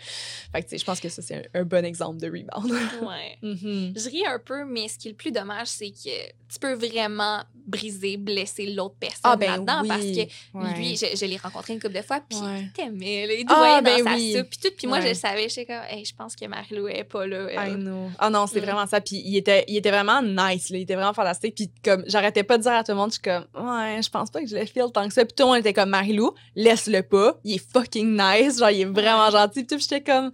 Fait 0.52 0.62
que, 0.62 0.68
tu 0.68 0.70
sais, 0.70 0.78
je 0.78 0.84
pense 0.84 1.00
que 1.00 1.08
ça, 1.08 1.22
c'est 1.22 1.34
un, 1.54 1.60
un 1.60 1.64
bon 1.64 1.84
exemple 1.84 2.18
de 2.18 2.26
rebound. 2.26 2.70
Ouais. 3.02 3.38
Mhm. 3.42 3.92
Je 3.96 4.08
ris 4.08 4.26
un 4.26 4.38
peu, 4.38 4.64
mais 4.64 4.88
ce 4.88 4.98
qui 4.98 5.08
est 5.08 5.10
le 5.12 5.16
plus 5.16 5.32
dommage, 5.32 5.66
c'est 5.68 5.90
que 5.90 6.26
tu 6.48 6.58
peux 6.60 6.74
vraiment 6.74 7.42
briser, 7.66 8.16
blesser 8.16 8.66
l'autre 8.72 8.94
personne 9.00 9.20
Ah, 9.24 9.36
ben 9.36 9.50
là-dedans 9.50 9.80
oui. 9.82 9.88
parce 9.88 10.02
que 10.02 10.58
Ouais. 10.58 10.76
lui, 10.78 10.96
je, 10.96 11.16
je 11.16 11.26
l'ai 11.26 11.36
rencontré 11.36 11.72
une 11.72 11.80
couple 11.80 11.94
de 11.96 12.02
fois, 12.02 12.20
puis 12.28 12.38
Ouais. 12.38 12.60
il 12.62 12.72
t'aimait, 12.72 13.40
il 13.40 13.44
Ah, 13.48 13.80
ben 13.82 14.04
dans 14.04 14.12
oui. 14.14 14.32
sa 14.32 14.38
soupe, 14.38 14.50
puis 14.50 14.58
tout. 14.62 14.70
Puis 14.76 14.86
moi, 14.86 15.00
je 15.00 15.08
le 15.08 15.14
savais, 15.14 15.48
j'étais 15.48 15.66
comme, 15.66 15.82
hey, 15.90 16.04
je 16.04 16.14
pense 16.14 16.36
que 16.36 16.46
Marie-Lou 16.46 16.86
est 16.88 17.02
pas 17.04 17.26
là. 17.26 17.48
elle. 17.50 17.72
I 17.72 17.74
know. 17.74 18.10
Ah 18.18 18.30
non, 18.30 18.46
c'est 18.46 18.60
Mm. 18.60 18.64
vraiment 18.64 18.86
ça. 18.86 19.00
Puis 19.00 19.20
il 19.24 19.36
était, 19.36 19.64
il 19.66 19.76
était 19.76 19.90
vraiment 19.90 20.22
nice, 20.22 20.70
là. 20.70 20.78
Il 20.78 20.82
était 20.82 20.94
vraiment 20.94 21.12
fantastique. 21.14 21.54
Puis 21.56 21.70
comme, 21.84 22.04
j'arrêtais 22.06 22.44
pas 22.44 22.56
de 22.58 22.62
dire 22.62 22.72
à 22.72 22.84
tout 22.84 22.92
le 22.92 22.98
monde, 22.98 23.10
je 23.10 23.14
suis 23.14 23.22
comme, 23.22 23.44
ouais, 23.54 24.00
je 24.02 24.08
pense 24.08 24.30
pas 24.30 24.40
que 24.40 24.46
je 24.46 24.54
le 24.56 24.64
feel 24.66 24.86
tant 24.94 25.06
que 25.08 25.12
ça. 25.14 25.24
Puis 25.24 25.34
tout 25.34 25.42
le 25.42 25.48
monde 25.50 25.58
était 25.58 25.72
comme, 25.72 25.90
Marilou, 25.90 26.32
laisse-le 26.54 27.02
pas. 27.02 27.38
Il 27.44 27.54
est 27.56 27.72
fucking 27.72 27.95
nice. 28.02 28.58
Genre, 28.58 28.70
il 28.70 28.80
est 28.82 28.84
vraiment 28.84 29.30
gentil. 29.30 29.64
Puis 29.64 29.78
j'étais 29.80 30.02
comme, 30.02 30.30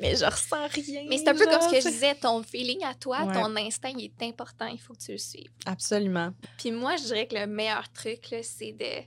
mais 0.00 0.16
je 0.16 0.24
ressens 0.24 0.66
rien. 0.72 1.04
Mais 1.08 1.18
c'est 1.18 1.28
un 1.28 1.34
peu 1.34 1.44
comme 1.46 1.60
ce 1.62 1.70
que 1.70 1.80
je 1.80 1.88
disais, 1.88 2.14
ton 2.14 2.42
feeling 2.42 2.82
à 2.84 2.94
toi, 2.94 3.24
Ouais. 3.24 3.34
ton 3.34 3.54
instinct, 3.56 3.92
il 3.96 4.04
est 4.06 4.22
important, 4.26 4.66
il 4.66 4.78
faut 4.78 4.94
que 4.94 5.00
tu 5.02 5.12
le 5.12 5.18
suives. 5.18 5.50
Absolument. 5.66 6.30
Puis 6.58 6.70
moi, 6.72 6.96
je 6.96 7.04
dirais 7.04 7.26
que 7.26 7.34
le 7.36 7.46
meilleur 7.46 7.90
truc, 7.92 8.30
là, 8.30 8.38
c'est 8.42 8.72
de 8.72 9.06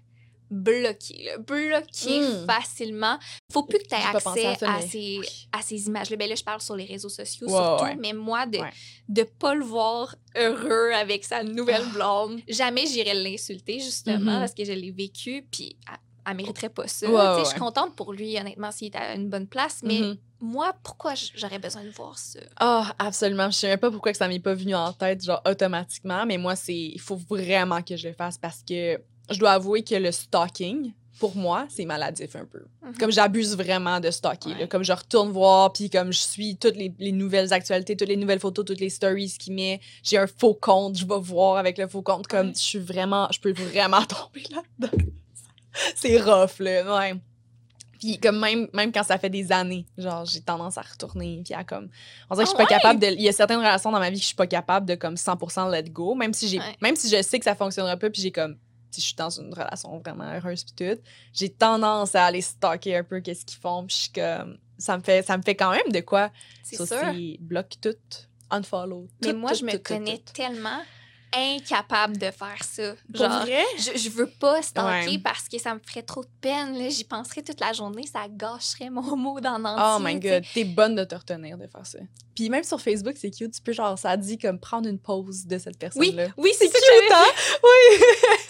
bloquer, 0.51 1.23
là, 1.23 1.37
bloquer 1.39 2.19
Mm. 2.21 2.45
facilement. 2.45 3.17
Faut 3.51 3.63
plus 3.63 3.79
que 3.79 3.87
tu 3.87 3.95
aies 3.95 4.15
accès 4.15 4.45
à 4.65 4.79
ces, 4.81 5.17
Oui. 5.19 5.47
à 5.51 5.61
ces 5.63 5.87
images-là. 5.87 6.15
Ben 6.17 6.29
là, 6.29 6.35
je 6.35 6.43
parle 6.43 6.61
sur 6.61 6.75
les 6.75 6.85
réseaux 6.85 7.09
sociaux 7.09 7.47
Ouais, 7.47 7.53
surtout, 7.53 7.83
ouais. 7.83 7.95
mais 7.95 8.13
moi, 8.13 8.45
de 8.45 8.59
Ouais. 8.59 8.69
de 9.09 9.23
pas 9.23 9.55
le 9.55 9.65
voir 9.65 10.15
heureux 10.35 10.91
avec 10.93 11.25
sa 11.25 11.43
nouvelle 11.43 11.81
Ah. 11.87 11.93
blonde, 11.93 12.41
jamais 12.47 12.85
j'irais 12.85 13.15
l'insulter, 13.15 13.79
justement, 13.79 14.33
Mhm. 14.33 14.39
parce 14.39 14.53
que 14.53 14.63
je 14.63 14.71
l'ai 14.71 14.91
vécu, 14.91 15.45
puis 15.51 15.75
elle, 16.27 16.35
mériterait 16.37 16.69
pas 16.69 16.87
ça. 16.87 17.07
Ouais, 17.07 17.13
ouais, 17.13 17.39
Je 17.43 17.49
suis 17.49 17.59
contente 17.59 17.95
pour 17.95 18.13
lui, 18.13 18.37
honnêtement, 18.39 18.71
s'il 18.71 18.87
est 18.87 18.95
à 18.97 19.13
une 19.15 19.29
bonne 19.29 19.47
place, 19.47 19.81
mais 19.83 19.99
Mhm. 20.01 20.17
moi, 20.39 20.73
pourquoi 20.83 21.13
j'aurais 21.35 21.59
besoin 21.59 21.83
de 21.83 21.89
voir 21.89 22.17
ça? 22.17 22.39
Ah, 22.59 22.93
absolument. 22.99 23.49
Je 23.51 23.57
sais 23.57 23.67
même 23.67 23.79
pas 23.79 23.91
pourquoi 23.91 24.11
que 24.11 24.17
ça 24.17 24.27
m'est 24.27 24.39
pas 24.39 24.53
venu 24.53 24.75
en 24.75 24.91
tête, 24.93 25.23
genre 25.23 25.41
automatiquement, 25.47 26.25
mais 26.25 26.37
moi, 26.37 26.55
c'est. 26.55 26.73
Il 26.75 27.01
faut 27.01 27.15
vraiment 27.29 27.81
que 27.81 27.95
je 27.95 28.07
le 28.07 28.13
fasse 28.13 28.37
parce 28.37 28.61
que 28.63 28.99
je 29.29 29.39
dois 29.39 29.51
avouer 29.51 29.83
que 29.83 29.95
le 29.95 30.11
stalking, 30.11 30.93
pour 31.19 31.35
moi, 31.37 31.65
c'est 31.69 31.85
maladif 31.85 32.35
un 32.35 32.43
peu. 32.45 32.65
Mhm. 32.83 32.97
Comme 32.97 33.11
j'abuse 33.11 33.55
vraiment 33.55 34.01
de 34.01 34.11
stalker. 34.11 34.53
là. 34.59 34.67
Comme 34.67 34.83
je 34.83 34.91
retourne 34.91 35.31
voir, 35.31 35.71
puis 35.71 35.89
comme 35.89 36.11
je 36.11 36.19
suis 36.19 36.57
toutes 36.57 36.75
les, 36.75 36.93
les 36.99 37.13
nouvelles 37.13 37.53
actualités, 37.53 37.95
toutes 37.95 38.09
les 38.09 38.17
nouvelles 38.17 38.41
photos, 38.41 38.65
toutes 38.65 38.81
les 38.81 38.89
stories 38.89 39.33
qu'il 39.39 39.53
met. 39.53 39.79
J'ai 40.03 40.17
un 40.17 40.27
faux 40.27 40.53
compte, 40.53 40.97
je 40.97 41.05
vais 41.05 41.19
voir 41.19 41.55
avec 41.57 41.77
le 41.77 41.87
faux 41.87 42.01
compte. 42.01 42.27
Comme 42.27 42.53
je 42.53 42.59
suis 42.59 42.79
vraiment, 42.79 43.29
je 43.31 43.39
peux 43.39 43.53
vraiment 43.53 44.03
tomber 44.05 44.43
là-dedans. 44.51 45.05
c'est 45.95 46.19
rough, 46.21 46.59
là. 46.59 46.95
Ouais. 46.97 47.15
Puis 47.99 48.19
comme 48.19 48.39
même, 48.39 48.67
même 48.73 48.91
quand 48.91 49.03
ça 49.03 49.17
fait 49.17 49.29
des 49.29 49.51
années, 49.51 49.85
genre 49.97 50.25
j'ai 50.25 50.41
tendance 50.41 50.77
à 50.77 50.81
retourner 50.81 51.41
puis 51.43 51.53
à 51.53 51.63
comme 51.63 51.89
on 52.29 52.35
dirait 52.35 52.45
que 52.45 52.51
je 52.51 52.55
suis 52.55 52.63
Ah 52.63 52.67
pas 52.67 52.73
ouais? 52.75 52.81
capable 52.81 52.99
de 52.99 53.07
il 53.07 53.21
y 53.21 53.29
a 53.29 53.31
certaines 53.31 53.59
relations 53.59 53.91
dans 53.91 53.99
ma 53.99 54.09
vie 54.09 54.17
que 54.17 54.21
je 54.21 54.27
suis 54.27 54.35
pas 54.35 54.47
capable 54.47 54.85
de 54.85 54.95
comme 54.95 55.15
100% 55.15 55.71
let 55.71 55.83
go 55.89 56.13
même 56.13 56.33
si 56.33 56.47
j'ai 56.49 56.59
Ouais. 56.59 56.75
même 56.81 56.95
si 56.97 57.09
je 57.09 57.21
sais 57.21 57.39
que 57.39 57.45
ça 57.45 57.55
fonctionnera 57.55 57.95
pas 57.97 58.09
puis 58.09 58.21
j'ai 58.21 58.31
comme 58.31 58.57
si 58.91 58.99
je 59.01 59.05
suis 59.07 59.15
dans 59.15 59.29
une 59.29 59.51
relation 59.53 59.97
vraiment 59.99 60.25
heureuse 60.33 60.63
puis 60.65 60.73
tout, 60.95 61.01
j'ai 61.33 61.49
tendance 61.49 62.15
à 62.15 62.25
aller 62.25 62.41
stalker 62.41 62.97
un 62.97 63.03
peu 63.03 63.21
qu'est-ce 63.21 63.45
qu'ils 63.45 63.59
font 63.59 63.85
puis 63.85 63.95
je 63.95 64.01
suis 64.03 64.11
comme 64.11 64.57
ça 64.77 64.97
me 64.97 65.01
fait 65.03 65.25
ça 65.25 65.37
me 65.37 65.41
fait 65.41 65.55
quand 65.55 65.71
même 65.71 65.89
de 65.91 66.01
quoi 66.01 66.31
C'est 66.63 66.75
Ça, 66.75 67.11
c'est 67.13 67.37
bloc 67.39 67.67
tout, 67.81 67.95
unfollow. 68.51 69.07
Mais 69.23 69.31
tout, 69.31 69.37
moi, 69.37 69.51
tout, 69.51 69.57
je 69.59 69.65
me 69.65 69.71
tout, 69.71 69.79
connais 69.83 70.21
tellement 70.33 70.81
incapable 71.35 72.17
de 72.17 72.31
faire 72.31 72.63
ça. 72.63 72.93
Pour 73.13 73.21
Genre, 73.27 73.41
vrai? 73.41 73.63
je, 73.77 73.97
je 73.97 74.09
veux 74.09 74.29
pas 74.29 74.61
stalker 74.61 75.09
Ouais. 75.11 75.17
parce 75.19 75.47
que 75.49 75.57
ça 75.59 75.73
me 75.73 75.79
ferait 75.85 76.03
trop 76.03 76.23
de 76.23 76.29
peine. 76.41 76.89
J'y 76.89 77.03
penserais 77.03 77.41
toute 77.43 77.59
la 77.59 77.73
journée, 77.73 78.05
ça 78.07 78.25
gâcherait 78.29 78.89
mon 78.89 79.15
mot 79.17 79.39
dans 79.39 79.59
Oh 79.63 79.67
entier. 80.01 80.05
my 80.15 80.19
tu 80.19 80.27
sais. 80.27 80.33
god, 80.35 80.43
t'es 80.53 80.63
bonne 80.65 80.95
de 80.95 81.03
te 81.03 81.15
retenir 81.15 81.57
de 81.57 81.67
faire 81.67 81.85
ça. 81.85 81.99
Puis 82.35 82.49
même 82.49 82.63
sur 82.63 82.81
Facebook, 82.81 83.15
c'est 83.17 83.31
cute. 83.31 83.53
Tu 83.53 83.61
peux 83.61 83.71
genre, 83.73 83.97
ça 83.97 84.17
dit 84.17 84.37
comme 84.37 84.59
prendre 84.59 84.89
une 84.89 84.99
pause 84.99 85.45
de 85.45 85.57
cette 85.57 85.75
Oui, 85.75 85.79
personne-là. 85.79 86.27
oui, 86.37 86.51
c'est 86.57 86.67
cute, 86.67 87.11
hein? 87.13 87.23
Oui! 87.63 88.05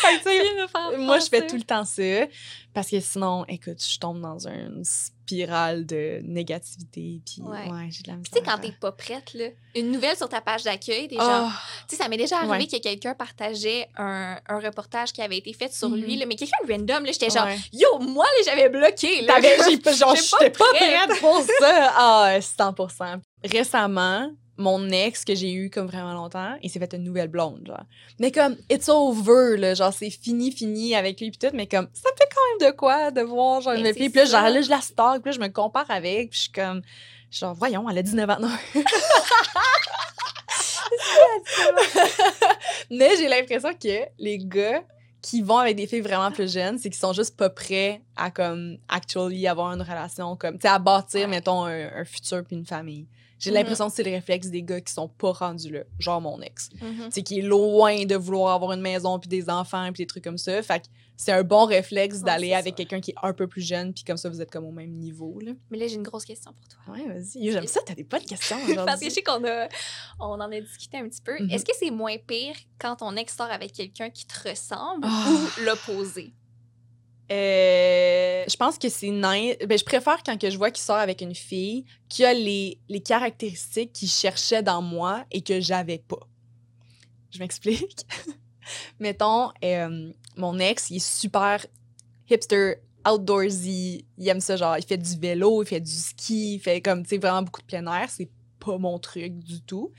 Fait 0.00 0.18
que, 0.20 0.96
moi, 0.98 1.18
je 1.20 1.26
fais 1.28 1.46
tout 1.46 1.56
le 1.56 1.62
temps 1.62 1.84
ça. 1.84 2.02
Parce 2.74 2.88
que 2.88 2.98
sinon, 3.00 3.44
écoute, 3.46 3.82
je 3.84 3.98
tombe 3.98 4.20
dans 4.20 4.46
une 4.48 4.82
spirale 4.84 5.86
de 5.86 6.20
négativité. 6.24 7.20
Puis, 7.24 7.42
ouais, 7.42 7.70
Ouais. 7.70 7.88
j'ai 7.90 8.02
de 8.02 8.08
la 8.10 8.16
misère. 8.16 8.32
Tu 8.32 8.38
sais, 8.38 8.44
quand 8.44 8.58
t'es 8.58 8.72
pas 8.72 8.92
prête, 8.92 9.34
là, 9.34 9.46
une 9.76 9.92
nouvelle 9.92 10.16
sur 10.16 10.28
ta 10.28 10.40
page 10.40 10.64
d'accueil, 10.64 11.06
des 11.08 11.16
gens. 11.16 11.48
Oh, 11.48 11.50
Tu 11.88 11.96
sais, 11.96 12.02
ça 12.02 12.08
m'est 12.08 12.16
déjà 12.16 12.38
arrivé 12.38 12.52
Ouais. 12.52 12.66
que 12.66 12.78
quelqu'un 12.82 13.14
partageait 13.14 13.88
un, 13.96 14.36
un 14.48 14.58
reportage 14.60 15.12
qui 15.12 15.20
avait 15.22 15.38
été 15.38 15.52
fait 15.52 15.72
sur 15.72 15.88
Mhm. 15.90 15.96
lui, 16.00 16.16
là, 16.16 16.26
mais 16.26 16.36
quelqu'un 16.36 16.56
de 16.66 16.72
random, 16.72 17.04
là, 17.04 17.12
j'étais 17.12 17.30
genre, 17.30 17.48
yo, 17.72 17.98
moi, 17.98 18.24
là, 18.24 18.42
j'avais 18.44 18.68
bloqué. 18.68 19.22
Là. 19.22 19.34
T'avais, 19.34 19.56
genre, 19.96 20.14
J'étais 20.16 20.50
pas 20.50 20.64
prête. 20.74 21.08
prête 21.08 21.20
pour 21.20 21.40
ça. 21.60 21.92
Ah, 21.96 22.36
100%. 22.40 23.20
Récemment, 23.44 24.30
mon 24.58 24.90
ex 24.90 25.24
que 25.24 25.34
j'ai 25.34 25.52
eu 25.52 25.70
comme 25.70 25.86
vraiment 25.86 26.12
longtemps, 26.12 26.54
il 26.62 26.70
s'est 26.70 26.78
fait 26.78 26.92
une 26.92 27.02
nouvelle 27.04 27.28
blonde, 27.28 27.62
genre. 27.66 27.84
Mais 28.20 28.30
comme, 28.30 28.56
it's 28.70 28.88
over, 28.88 29.56
là, 29.56 29.74
genre, 29.74 29.92
c'est 29.92 30.10
fini, 30.10 30.52
fini 30.52 30.94
avec 30.94 31.20
lui, 31.20 31.30
pis 31.30 31.38
tout, 31.38 31.48
mais 31.54 31.66
comme, 31.66 31.88
ça 31.94 32.10
me 32.10 32.16
fait 32.16 32.28
quand 32.32 32.40
même 32.60 32.70
de 32.70 32.76
quoi 32.76 33.10
de 33.10 33.22
voir, 33.22 33.60
genre, 33.62 33.72
une 33.72 33.92
fille. 33.94 34.10
Puis 34.10 34.18
là, 34.20 34.24
genre, 34.26 34.48
là, 34.50 34.60
je 34.60 34.70
la 34.70 34.80
stalk, 34.80 35.22
puis 35.22 35.32
là, 35.32 35.36
je 35.36 35.40
me 35.40 35.48
compare 35.48 35.90
avec, 35.90 36.30
puis 36.30 36.38
je 36.38 36.42
suis 36.44 36.52
comme, 36.52 36.82
genre, 37.30 37.54
voyons, 37.54 37.88
elle 37.90 37.98
a 37.98 38.02
19 38.02 38.28
ans. 38.30 38.36
Non. 38.40 38.50
mais 42.90 43.16
j'ai 43.16 43.28
l'impression 43.28 43.70
que 43.74 44.06
les 44.18 44.38
gars 44.38 44.82
qui 45.20 45.40
vont 45.42 45.58
avec 45.58 45.76
des 45.76 45.86
filles 45.86 46.00
vraiment 46.00 46.32
plus 46.32 46.52
jeunes, 46.52 46.78
c'est 46.78 46.90
qu'ils 46.90 46.98
sont 46.98 47.12
juste 47.12 47.36
pas 47.36 47.48
prêts 47.50 48.02
à 48.16 48.30
comme 48.30 48.78
actually 48.88 49.46
avoir 49.46 49.72
une 49.72 49.82
relation 49.82 50.34
comme 50.36 50.54
tu 50.56 50.62
sais 50.62 50.68
à 50.68 50.78
bâtir 50.78 51.20
Ouais. 51.22 51.26
mettons 51.28 51.64
un, 51.64 51.88
un 52.00 52.04
futur 52.04 52.42
puis 52.44 52.56
une 52.56 52.66
famille. 52.66 53.06
J'ai 53.38 53.50
Mhm. 53.50 53.56
l'impression 53.56 53.88
que 53.88 53.94
c'est 53.94 54.02
le 54.04 54.10
réflexe 54.12 54.48
des 54.48 54.62
gars 54.62 54.80
qui 54.80 54.92
sont 54.92 55.08
pas 55.08 55.32
rendus 55.32 55.70
là, 55.72 55.80
genre 55.98 56.20
mon 56.20 56.40
ex. 56.40 56.70
Mhm. 56.80 57.10
Sais 57.10 57.22
qui 57.22 57.38
est 57.38 57.42
loin 57.42 58.04
de 58.04 58.16
vouloir 58.16 58.54
avoir 58.54 58.72
une 58.72 58.80
maison 58.80 59.18
puis 59.18 59.28
des 59.28 59.48
enfants 59.48 59.84
puis 59.92 60.02
des 60.02 60.06
trucs 60.06 60.24
comme 60.24 60.38
ça. 60.38 60.60
Fait 60.62 60.80
que 60.80 60.86
c'est 61.22 61.30
un 61.32 61.44
bon 61.44 61.66
réflexe 61.66 62.16
Ouais, 62.18 62.24
d'aller 62.24 62.52
avec 62.52 62.74
quelqu'un 62.74 63.00
qui 63.00 63.12
est 63.12 63.16
un 63.22 63.32
peu 63.32 63.46
plus 63.46 63.62
jeune 63.62 63.94
puis 63.94 64.02
comme 64.02 64.16
ça 64.16 64.28
vous 64.28 64.40
êtes 64.40 64.50
comme 64.50 64.64
au 64.64 64.72
même 64.72 64.90
niveau 64.90 65.38
là. 65.40 65.52
Mais 65.70 65.78
là, 65.78 65.86
j'ai 65.86 65.94
une 65.94 66.02
grosse 66.02 66.24
question 66.24 66.52
pour 66.52 66.66
toi. 66.66 66.94
Ouais, 66.94 67.06
vas-y. 67.06 67.52
J'aime 67.52 67.66
ça, 67.68 67.80
t'as 67.86 67.94
des 67.94 68.02
bonnes 68.02 68.24
questions 68.24 68.56
aujourd'hui. 68.56 68.76
Parce 68.86 68.98
que 69.00 69.06
je 69.08 69.10
sais 69.10 69.22
qu'on 69.22 69.44
a, 69.44 69.68
on 70.18 70.40
en 70.40 70.50
a 70.50 70.60
discuté 70.60 70.96
un 70.98 71.08
petit 71.08 71.22
peu. 71.22 71.38
Mhm. 71.40 71.50
Est-ce 71.50 71.64
que 71.64 71.72
c'est 71.78 71.92
moins 71.92 72.16
pire 72.18 72.56
quand 72.80 72.96
ton 72.96 73.14
ex 73.16 73.36
sort 73.36 73.50
avec 73.52 73.72
quelqu'un 73.72 74.10
qui 74.10 74.26
te 74.26 74.48
ressemble 74.48 75.06
Ah. 75.06 75.28
ou 75.28 75.64
l'opposé? 75.64 76.32
Euh, 77.30 78.44
je 78.48 78.56
pense 78.56 78.76
que 78.78 78.88
c'est 78.88 79.10
nice. 79.10 79.56
Ben, 79.66 79.78
je 79.78 79.84
préfère 79.84 80.22
quand 80.24 80.36
que 80.36 80.50
je 80.50 80.58
vois 80.58 80.70
qu'il 80.72 80.82
sort 80.82 80.96
avec 80.96 81.20
une 81.20 81.34
fille 81.36 81.84
qui 82.08 82.24
a 82.24 82.34
les, 82.34 82.80
les 82.88 83.00
caractéristiques 83.00 83.92
qu'il 83.92 84.08
cherchait 84.08 84.62
dans 84.62 84.82
moi 84.82 85.24
et 85.30 85.40
que 85.40 85.60
j'avais 85.60 85.98
pas. 85.98 86.18
Je 87.30 87.38
m'explique. 87.38 88.04
Mettons, 89.00 89.50
euh, 89.64 90.12
mon 90.36 90.58
ex, 90.58 90.90
il 90.90 90.96
est 90.96 90.98
super 91.06 91.64
hipster, 92.30 92.74
outdoorsy. 93.08 94.04
Il 94.18 94.28
aime 94.28 94.40
ça, 94.40 94.56
genre, 94.56 94.76
il 94.78 94.84
fait 94.84 94.96
du 94.98 95.16
vélo, 95.18 95.62
il 95.62 95.66
fait 95.66 95.80
du 95.80 95.90
ski, 95.90 96.54
il 96.54 96.58
fait 96.60 96.80
comme, 96.80 97.02
tu 97.02 97.10
sais, 97.10 97.18
vraiment 97.18 97.42
beaucoup 97.42 97.60
de 97.60 97.66
plein 97.66 97.86
air. 97.86 98.08
C'est 98.10 98.28
pas 98.58 98.78
mon 98.78 98.98
truc 98.98 99.38
du 99.38 99.60
tout. 99.62 99.90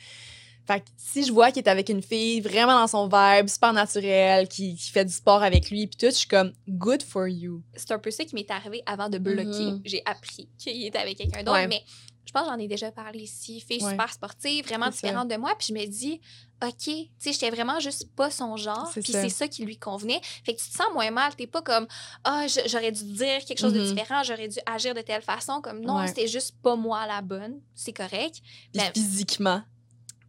Fait 0.66 0.80
que 0.80 0.86
si 0.96 1.26
je 1.26 1.34
vois 1.34 1.52
qu'il 1.52 1.62
est 1.62 1.68
avec 1.70 1.90
une 1.90 2.02
fille 2.02 2.40
vraiment 2.40 2.80
dans 2.80 2.88
son 2.88 3.08
vibe, 3.10 3.50
super 3.50 3.74
naturel, 3.74 4.48
qui, 4.48 4.76
qui 4.78 4.92
fait 4.92 5.04
du 5.04 5.12
sport 5.12 5.44
avec 5.44 5.70
lui, 5.70 5.88
puis 5.88 5.98
tout, 5.98 6.06
je 6.06 6.12
suis 6.20 6.28
comme 6.28 6.54
good 6.70 7.04
for 7.04 7.28
you. 7.28 7.62
C'est 7.76 7.92
un 7.92 8.00
peu 8.00 8.12
ça 8.12 8.24
qui 8.24 8.34
m'est 8.34 8.50
arrivé 8.50 8.82
avant 8.86 9.10
de 9.10 9.18
bloquer. 9.18 9.44
Mhm. 9.72 9.82
J'ai 9.84 10.02
appris 10.06 10.48
qu'il 10.58 10.86
était 10.86 11.00
avec 11.00 11.18
quelqu'un 11.18 11.44
d'autre, 11.44 11.58
Ouais. 11.58 11.68
mais 11.68 11.82
je 12.26 12.32
pense 12.32 12.44
que 12.44 12.50
j'en 12.54 12.60
ai 12.60 12.68
déjà 12.68 12.92
parlé 12.92 13.20
ici. 13.22 13.60
Fille 13.62 13.84
Ouais. 13.84 13.92
super 13.92 14.12
sportive, 14.14 14.66
vraiment 14.66 14.86
ça. 14.86 14.92
différente 14.92 15.28
de 15.28 15.36
moi. 15.38 15.54
Puis 15.58 15.68
je 15.70 15.74
me 15.74 15.86
dis, 15.86 16.22
OK, 16.64 16.74
tu 16.78 16.94
sais, 17.20 17.34
j'étais 17.34 17.50
vraiment 17.50 17.80
juste 17.80 18.08
pas 18.16 18.32
son 18.32 18.56
genre. 18.58 18.90
Puis 18.94 19.04
c'est 19.12 19.30
ça 19.30 19.48
qui 19.48 19.66
lui 19.66 19.78
convenait. 19.78 20.22
Fait 20.46 20.56
que 20.56 20.62
tu 20.62 20.70
te 20.70 20.76
sens 20.76 20.88
moins 20.94 21.12
mal. 21.12 21.36
T'es 21.36 21.48
pas 21.48 21.62
comme, 21.62 21.86
ah, 22.24 22.46
je- 22.48 22.68
j'aurais 22.68 22.92
dû 22.92 23.04
dire 23.04 23.44
quelque 23.46 23.60
chose 23.60 23.74
de 23.74 23.82
Mhm. 23.82 23.94
différent, 23.96 24.24
j'aurais 24.24 24.48
dû 24.48 24.60
agir 24.66 24.94
de 24.94 25.02
telle 25.02 25.22
façon. 25.22 25.62
Comme, 25.62 25.82
non, 25.82 25.98
Ouais. 25.98 26.08
c'était 26.08 26.28
juste 26.28 26.56
pas 26.62 26.76
moi 26.76 27.06
la 27.08 27.22
bonne. 27.22 27.60
C'est 27.76 27.94
correct. 27.94 28.38
Ben- 28.74 28.92
physiquement. 28.94 29.62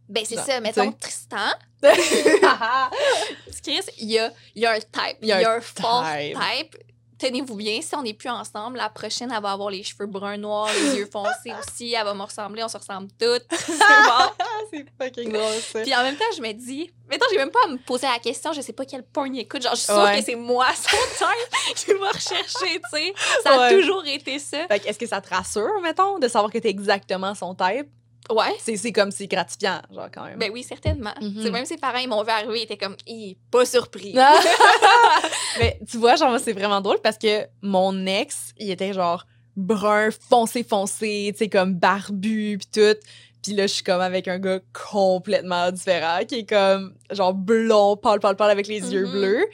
Ben, 0.07 0.23
c'est 0.25 0.35
ça. 0.37 0.59
Mettons, 0.59 0.91
t'sais. 0.91 0.99
Tristan, 0.99 1.51
Chris, 3.63 3.81
il 3.99 4.11
y 4.11 4.19
a, 4.19 4.31
il 4.55 4.61
y 4.61 4.65
a 4.65 4.73
un 4.73 4.79
type. 4.79 5.17
Il 5.21 5.27
y 5.27 5.31
a, 5.31 5.51
un 5.55 5.61
fort 5.61 6.05
type. 6.05 6.37
type. 6.37 6.77
Tenez-vous 7.17 7.55
bien, 7.55 7.81
si 7.81 7.95
on 7.95 8.03
n'est 8.03 8.13
plus 8.13 8.29
ensemble, 8.29 8.77
la 8.77 8.89
prochaine, 8.89 9.31
elle 9.35 9.41
va 9.41 9.51
avoir 9.51 9.69
les 9.69 9.83
cheveux 9.83 10.05
bruns 10.05 10.37
noirs, 10.37 10.67
les 10.73 10.97
yeux 10.97 11.09
foncés 11.11 11.53
aussi. 11.67 11.93
Elle 11.93 12.03
va 12.03 12.13
me 12.13 12.23
ressembler, 12.23 12.63
on 12.63 12.67
se 12.67 12.77
ressemble 12.77 13.07
toutes. 13.19 13.45
C'est 13.51 13.77
bon. 13.77 14.43
C'est 14.71 14.85
fucking 15.01 15.31
drôle, 15.31 15.53
ça. 15.61 15.81
Puis 15.81 15.95
en 15.95 16.03
même 16.03 16.17
temps, 16.17 16.25
je 16.35 16.41
me 16.41 16.51
dis, 16.51 16.91
mettons, 17.09 17.25
j'ai 17.31 17.37
même 17.37 17.51
pas 17.51 17.59
à 17.65 17.67
me 17.69 17.77
poser 17.77 18.07
la 18.07 18.19
question, 18.19 18.51
je 18.51 18.61
sais 18.61 18.73
pas 18.73 18.85
quel 18.85 19.03
porn 19.03 19.33
il 19.33 19.39
écoute. 19.41 19.61
Genre, 19.61 19.71
je 19.75 19.77
suis 19.81 19.85
sûre 19.93 20.03
Ouais. 20.03 20.19
que 20.19 20.25
c'est 20.25 20.35
moi, 20.35 20.67
son 20.73 20.97
type, 21.25 21.75
qui 21.75 21.93
va 21.93 22.09
rechercher, 22.09 22.81
tu 22.81 22.89
sais. 22.91 23.13
Ça 23.43 23.51
a 23.53 23.59
Ouais. 23.59 23.75
toujours 23.79 24.03
été 24.05 24.37
ça. 24.39 24.67
Fait 24.67 24.79
que 24.81 24.87
est-ce 24.87 24.99
que 24.99 25.07
ça 25.07 25.21
te 25.21 25.29
rassure, 25.33 25.79
mettons, 25.81 26.19
de 26.19 26.27
savoir 26.27 26.51
que 26.51 26.57
t'es 26.57 26.69
exactement 26.69 27.33
son 27.35 27.55
type? 27.55 27.87
Ouais. 28.31 28.55
C'est 28.59 28.75
c'est 28.77 28.91
comme, 28.91 29.11
c'est 29.11 29.27
gratifiant, 29.27 29.81
genre, 29.91 30.07
quand 30.13 30.23
même. 30.25 30.39
Ben 30.39 30.49
oui, 30.51 30.63
certainement. 30.63 31.13
Sais, 31.41 31.51
Même 31.51 31.65
ses 31.65 31.77
parents, 31.77 31.99
ils 31.99 32.09
m'ont 32.09 32.23
vu 32.23 32.29
arriver, 32.29 32.59
ils 32.59 32.63
étaient 32.63 32.77
comme, 32.77 32.95
Hi, 33.07 33.37
pas 33.51 33.65
surpris. 33.65 34.13
Ah! 34.17 34.39
Mais 35.59 35.79
tu 35.89 35.97
vois, 35.97 36.15
genre, 36.15 36.39
c'est 36.39 36.53
vraiment 36.53 36.81
drôle 36.81 36.99
parce 37.03 37.17
que 37.17 37.45
mon 37.61 38.05
ex, 38.05 38.53
il 38.57 38.71
était 38.71 38.93
genre 38.93 39.25
brun, 39.55 40.09
foncé, 40.29 40.63
foncé, 40.63 41.29
tu 41.33 41.37
sais, 41.39 41.49
comme 41.49 41.75
barbu, 41.75 42.57
pis 42.59 42.67
tout. 42.67 42.97
Puis 43.43 43.53
là, 43.53 43.67
je 43.67 43.73
suis 43.73 43.83
comme 43.83 44.01
avec 44.01 44.27
un 44.27 44.39
gars 44.39 44.59
complètement 44.91 45.71
différent, 45.71 46.19
qui 46.27 46.39
est 46.39 46.49
comme, 46.49 46.95
genre, 47.11 47.33
blond, 47.33 47.95
pâle, 47.95 48.19
pâle, 48.19 48.35
pâle, 48.35 48.49
avec 48.49 48.67
les 48.67 48.91
yeux 48.91 49.05
Mhm. 49.05 49.11
bleus. 49.11 49.45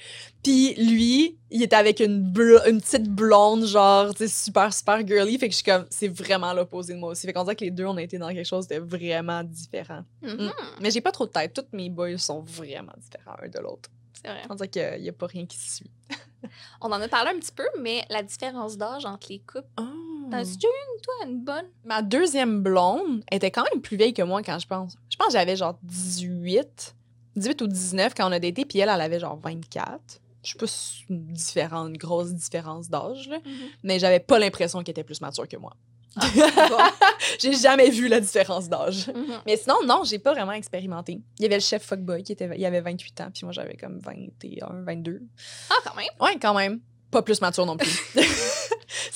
Puis 0.43 0.73
lui, 0.75 1.37
il 1.51 1.61
était 1.61 1.75
avec 1.75 1.99
une, 1.99 2.31
bl- 2.31 2.67
une 2.69 2.81
petite 2.81 3.07
blonde, 3.09 3.65
genre, 3.65 4.11
tu 4.13 4.27
sais, 4.27 4.27
super, 4.27 4.73
super 4.73 5.05
girly. 5.05 5.37
Fait 5.37 5.47
que 5.47 5.51
je 5.51 5.57
suis 5.57 5.65
comme, 5.65 5.85
c'est 5.89 6.07
vraiment 6.07 6.51
l'opposé 6.53 6.93
de 6.93 6.99
moi 6.99 7.11
aussi. 7.11 7.27
Fait 7.27 7.33
qu'on 7.33 7.43
dirait 7.43 7.55
que 7.55 7.63
les 7.63 7.71
deux, 7.71 7.85
on 7.85 7.95
a 7.97 8.01
été 8.01 8.17
dans 8.17 8.29
quelque 8.29 8.47
chose 8.47 8.67
de 8.67 8.77
vraiment 8.77 9.43
différent. 9.43 10.03
Mhm, 10.23 10.51
Mais 10.81 10.89
j'ai 10.91 11.01
pas 11.01 11.11
trop 11.11 11.25
de 11.27 11.31
tête. 11.31 11.53
Tous 11.53 11.65
mes 11.77 11.89
boys 11.89 12.17
sont 12.17 12.41
vraiment 12.41 12.93
différents 12.97 13.35
un 13.43 13.47
de 13.49 13.59
l'autre. 13.59 13.89
C'est 14.13 14.29
vrai. 14.29 14.41
On 14.49 14.55
dirait 14.55 14.67
qu'il 14.69 15.03
y 15.03 15.09
a 15.09 15.13
pas 15.13 15.27
rien 15.27 15.45
qui 15.45 15.57
suit. 15.57 15.91
On 16.81 16.87
en 16.91 16.99
a 17.01 17.07
parlé 17.07 17.31
un 17.35 17.39
petit 17.39 17.51
peu, 17.51 17.65
mais 17.79 18.03
la 18.09 18.23
différence 18.23 18.75
d'âge 18.77 19.05
entre 19.05 19.27
les 19.29 19.39
couples, 19.39 19.67
t'en 19.75 19.83
as 19.83 20.43
Hmm. 20.43 20.55
déjà 20.55 20.67
une, 20.67 21.01
toi, 21.01 21.13
une 21.27 21.39
bonne? 21.43 21.65
Ma 21.85 22.01
deuxième 22.01 22.61
blonde 22.63 23.23
était 23.31 23.51
quand 23.51 23.63
même 23.71 23.81
plus 23.81 23.97
vieille 23.97 24.13
que 24.13 24.21
moi 24.23 24.41
quand 24.41 24.57
je 24.59 24.67
pense. 24.67 24.95
Je 25.09 25.17
pense 25.17 25.27
que 25.27 25.33
j'avais 25.33 25.55
genre 25.55 25.77
18, 25.83 26.95
18 27.35 27.61
ou 27.61 27.67
19 27.67 28.13
quand 28.15 28.27
on 28.29 28.31
a 28.31 28.39
daté, 28.39 28.65
puis 28.65 28.79
elle, 28.79 28.89
elle 28.89 29.01
avait 29.01 29.19
genre 29.19 29.37
24. 29.43 30.20
Je 30.43 30.51
sais 30.51 30.57
pas 30.57 30.65
une 31.09 31.33
différence, 31.33 31.89
une 31.89 31.97
grosse 31.97 32.33
différence 32.33 32.89
d'âge, 32.89 33.27
là, 33.29 33.39
mais 33.83 33.99
j'avais 33.99 34.19
pas 34.19 34.39
l'impression 34.39 34.79
qu'elle 34.83 34.93
était 34.93 35.03
plus 35.03 35.21
mature 35.21 35.47
que 35.47 35.57
moi. 35.57 35.73
j'ai 37.39 37.53
jamais 37.53 37.89
vu 37.89 38.07
la 38.07 38.19
différence 38.19 38.67
d'âge. 38.67 39.07
Mhm. 39.07 39.41
Mais 39.45 39.55
sinon, 39.57 39.75
non, 39.85 40.03
j'ai 40.03 40.19
pas 40.19 40.33
vraiment 40.33 40.51
expérimenté. 40.51 41.21
Il 41.39 41.43
y 41.43 41.45
avait 41.45 41.55
le 41.55 41.61
chef 41.61 41.83
fuckboy 41.83 42.23
qui 42.23 42.33
était, 42.33 42.49
il 42.57 42.65
avait 42.65 42.81
28 42.81 43.21
ans, 43.21 43.29
puis 43.33 43.45
moi 43.45 43.53
j'avais 43.53 43.77
comme 43.77 43.99
21, 43.99 44.83
22. 44.83 45.21
Ah, 45.69 45.75
quand 45.83 45.95
même. 45.95 46.07
Ouais, 46.19 46.37
quand 46.41 46.53
même. 46.53 46.81
Pas 47.11 47.21
plus 47.21 47.41
mature 47.41 47.65
non 47.65 47.77
plus. 47.77 48.01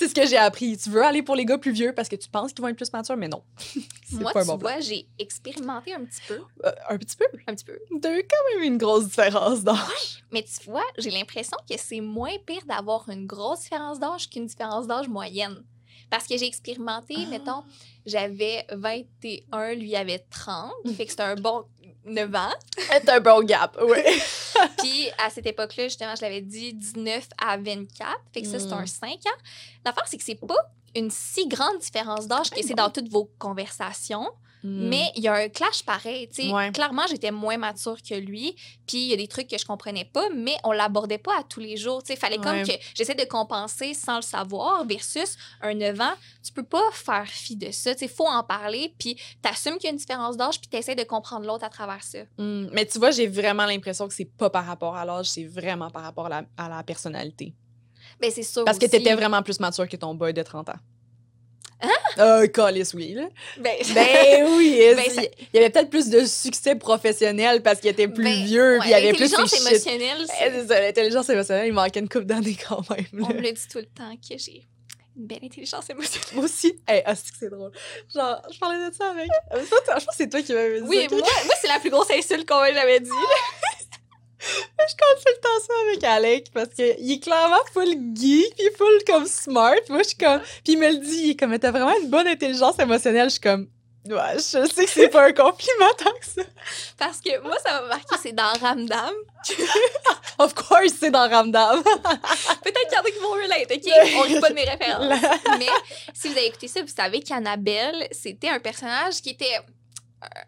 c'est 0.06 0.10
ce 0.10 0.16
que 0.22 0.28
j'ai 0.28 0.38
appris. 0.38 0.78
Tu 0.78 0.90
veux 0.90 1.04
aller 1.04 1.24
pour 1.24 1.36
les 1.36 1.46
gars 1.46 1.58
plus 1.58 1.72
vieux 1.72 1.94
parce 1.94 2.08
que 2.10 2.16
tu 2.16 2.30
penses 2.30 2.54
qu'ils 2.54 2.62
vont 2.62 2.68
être 2.68 2.76
plus 2.78 2.92
matures, 2.94 3.18
mais 3.18 3.28
non. 3.28 3.44
Moi, 4.12 4.32
pas 4.32 4.40
un 4.40 4.44
tu 4.44 4.48
bon 4.50 4.58
vois, 4.58 4.80
j'ai 4.80 5.08
expérimenté 5.20 5.94
un 5.94 6.06
petit 6.06 6.22
peu. 6.28 6.40
Euh, 6.66 6.72
un 6.90 6.98
petit 6.98 7.16
peu? 7.16 7.26
Un 7.48 7.56
petit 7.56 7.66
peu. 7.66 7.78
T'as 8.02 8.18
eu 8.18 8.24
quand 8.30 8.56
même 8.56 8.64
une 8.64 8.78
grosse 8.78 9.06
différence 9.08 9.64
d'âge. 9.64 10.24
Mais 10.32 10.44
tu 10.44 10.70
vois, 10.70 10.86
j'ai 10.98 11.10
l'impression 11.12 11.58
que 11.70 11.76
c'est 11.78 12.02
moins 12.02 12.38
pire 12.46 12.64
d'avoir 12.68 13.10
une 13.10 13.26
grosse 13.26 13.62
différence 13.62 14.00
d'âge 14.00 14.30
qu'une 14.30 14.46
différence 14.46 14.88
d'âge 14.88 15.08
moyenne. 15.08 15.64
Parce 16.10 16.28
que 16.28 16.38
j'ai 16.38 16.46
expérimenté, 16.46 17.16
Ah. 17.18 17.30
mettons, 17.30 17.64
j'avais 18.06 18.66
21, 18.72 19.74
lui 19.74 19.96
avait 19.96 20.20
30, 20.30 20.72
fait 20.96 21.06
que 21.06 21.12
c'était 21.12 21.24
un 21.24 21.36
bon 21.36 21.66
9 22.06 22.36
ans. 22.36 22.54
C'est 22.78 23.10
un 23.10 23.20
bon 23.20 23.44
gap, 23.44 23.78
oui. 23.82 24.00
Puis 24.78 25.10
à 25.24 25.30
cette 25.30 25.46
époque-là, 25.48 25.86
justement, 25.86 26.16
je 26.16 26.22
l'avais 26.22 26.42
dit 26.42 26.74
19 26.74 27.28
à 27.44 27.58
24, 27.58 28.12
fait 28.34 28.42
que 28.42 28.48
ça, 28.48 28.60
c'est 28.60 28.68
Mm. 28.68 28.74
un 28.74 28.86
5 28.86 29.10
ans. 29.10 29.40
L'affaire, 29.86 30.08
c'est 30.08 30.18
que 30.18 30.24
c'est 30.24 30.36
pas 30.36 30.56
une 30.96 31.12
si 31.12 31.48
grande 31.48 31.80
différence 31.80 32.28
d'âge 32.28 32.50
que 32.52 32.62
c'est 32.64 32.74
dans 32.74 32.90
toutes 32.90 33.10
vos 33.10 33.30
conversations. 33.38 34.30
Mais 34.68 35.12
il 35.16 35.24
y 35.24 35.28
a 35.28 35.34
un 35.34 35.50
clash 35.50 35.84
pareil. 35.84 36.28
tu 36.30 36.44
sais. 36.44 36.52
Ouais. 36.52 36.72
Clairement, 36.72 37.04
j'étais 37.10 37.32
moins 37.32 37.58
mature 37.58 37.98
que 38.02 38.16
lui. 38.16 38.56
Puis 38.88 38.98
il 38.98 39.08
y 39.10 39.14
a 39.14 39.18
des 39.18 39.28
trucs 39.28 39.48
que 39.48 39.58
je 39.58 39.66
comprenais 39.66 40.06
pas, 40.06 40.28
mais 40.36 40.56
on 40.64 40.72
l'abordait 40.72 41.18
pas 41.18 41.40
à 41.40 41.44
tous 41.44 41.60
les 41.60 41.78
jours. 41.78 42.02
Il 42.10 42.18
fallait 42.18 42.38
comme 42.38 42.64
que 42.64 42.74
j'essaie 42.96 43.16
de 43.16 43.26
compenser 43.26 43.94
sans 43.94 44.18
le 44.18 44.22
savoir 44.22 44.86
versus 44.86 45.38
un 45.62 45.74
9 45.74 46.02
ans. 46.02 46.14
Tu 46.44 46.52
peux 46.52 46.64
pas 46.64 46.84
faire 46.94 47.28
fi 47.28 47.56
de 47.56 47.72
ça. 47.72 47.92
Il 48.02 48.10
faut 48.10 48.28
en 48.28 48.44
parler. 48.44 48.94
Puis 49.00 49.16
tu 49.16 49.50
assumes 49.50 49.76
qu'il 49.76 49.86
y 49.86 49.88
a 49.88 49.92
une 49.92 49.98
différence 49.98 50.38
d'âge, 50.38 50.60
puis 50.60 50.70
tu 50.70 50.78
essaies 50.78 50.96
de 50.96 51.04
comprendre 51.04 51.46
l'autre 51.46 51.64
à 51.64 51.70
travers 51.70 52.04
ça. 52.04 52.20
Hmm, 52.38 52.68
Mais 52.72 52.86
tu 52.86 53.00
vois, 53.00 53.12
j'ai 53.12 53.28
vraiment 53.28 53.66
l'impression 53.66 54.08
que 54.08 54.14
c'est 54.14 54.26
pas 54.26 54.50
par 54.50 54.66
rapport 54.66 54.96
à 54.96 55.06
l'âge, 55.06 55.28
c'est 55.28 55.46
vraiment 55.46 55.90
par 55.90 56.04
rapport 56.04 56.26
à 56.28 56.30
la, 56.30 56.44
à 56.58 56.70
la 56.70 56.84
personnalité. 56.84 57.54
Ben, 58.20 58.32
c'est 58.32 58.44
sûr. 58.44 58.64
Parce 58.64 58.78
que 58.78 58.86
aussi. 58.86 58.98
t'étais 58.98 59.14
vraiment 59.16 59.42
plus 59.44 59.60
mature 59.60 59.88
que 59.88 59.98
ton 59.98 60.14
boy 60.16 60.34
de 60.34 60.42
30 60.42 60.70
ans. 60.70 60.80
Hein? 62.18 62.24
Euh, 62.24 62.48
calice, 62.48 62.94
oui, 62.94 63.14
là. 63.14 63.24
Ben, 63.58 63.74
Ben 63.94 64.46
oui, 64.56 64.80
Ben, 64.96 65.04
il 65.06 65.12
ça- 65.12 65.22
il 65.24 65.48
y 65.54 65.58
avait 65.58 65.70
peut-être 65.70 65.90
plus 65.90 66.10
de 66.10 66.26
succès 66.26 66.76
professionnel 66.76 67.62
parce 67.62 67.80
qu'il 67.80 67.90
était 67.90 68.08
plus 68.08 68.24
ben, 68.24 68.44
vieux, 68.46 68.78
puis 68.80 68.90
il 68.90 68.92
y 68.92 68.96
avait 68.96 69.14
plus 69.14 69.32
l'intelligence 69.32 69.68
émotionnelle, 69.68 70.26
c'est- 70.28 70.82
L'intelligence 70.82 71.30
émotionnelle, 71.30 71.68
il 71.68 71.74
manquait 71.74 72.00
une 72.00 72.10
coupe 72.10 72.24
d'années 72.26 72.58
quand 72.68 72.90
même. 72.90 73.06
là. 73.14 73.28
on 73.30 73.34
me 73.34 73.42
le 73.42 73.52
dit 73.52 73.68
tout 73.72 73.80
le 73.80 73.86
temps 73.86 74.14
que 74.16 74.38
j'ai 74.38 74.66
une 75.18 75.28
belle 75.28 75.40
intelligence 75.44 75.90
émotionnelle. 75.90 76.28
Moi 76.34 76.44
aussi. 76.46 76.78
Hey, 76.88 77.02
ah, 77.06 77.16
c'est 77.16 77.32
que 77.32 77.38
c'est 77.40 77.50
drôle. 77.50 77.72
Genre, 78.14 78.42
je 78.54 78.60
parlais 78.60 78.90
de 78.90 78.94
ça 78.94 79.12
avec. 79.12 79.30
Euh, 79.54 79.62
ça, 79.64 79.78
toi, 79.86 79.96
je 80.00 80.06
pense 80.06 80.06
que 80.08 80.12
c'est 80.18 80.30
toi 80.30 80.42
qui 80.42 80.54
m'avais 80.54 80.82
dit. 80.82 80.88
Oui, 80.90 81.08
moi, 81.10 81.20
moi 81.46 81.56
c'est 81.62 81.68
la 81.70 81.80
plus 81.80 81.90
grosse 81.90 82.12
insulte 82.12 82.46
qu'on 82.48 82.60
m'avait 82.60 83.00
dit. 83.00 83.10
Je 84.88 84.94
compte 84.94 85.24
tout 85.26 85.34
le 85.34 85.42
temps 85.42 85.66
ça 85.68 85.74
avec 85.88 86.04
Alec 86.04 86.48
parce 86.54 86.70
qu'il 86.70 87.12
est 87.12 87.20
clairement 87.20 87.64
full 87.74 87.96
geek 88.14 88.56
puis 88.56 88.70
full 88.78 89.04
comme 89.08 89.26
smart. 89.26 89.76
Moi, 89.90 90.00
je 90.00 90.10
suis 90.10 90.18
comme. 90.18 90.40
Puis 90.64 90.74
il 90.74 90.80
me 90.80 90.90
le 90.92 90.98
dit, 90.98 91.22
il 91.24 91.30
est 91.32 91.36
comme, 91.36 91.58
t'as 91.58 91.72
vraiment 91.72 91.96
une 92.02 92.10
bonne 92.10 92.28
intelligence 92.28 92.78
émotionnelle. 92.80 93.26
Je 93.30 93.34
suis 93.34 93.42
comme, 93.42 93.68
ouais, 94.08 94.36
je 94.36 94.42
sais 94.42 94.86
que 94.86 94.90
c'est 94.90 95.08
pas 95.10 95.28
un 95.28 95.34
compliment 95.34 95.92
tant 95.98 96.12
que 96.12 96.26
ça. 96.26 96.42
Parce 96.98 97.20
que 97.22 97.42
moi, 97.42 97.58
ça 97.66 97.82
m'a 97.82 97.88
marqué, 97.88 98.16
c'est 98.22 98.34
dans 98.34 98.54
Ramdam. 98.60 99.14
Of 100.40 100.54
course, 100.54 100.94
c'est 101.00 101.12
dans 101.12 101.30
Ramdam. 101.30 101.82
Peut-être 101.84 102.90
qu'il 102.90 102.94
y 102.94 102.98
en 102.98 103.02
a 103.02 103.12
qui 103.12 103.20
vont 103.20 103.32
relate, 103.32 103.72
OK? 103.72 104.16
On 104.18 104.22
rit 104.22 104.40
pas 104.40 104.50
de 104.50 104.56
mes 104.56 104.66
références. 104.66 105.22
Mais 105.60 105.68
si 106.14 106.28
vous 106.28 106.38
avez 106.38 106.48
écouté 106.48 106.68
ça, 106.68 106.82
vous 106.82 106.94
savez 106.96 107.22
qu'Annabelle, 107.22 108.08
c'était 108.12 108.50
un 108.50 108.60
personnage 108.60 109.22
qui 109.22 109.30
était 109.32 109.60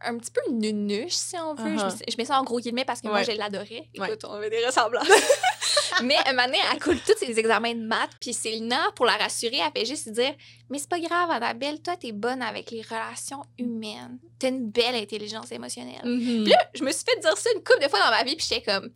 un, 0.05 0.17
petit 0.17 0.32
peu 0.32 0.41
nunuche, 0.51 1.13
si 1.13 1.36
on 1.38 1.53
veut. 1.53 1.78
Je, 1.78 1.84
Uh-huh. 1.84 1.97
mets, 1.99 2.05
je 2.11 2.17
mets 2.17 2.25
ça 2.25 2.39
en 2.39 2.43
gros 2.43 2.59
guillemets 2.59 2.86
parce 2.86 3.01
que 3.01 3.07
moi, 3.07 3.17
Ouais. 3.17 3.23
je 3.25 3.32
l'adorais. 3.32 3.88
Ouais. 3.97 4.07
Écoute, 4.07 4.25
on 4.28 4.34
avait 4.34 4.49
des 4.49 4.65
ressemblances. 4.65 5.07
Mais 6.03 6.15
un 6.25 6.34
moment 6.34 6.45
donné, 6.45 6.57
elle 6.71 6.80
coule 6.80 6.99
tous 6.99 7.17
ses 7.17 7.39
examens 7.39 7.73
de 7.73 7.82
maths, 7.86 8.11
puis 8.21 8.34
Célina, 8.34 8.80
pour 8.95 9.05
la 9.05 9.13
rassurer, 9.17 9.57
elle 9.65 9.80
fait 9.80 9.86
juste 9.86 10.09
dire 10.09 10.34
Mais 10.69 10.78
c'est 10.80 10.89
pas 10.89 10.99
grave, 10.99 11.32
Annabelle, 11.32 11.82
toi, 11.82 11.95
t'es 11.97 12.11
bonne 12.11 12.41
avec 12.41 12.69
les 12.71 12.82
relations 12.82 13.41
humaines. 13.57 14.19
T'as 14.39 14.49
une 14.49 14.69
belle 14.69 14.95
intelligence 14.95 15.51
émotionnelle. 15.51 16.01
Mhm. 16.03 16.43
Puis 16.43 16.51
là, 16.51 16.57
je 16.73 16.84
me 16.84 16.91
suis 16.91 17.03
fait 17.03 17.19
dire 17.19 17.36
ça 17.38 17.49
une 17.55 17.63
couple 17.63 17.84
de 17.84 17.89
fois 17.89 17.99
dans 17.99 18.11
ma 18.11 18.23
vie, 18.23 18.36
puis 18.36 18.45
j'étais 18.47 18.71
comme 18.71 18.91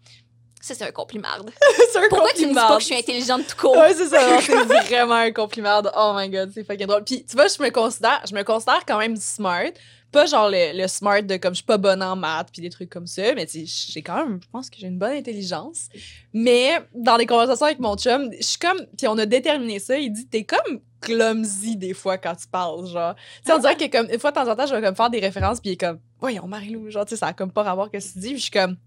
Ça, 0.63 0.75
c'est 0.75 0.83
un 0.83 0.91
compliment. 0.91 1.27
c'est 1.91 1.97
un 1.97 2.07
Pourquoi 2.09 2.31
tu 2.33 2.43
me 2.43 2.49
dis 2.49 2.53
pas 2.53 2.75
que 2.75 2.81
je 2.81 2.85
suis 2.85 2.95
intelligente 2.95 3.47
tout 3.47 3.57
court? 3.57 3.77
Ouais, 3.77 3.95
c'est 3.95 4.09
ça. 4.09 4.29
non, 4.29 4.39
C'est 4.41 4.53
vraiment 4.87 5.15
un 5.15 5.31
compliment. 5.31 5.81
oh 5.97 6.13
my 6.15 6.29
god, 6.29 6.51
c'est 6.53 6.63
fucking 6.63 6.85
drôle. 6.85 7.03
Puis 7.03 7.25
tu 7.25 7.35
vois, 7.35 7.47
je 7.47 7.59
me 7.63 7.71
considère, 7.71 8.21
je 8.29 8.35
me 8.35 8.43
considère 8.43 8.85
quand 8.85 8.99
même 8.99 9.15
smart. 9.15 9.71
Pas 10.11 10.25
genre 10.25 10.49
le, 10.49 10.77
le 10.77 10.87
smart 10.87 11.23
de 11.23 11.37
comme 11.37 11.53
je 11.53 11.57
suis 11.57 11.65
pas 11.65 11.77
bonne 11.77 12.03
en 12.03 12.15
maths 12.15 12.49
puis 12.51 12.61
des 12.61 12.69
trucs 12.69 12.89
comme 12.89 13.07
ça, 13.07 13.33
mais 13.33 13.47
j'ai 13.47 14.01
quand 14.01 14.25
même, 14.25 14.39
je 14.43 14.47
pense 14.51 14.69
que 14.69 14.77
j'ai 14.77 14.87
une 14.87 14.97
bonne 14.97 15.13
intelligence. 15.13 15.87
Mais 16.33 16.79
dans 16.93 17.15
les 17.15 17.25
conversations 17.25 17.65
avec 17.65 17.79
mon 17.79 17.95
chum, 17.95 18.29
je 18.37 18.43
suis 18.43 18.59
comme, 18.59 18.85
puis 18.97 19.07
on 19.07 19.17
a 19.17 19.25
déterminé 19.25 19.79
ça. 19.79 19.97
Il 19.97 20.11
dit 20.11 20.27
t'es 20.27 20.43
comme 20.43 20.81
clumsy 20.99 21.75
des 21.77 21.93
fois 21.93 22.17
quand 22.17 22.35
tu 22.35 22.47
parles, 22.47 22.87
genre. 22.87 23.15
Tu 23.45 23.51
on 23.51 23.57
dirait 23.57 23.75
que 23.75 23.89
comme 23.89 24.07
une 24.11 24.19
fois 24.19 24.31
de 24.31 24.35
temps 24.35 24.49
en 24.49 24.55
temps, 24.55 24.67
je 24.67 24.75
vais 24.75 24.81
comme 24.81 24.95
faire 24.95 25.09
des 25.09 25.19
références 25.19 25.59
puis 25.59 25.71
il 25.71 25.73
est 25.73 25.77
comme, 25.77 25.99
voyons 26.19 26.47
Marilou, 26.47 26.89
genre 26.89 27.05
tu 27.05 27.11
sais, 27.11 27.15
ça 27.17 27.27
a 27.27 27.33
comme 27.33 27.51
pas 27.51 27.63
rapport 27.63 27.89
que 27.89 27.97
tu 27.97 28.19
dis. 28.19 28.29
Puis 28.29 28.37
je 28.37 28.41
suis 28.43 28.51
comme, 28.51 28.77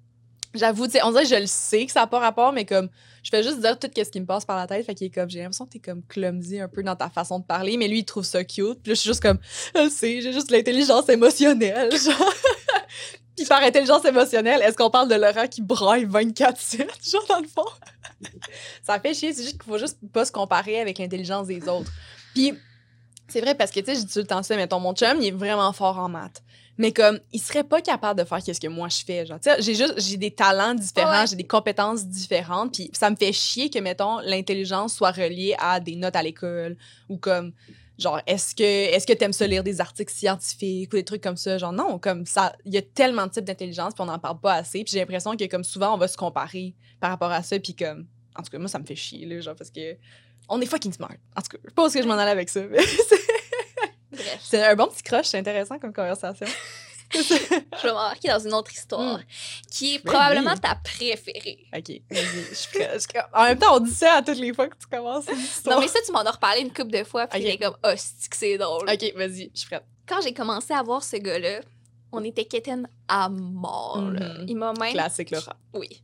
j'avoue, 0.55 0.87
tu 0.87 0.93
sais, 0.93 1.05
on 1.05 1.11
dirait 1.11 1.25
que 1.25 1.31
je 1.31 1.41
le 1.41 1.47
sais 1.47 1.85
que 1.87 1.93
ça 1.93 2.03
a 2.03 2.07
pas 2.07 2.21
rapport, 2.21 2.53
mais 2.53 2.65
comme 2.65 2.89
je 3.25 3.31
fais 3.31 3.43
juste 3.43 3.61
dire 3.61 3.79
tout 3.79 3.89
ce 3.97 4.11
qui 4.11 4.21
me 4.21 4.27
passe 4.27 4.45
par 4.45 4.57
la 4.57 4.67
tête. 4.67 4.85
Fait 4.85 4.95
qu'il 4.95 5.07
est 5.07 5.11
comme, 5.11 5.31
j'ai 5.31 5.39
l'impression 5.39 5.65
que 5.65 5.71
t'es 5.71 5.79
comme 5.79 6.03
clumsy 6.03 6.61
un 6.61 6.69
peu 6.69 6.83
dans 6.83 6.95
ta 6.95 7.09
façon 7.09 7.39
de 7.39 7.45
parler, 7.45 7.79
mais 7.79 7.89
lui, 7.89 8.01
il 8.01 8.05
trouve 8.05 8.25
ça 8.25 8.45
cute. 8.45 8.83
Puis 8.83 8.91
là, 8.91 8.95
je 8.95 9.01
suis 9.01 9.09
juste 9.09 9.23
comme, 9.23 9.39
je 9.75 9.89
sais, 9.89 10.21
j'ai 10.21 10.33
juste 10.33 10.51
l'intelligence 10.51 11.09
émotionnelle, 11.09 11.91
genre. 11.91 12.35
Puis 13.37 13.47
par 13.47 13.63
intelligence 13.63 14.05
émotionnelle, 14.05 14.61
est-ce 14.63 14.77
qu'on 14.77 14.91
parle 14.91 15.09
de 15.09 15.17
Laurent 15.17 15.49
qui 15.49 15.63
braille 15.63 16.05
24-7, 16.05 17.11
genre 17.11 17.27
dans 17.29 17.41
le 17.41 17.49
fond? 17.49 17.65
ça 18.83 19.01
fait 19.01 19.15
chier, 19.15 19.33
c'est 19.33 19.43
juste 19.43 19.61
qu'il 19.61 19.73
faut 19.73 19.79
juste 19.79 19.99
pas 20.13 20.25
se 20.25 20.31
comparer 20.31 20.81
avec 20.81 20.99
l'intelligence 20.99 21.47
des 21.47 21.67
autres. 21.67 21.91
Puis 22.35 22.53
c'est 23.27 23.41
vrai 23.41 23.55
parce 23.55 23.71
que, 23.71 23.81
tu 23.81 23.87
sais, 23.87 23.95
je 23.95 24.07
dis 24.07 24.13
tout 24.13 24.19
le 24.21 24.27
temps 24.27 24.43
ça, 24.43 24.55
mettons, 24.55 24.81
mon 24.81 24.95
chum, 24.95 25.17
il 25.21 25.29
est 25.29 25.31
vraiment 25.31 25.73
fort 25.73 25.99
en 25.99 26.11
maths. 26.11 26.43
Mais 26.77 26.93
comme, 26.93 27.21
il 27.33 27.41
serait 27.41 27.63
pas 27.65 27.81
capable 27.81 28.19
de 28.21 28.25
faire 28.27 28.43
qu'est-ce 28.43 28.61
que 28.61 28.67
moi 28.69 28.89
je 28.89 29.05
fais. 29.05 29.25
Genre, 29.27 29.39
j'ai 29.61 29.75
juste, 29.75 29.95
j'ai 29.99 30.17
des 30.17 30.33
talents 30.33 30.75
différents, 30.75 31.21
Ouais. 31.21 31.27
j'ai 31.29 31.37
des 31.37 31.47
compétences 31.47 32.05
différentes. 32.07 32.75
Puis 32.75 32.91
ça 32.93 33.11
me 33.11 33.17
fait 33.17 33.33
chier 33.33 33.71
que, 33.71 33.79
mettons, 33.79 34.19
l'intelligence 34.21 34.95
soit 34.95 35.13
reliée 35.13 35.55
à 35.59 35.79
des 35.79 35.95
notes 35.95 36.17
à 36.17 36.23
l'école 36.23 36.77
ou 37.09 37.17
comme, 37.17 37.53
genre, 37.97 38.21
est-ce 38.27 38.57
que, 38.57 38.63
est-ce 38.65 39.07
que 39.07 39.13
t'aimes 39.13 39.33
ça 39.33 39.47
lire 39.47 39.63
des 39.63 39.81
articles 39.81 40.13
scientifiques 40.13 40.93
ou 40.93 40.97
des 40.97 41.05
trucs 41.05 41.23
comme 41.23 41.37
ça? 41.37 41.59
Genre, 41.59 41.73
non, 41.73 41.99
comme 42.01 42.27
ça, 42.27 42.53
il 42.65 42.75
y 42.75 42.79
a 42.79 42.83
tellement 42.83 43.27
de 43.27 43.31
types 43.31 43.45
d'intelligence 43.45 43.95
puis 43.95 44.03
on 44.03 44.07
n'en 44.07 44.19
parle 44.19 44.41
pas 44.41 44.55
assez. 44.55 44.83
Puis 44.83 44.93
j'ai 44.95 44.99
l'impression 44.99 45.37
que, 45.37 45.45
comme 45.47 45.63
souvent, 45.65 45.95
on 45.95 45.99
va 45.99 46.09
se 46.09 46.17
comparer 46.17 46.75
par 46.99 47.11
rapport 47.11 47.31
à 47.31 47.43
ça. 47.45 47.57
Puis 47.61 47.75
comme, 47.77 48.07
en 48.37 48.43
tout 48.43 48.51
cas, 48.51 48.59
moi, 48.59 48.67
ça 48.69 48.81
me 48.81 48.85
fait 48.85 48.97
chier, 48.97 49.27
là, 49.27 49.41
genre, 49.41 49.55
parce 49.55 49.71
que 49.71 49.97
on 50.49 50.61
est 50.61 50.67
fucking 50.67 50.93
smart. 50.93 51.15
En 51.37 51.41
tout 51.41 51.57
cas, 51.57 51.59
je 51.65 51.83
est-ce 51.87 51.95
que 51.95 52.03
je 52.03 52.09
m'en 52.09 52.15
allais 52.15 52.33
avec 52.33 52.49
ça. 52.49 52.61
c'est- 54.41 54.63
un 54.65 54.75
bon 54.77 54.87
petit 54.89 55.03
crush, 55.03 55.27
c'est 55.27 55.39
intéressant 55.39 55.79
comme 55.79 55.93
conversation. 55.93 56.47
je 57.15 57.19
vais 57.83 57.89
m'embarquer 57.93 58.29
dans 58.29 58.39
une 58.41 58.55
autre 58.55 58.73
histoire 58.73 59.19
Mm. 59.19 59.25
qui 59.71 59.95
est 59.97 60.05
Mais 60.05 60.11
probablement 60.11 60.53
oui. 60.55 60.61
ta 60.61 60.75
préférée. 60.75 61.59
OK, 61.77 61.89
vas-y. 62.11 62.45
Je 62.51 62.55
suis 62.55 62.79
prête. 62.79 63.07
Je 63.15 63.21
En 63.39 63.45
même 63.45 63.59
temps, 63.59 63.77
on 63.77 63.81
dit 63.81 63.91
ça 63.93 64.15
à 64.15 64.23
toutes 64.23 64.39
les 64.39 64.53
fois 64.53 64.69
que 64.69 64.77
tu 64.77 64.87
commences 64.87 65.27
une 65.29 65.39
histoire. 65.39 65.77
Non, 65.77 65.83
mais 65.83 65.89
ça, 65.89 65.99
tu 66.05 66.11
m'en 66.13 66.21
as 66.21 66.31
reparlé 66.31 66.63
une 66.63 66.73
couple 66.73 66.91
de 66.91 67.05
fois, 67.05 67.27
puis 67.27 67.39
Ok. 67.41 67.47
t'étais 67.47 67.65
comme, 67.65 67.77
oh, 67.85 67.93
c'est 67.97 68.29
que 68.31 68.37
c'est 68.37 68.59
drôle? 68.59 68.89
OK, 68.91 69.13
vas-y, 69.17 69.51
je 69.55 69.59
suis 69.61 69.69
prête. 69.69 69.85
Quand 70.09 70.21
j'ai 70.23 70.33
commencé 70.35 70.73
à 70.75 70.83
voir 70.83 71.03
ce 71.05 71.17
gars-là, 71.17 71.61
on 72.11 72.25
était 72.25 72.45
quétaine 72.47 72.89
à 73.09 73.29
mort. 73.29 74.01
là. 74.01 74.39
Mhm. 74.39 74.47
Il 74.49 74.57
m'a 74.57 74.73
même. 74.73 74.93
Classique, 74.93 75.31
Laura. 75.31 75.57
Oui. 75.73 76.03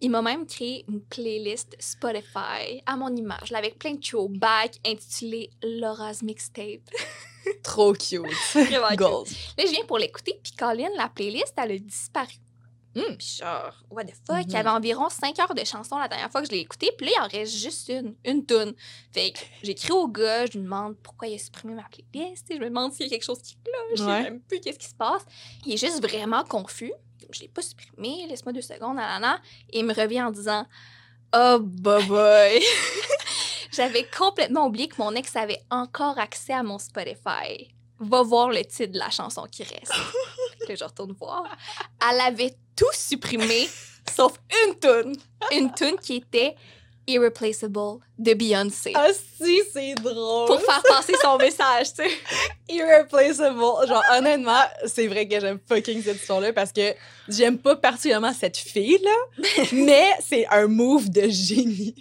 Il 0.00 0.10
m'a 0.10 0.20
même 0.22 0.46
créé 0.46 0.84
une 0.88 1.00
playlist 1.02 1.74
Spotify 1.78 2.82
à 2.86 2.96
mon 2.96 3.14
image, 3.14 3.50
là, 3.50 3.58
avec 3.58 3.78
plein 3.78 3.94
de 3.94 4.00
throwbacks 4.00 4.76
intitulée 4.86 5.50
Laura's 5.62 6.22
Mixtape. 6.22 6.82
Trop 7.62 7.92
cute. 7.92 8.22
Vraiment 8.54 8.88
cute. 8.88 8.98
Goals. 8.98 9.28
Là, 9.58 9.64
je 9.66 9.70
viens 9.70 9.84
pour 9.86 9.98
l'écouter, 9.98 10.38
puis 10.42 10.52
Colin, 10.52 10.88
la 10.96 11.08
playlist, 11.08 11.52
elle 11.56 11.72
a 11.72 11.78
disparu. 11.78 12.34
Hmm. 12.94 13.14
Puis 13.18 13.36
genre, 13.40 13.74
what 13.90 14.04
the 14.06 14.14
fuck? 14.26 14.44
Il 14.46 14.52
y 14.52 14.54
Mhm. 14.54 14.56
avait 14.60 14.70
environ 14.70 15.08
5 15.10 15.38
heures 15.38 15.54
de 15.54 15.64
chansons 15.64 15.98
la 15.98 16.08
dernière 16.08 16.30
fois 16.30 16.40
que 16.40 16.46
je 16.46 16.52
l'ai 16.52 16.60
écouté, 16.60 16.90
puis 16.96 17.06
là, 17.08 17.12
il 17.16 17.20
en 17.24 17.28
reste 17.38 17.54
juste 17.54 17.90
une, 17.90 18.14
une 18.24 18.46
tune. 18.46 18.72
Fait 19.12 19.32
que 19.32 19.38
j'écris 19.62 19.92
au 19.92 20.08
gars, 20.08 20.46
je 20.46 20.52
lui 20.52 20.60
demande 20.64 20.96
pourquoi 21.02 21.28
il 21.28 21.34
a 21.34 21.38
supprimé 21.38 21.74
ma 21.74 21.84
playlist, 22.10 22.46
je 22.50 22.56
me 22.58 22.64
demande 22.70 22.92
s'il 22.94 23.04
y 23.04 23.08
a 23.08 23.10
quelque 23.10 23.24
chose 23.24 23.42
qui 23.42 23.54
cloche, 23.62 23.74
je 23.96 23.96
sais 24.02 24.22
même 24.22 24.40
plus 24.40 24.60
qu'est-ce 24.60 24.78
qui 24.78 24.88
se 24.88 24.94
passe. 24.94 25.26
Il 25.66 25.74
est 25.74 25.76
juste 25.76 26.02
vraiment 26.02 26.42
confus. 26.44 26.92
Je 27.30 27.40
l'ai 27.40 27.48
pas 27.48 27.60
supprimé, 27.60 28.26
laisse-moi 28.30 28.54
deux 28.54 28.62
secondes, 28.62 28.96
nanana. 28.96 29.40
Et 29.70 29.80
il 29.80 29.84
me 29.84 29.92
revient 29.92 30.22
en 30.22 30.30
disant 30.30 30.64
Oh, 31.36 31.58
boy, 31.60 32.02
boy. 32.06 32.62
J'avais 33.76 34.06
complètement 34.16 34.66
oublié 34.66 34.88
que 34.88 34.96
mon 34.98 35.14
ex 35.14 35.36
avait 35.36 35.60
encore 35.70 36.18
accès 36.18 36.54
à 36.54 36.62
mon 36.62 36.78
Spotify. 36.78 37.68
Va 37.98 38.22
voir 38.22 38.48
le 38.48 38.64
titre 38.64 38.92
de 38.92 38.98
la 38.98 39.10
chanson 39.10 39.46
qui 39.50 39.62
reste. 39.62 39.92
Que 40.66 40.74
je 40.74 40.82
retourne 40.84 41.12
voir. 41.12 41.44
Elle 42.10 42.20
avait 42.20 42.54
tout 42.74 42.86
supprimé, 42.92 43.68
sauf 44.12 44.32
une 44.66 44.78
tune. 44.80 45.16
Une 45.52 45.72
tune 45.72 45.96
qui 45.96 46.16
était 46.16 46.56
Irreplaceable 47.06 48.00
de 48.18 48.34
Beyoncé. 48.34 48.92
Ah 48.94 49.10
si, 49.12 49.62
c'est 49.72 49.94
drôle. 49.94 50.48
Pour 50.48 50.60
faire 50.60 50.82
passer 50.82 51.14
son 51.22 51.36
message, 51.36 51.94
tu 51.94 52.02
sais. 52.02 52.10
Irreplaceable. 52.68 53.60
Genre, 53.86 54.02
honnêtement, 54.12 54.64
c'est 54.86 55.06
vrai 55.06 55.28
que 55.28 55.38
j'aime 55.38 55.60
fucking 55.68 56.02
cette 56.02 56.16
histoire-là 56.16 56.52
parce 56.52 56.72
que 56.72 56.94
j'aime 57.28 57.58
pas 57.58 57.76
particulièrement 57.76 58.32
cette 58.32 58.56
fille-là, 58.56 59.44
mais 59.72 60.10
c'est 60.20 60.46
un 60.48 60.66
move 60.66 61.08
de 61.10 61.28
génie. 61.28 61.94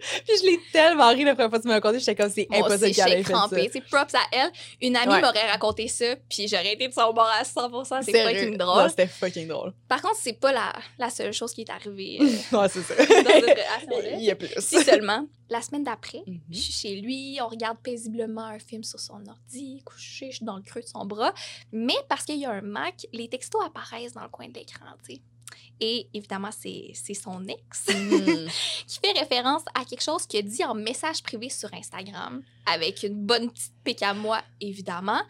Puis 0.26 0.36
je 0.38 0.44
l'ai 0.46 0.60
tellement 0.72 1.08
ri 1.10 1.24
la 1.24 1.34
première 1.34 1.50
fois 1.50 1.58
que 1.58 1.62
tu 1.62 1.68
m'as 1.68 1.74
raconté, 1.74 1.98
j'étais 1.98 2.14
comme 2.14 2.30
c'est 2.30 2.46
impossible 2.52 2.94
qu'elle 2.94 3.12
ait 3.12 3.22
fait 3.22 3.32
ça. 3.32 3.48
sais, 3.50 3.80
props 3.90 4.14
à 4.14 4.20
elle. 4.32 4.50
Une 4.80 4.96
amie 4.96 5.12
Ouais. 5.12 5.20
m'aurait 5.20 5.50
raconté 5.50 5.88
ça, 5.88 6.16
puis 6.28 6.46
j'aurais 6.48 6.72
été 6.74 6.88
de 6.88 6.92
son 6.94 7.12
bord 7.12 7.30
à 7.38 7.44
100 7.44 7.84
C'est 8.02 8.12
Sérieux. 8.12 8.38
fucking 8.40 8.56
drôle. 8.56 8.90
C'était 8.90 9.06
fucking 9.06 9.48
drôle. 9.48 9.72
Par 9.88 10.00
contre, 10.02 10.16
c'est 10.20 10.32
pas 10.40 10.52
la, 10.52 10.72
la 10.98 11.10
seule 11.10 11.32
chose 11.32 11.52
qui 11.52 11.62
est 11.62 11.70
arrivée 11.70 12.18
euh, 12.20 12.24
non, 12.52 12.66
c'est 12.68 12.82
ça. 12.82 12.94
Il 14.18 14.22
y 14.24 14.30
a 14.30 14.36
plus. 14.36 14.48
Si 14.58 14.82
seulement. 14.82 15.26
La 15.52 15.60
semaine 15.62 15.82
d'après, 15.82 16.22
Mhm. 16.28 16.40
je 16.52 16.58
suis 16.60 16.72
chez 16.72 16.94
lui, 17.00 17.38
on 17.42 17.48
regarde 17.48 17.76
paisiblement 17.82 18.44
un 18.44 18.60
film 18.60 18.84
sur 18.84 19.00
son 19.00 19.20
ordi, 19.26 19.82
couché, 19.84 20.30
je 20.30 20.36
suis 20.36 20.44
dans 20.46 20.54
le 20.56 20.62
creux 20.62 20.80
de 20.80 20.86
son 20.86 21.04
bras. 21.04 21.34
Mais 21.72 21.96
parce 22.08 22.24
qu'il 22.24 22.36
y 22.38 22.46
a 22.46 22.50
un 22.52 22.60
Mac, 22.60 23.06
les 23.12 23.26
textos 23.28 23.60
apparaissent 23.66 24.12
dans 24.12 24.22
le 24.22 24.28
coin 24.28 24.46
de 24.48 24.54
l'écran, 24.54 24.86
tu 25.04 25.14
sais. 25.16 25.20
Et 25.80 26.06
évidemment, 26.12 26.50
c'est 26.52 26.92
son 27.14 27.46
ex 27.48 27.88
Mhm. 27.88 28.48
qui 28.86 28.98
fait 29.02 29.18
référence 29.18 29.62
à 29.74 29.84
quelque 29.84 30.02
chose 30.02 30.26
qu'il 30.26 30.40
a 30.40 30.42
dit 30.42 30.62
en 30.64 30.74
message 30.74 31.22
privé 31.22 31.48
sur 31.48 31.72
Instagram, 31.72 32.42
avec 32.66 33.02
une 33.02 33.14
bonne 33.26 33.50
petite 33.50 33.72
pique 33.84 34.02
à 34.02 34.14
moi, 34.14 34.40
évidemment. 34.60 35.20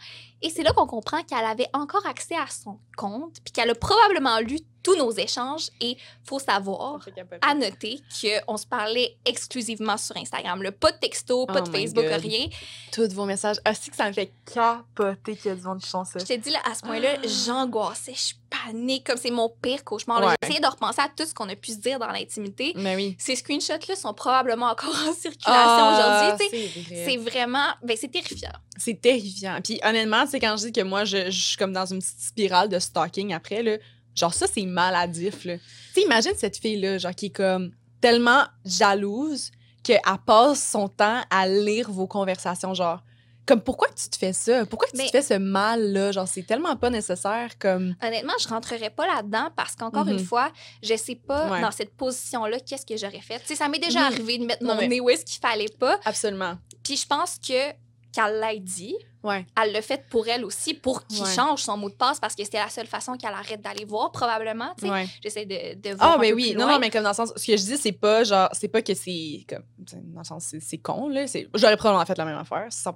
Et 0.43 0.51
c'est 0.51 0.63
là 0.63 0.73
qu'on 0.73 0.87
comprend 0.87 1.23
qu'elle 1.23 1.45
avait 1.45 1.69
encore 1.73 2.07
accès 2.07 2.35
à 2.35 2.47
son 2.47 2.79
compte, 2.97 3.37
puis 3.45 3.53
qu'elle 3.53 3.71
a 3.71 3.75
probablement 3.75 4.39
lu 4.41 4.59
tous 4.83 4.97
nos 4.97 5.13
échanges. 5.13 5.69
Et 5.83 5.97
faut 6.25 6.39
savoir, 6.39 6.99
à 7.43 7.55
noter 7.55 8.01
qu'on 8.47 8.57
se 8.57 8.67
parlait 8.67 9.17
exclusivement 9.27 9.99
sur 9.99 10.17
Instagram. 10.17 10.63
Là. 10.63 10.73
Pas 10.73 10.93
de 10.93 10.99
texto, 10.99 11.45
pas 11.47 11.61
Oh 11.63 11.69
de 11.69 11.71
Facebook, 11.71 12.05
God. 12.05 12.21
rien. 12.23 12.47
Tous 12.91 13.13
vos 13.13 13.27
messages. 13.27 13.57
Ah, 13.65 13.75
c'est 13.75 13.91
que 13.91 13.97
ça 13.97 14.09
me 14.09 14.13
fait 14.15 14.33
capoter 14.53 15.37
qu'il 15.37 15.51
y 15.51 15.53
a 15.53 15.57
du 15.57 15.63
monde 15.63 15.81
qui 15.81 15.89
font 15.89 16.05
ça. 16.05 16.19
Je 16.19 16.25
t'ai 16.25 16.39
dit, 16.39 16.51
là, 16.51 16.61
à 16.65 16.75
ce 16.75 16.81
point-là, 16.81 17.11
Ah. 17.23 17.27
j'angoissais, 17.27 18.15
je 18.15 18.35
panique, 18.49 19.07
comme 19.07 19.19
c'est 19.19 19.31
mon 19.31 19.49
pire 19.63 19.85
cauchemar. 19.85 20.25
Ouais. 20.25 20.35
Essayé 20.43 20.59
de 20.61 20.67
repenser 20.67 21.01
à 21.03 21.09
tout 21.15 21.25
ce 21.27 21.33
qu'on 21.35 21.49
a 21.49 21.55
pu 21.57 21.73
se 21.73 21.77
dire 21.79 21.99
dans 21.99 22.09
l'intimité. 22.09 22.73
Mais 22.77 22.97
oui. 22.97 23.15
Ces 23.19 23.37
screenshots-là 23.37 23.95
sont 23.95 24.13
probablement 24.15 24.67
encore 24.71 24.95
en 25.09 25.13
circulation 25.13 25.43
Ah, 25.47 26.35
aujourd'hui. 26.35 26.83
vrai. 26.83 27.05
C'est 27.07 27.17
vraiment... 27.21 27.69
Ben, 27.83 27.97
c'est 27.99 28.11
terrifiant. 28.11 28.53
C'est 28.77 29.01
terrifiant. 29.01 29.59
Puis 29.63 29.81
honnêtement, 29.85 30.27
c'est 30.27 30.41
quand 30.41 30.57
je 30.57 30.67
dis 30.67 30.73
que 30.73 30.81
moi, 30.81 31.05
je, 31.05 31.31
je 31.31 31.41
suis 31.43 31.57
comme 31.57 31.73
dans 31.73 31.87
une 31.87 31.99
petite 31.99 32.21
spirale 32.21 32.69
de 32.69 32.79
stalking 32.79 33.33
après, 33.33 33.63
là, 33.63 33.77
genre 34.15 34.35
ça, 34.35 34.47
c'est 34.47 34.65
maladif. 34.65 35.41
Tu 35.43 35.59
sais, 35.95 36.03
imagine 36.03 36.33
cette 36.37 36.57
fille-là, 36.57 36.99
genre 36.99 37.15
qui 37.15 37.27
est 37.27 37.31
comme 37.31 37.73
tellement 38.01 38.45
jalouse 38.65 39.51
qu'elle 39.83 40.01
passe 40.27 40.63
son 40.63 40.89
temps 40.89 41.23
à 41.31 41.49
lire 41.49 41.91
vos 41.91 42.07
conversations, 42.07 42.75
genre. 42.75 43.03
Comme 43.51 43.63
pourquoi 43.63 43.89
tu 43.89 44.09
te 44.09 44.17
fais 44.17 44.33
ça? 44.33 44.65
Pourquoi 44.65 44.87
tu 44.89 44.97
Mais- 44.97 45.07
te 45.07 45.11
fais 45.11 45.23
ce 45.23 45.35
mal-là? 45.35 46.13
Genre, 46.13 46.29
c'est 46.29 46.45
tellement 46.45 46.77
pas 46.77 46.89
nécessaire 46.89 47.59
comme. 47.59 47.97
Honnêtement, 48.01 48.35
je 48.41 48.47
rentrerai 48.47 48.91
pas 48.91 49.09
là-dedans 49.09 49.49
parce 49.57 49.75
qu'encore 49.75 50.05
Mhm. 50.05 50.13
une 50.13 50.25
fois, 50.25 50.53
je 50.85 50.95
sais 50.95 51.17
pas 51.17 51.51
Ouais. 51.51 51.61
dans 51.61 51.73
cette 51.73 51.93
position-là 51.97 52.61
qu'est-ce 52.61 52.87
que 52.87 52.97
j'aurais 52.97 53.21
fait. 53.21 53.41
Tu 53.41 53.47
sais, 53.47 53.57
ça 53.57 53.67
m'est 53.69 53.81
déjà 53.81 54.01
Mhm. 54.03 54.07
arrivé 54.07 54.39
de 54.39 54.45
mettre 54.45 54.63
Non, 54.63 54.75
mon 54.75 54.81
mais- 54.83 54.87
nez 54.87 55.01
où 55.01 55.11
est-ce 55.11 55.25
qu'il 55.25 55.41
fallait 55.41 55.67
pas. 55.81 55.99
Absolument. 56.05 56.59
Puis 56.85 56.97
je 56.97 57.07
pense 57.09 57.39
que 57.39 57.73
qu'elle 58.13 58.41
l'ait 58.41 58.61
dit, 58.61 58.95
Ouais. 59.23 59.45
elle 59.63 59.73
l'a 59.73 59.83
fait 59.83 60.03
pour 60.09 60.27
elle 60.29 60.45
aussi, 60.45 60.75
pour 60.75 61.07
qu'il 61.07 61.23
Ouais. 61.23 61.35
change 61.35 61.61
son 61.63 61.77
mot 61.77 61.91
de 61.91 61.95
passe 61.95 62.19
parce 62.19 62.35
que 62.35 62.43
c'était 62.45 62.59
la 62.59 62.69
seule 62.71 62.87
façon 62.87 63.17
qu'elle 63.17 63.35
arrête 63.35 63.61
d'aller 63.61 63.85
voir, 63.85 64.11
probablement. 64.13 64.75
Ouais. 64.83 65.07
J'essaie 65.23 65.45
de, 65.45 65.75
de 65.81 65.95
voir. 65.97 66.13
Ah, 66.13 66.15
un 66.15 66.19
mais 66.19 66.33
oui. 66.33 66.55
Non, 66.59 66.67
non, 66.67 66.79
mais 66.79 66.89
comme 66.91 67.03
dans 67.03 67.11
le 67.11 67.15
sens. 67.15 67.33
Ce 67.37 67.47
que 67.47 67.57
je 67.57 67.63
dis, 67.63 67.77
c'est 67.77 67.93
pas 67.93 68.25
genre. 68.25 68.49
C'est 68.53 68.69
pas 68.69 68.83
que 68.83 68.95
c'est. 68.95 69.45
comme 69.49 69.63
Dans 69.79 70.21
le 70.21 70.25
sens, 70.25 70.55
c'est- 70.61 70.79
con, 70.79 71.09
là. 71.09 71.27
c'est- 71.27 71.49
J'aurais 71.55 71.77
probablement 71.77 72.07
fait 72.07 72.17
la 72.19 72.25
même 72.25 72.39
affaire, 72.39 72.67
100 72.71 72.95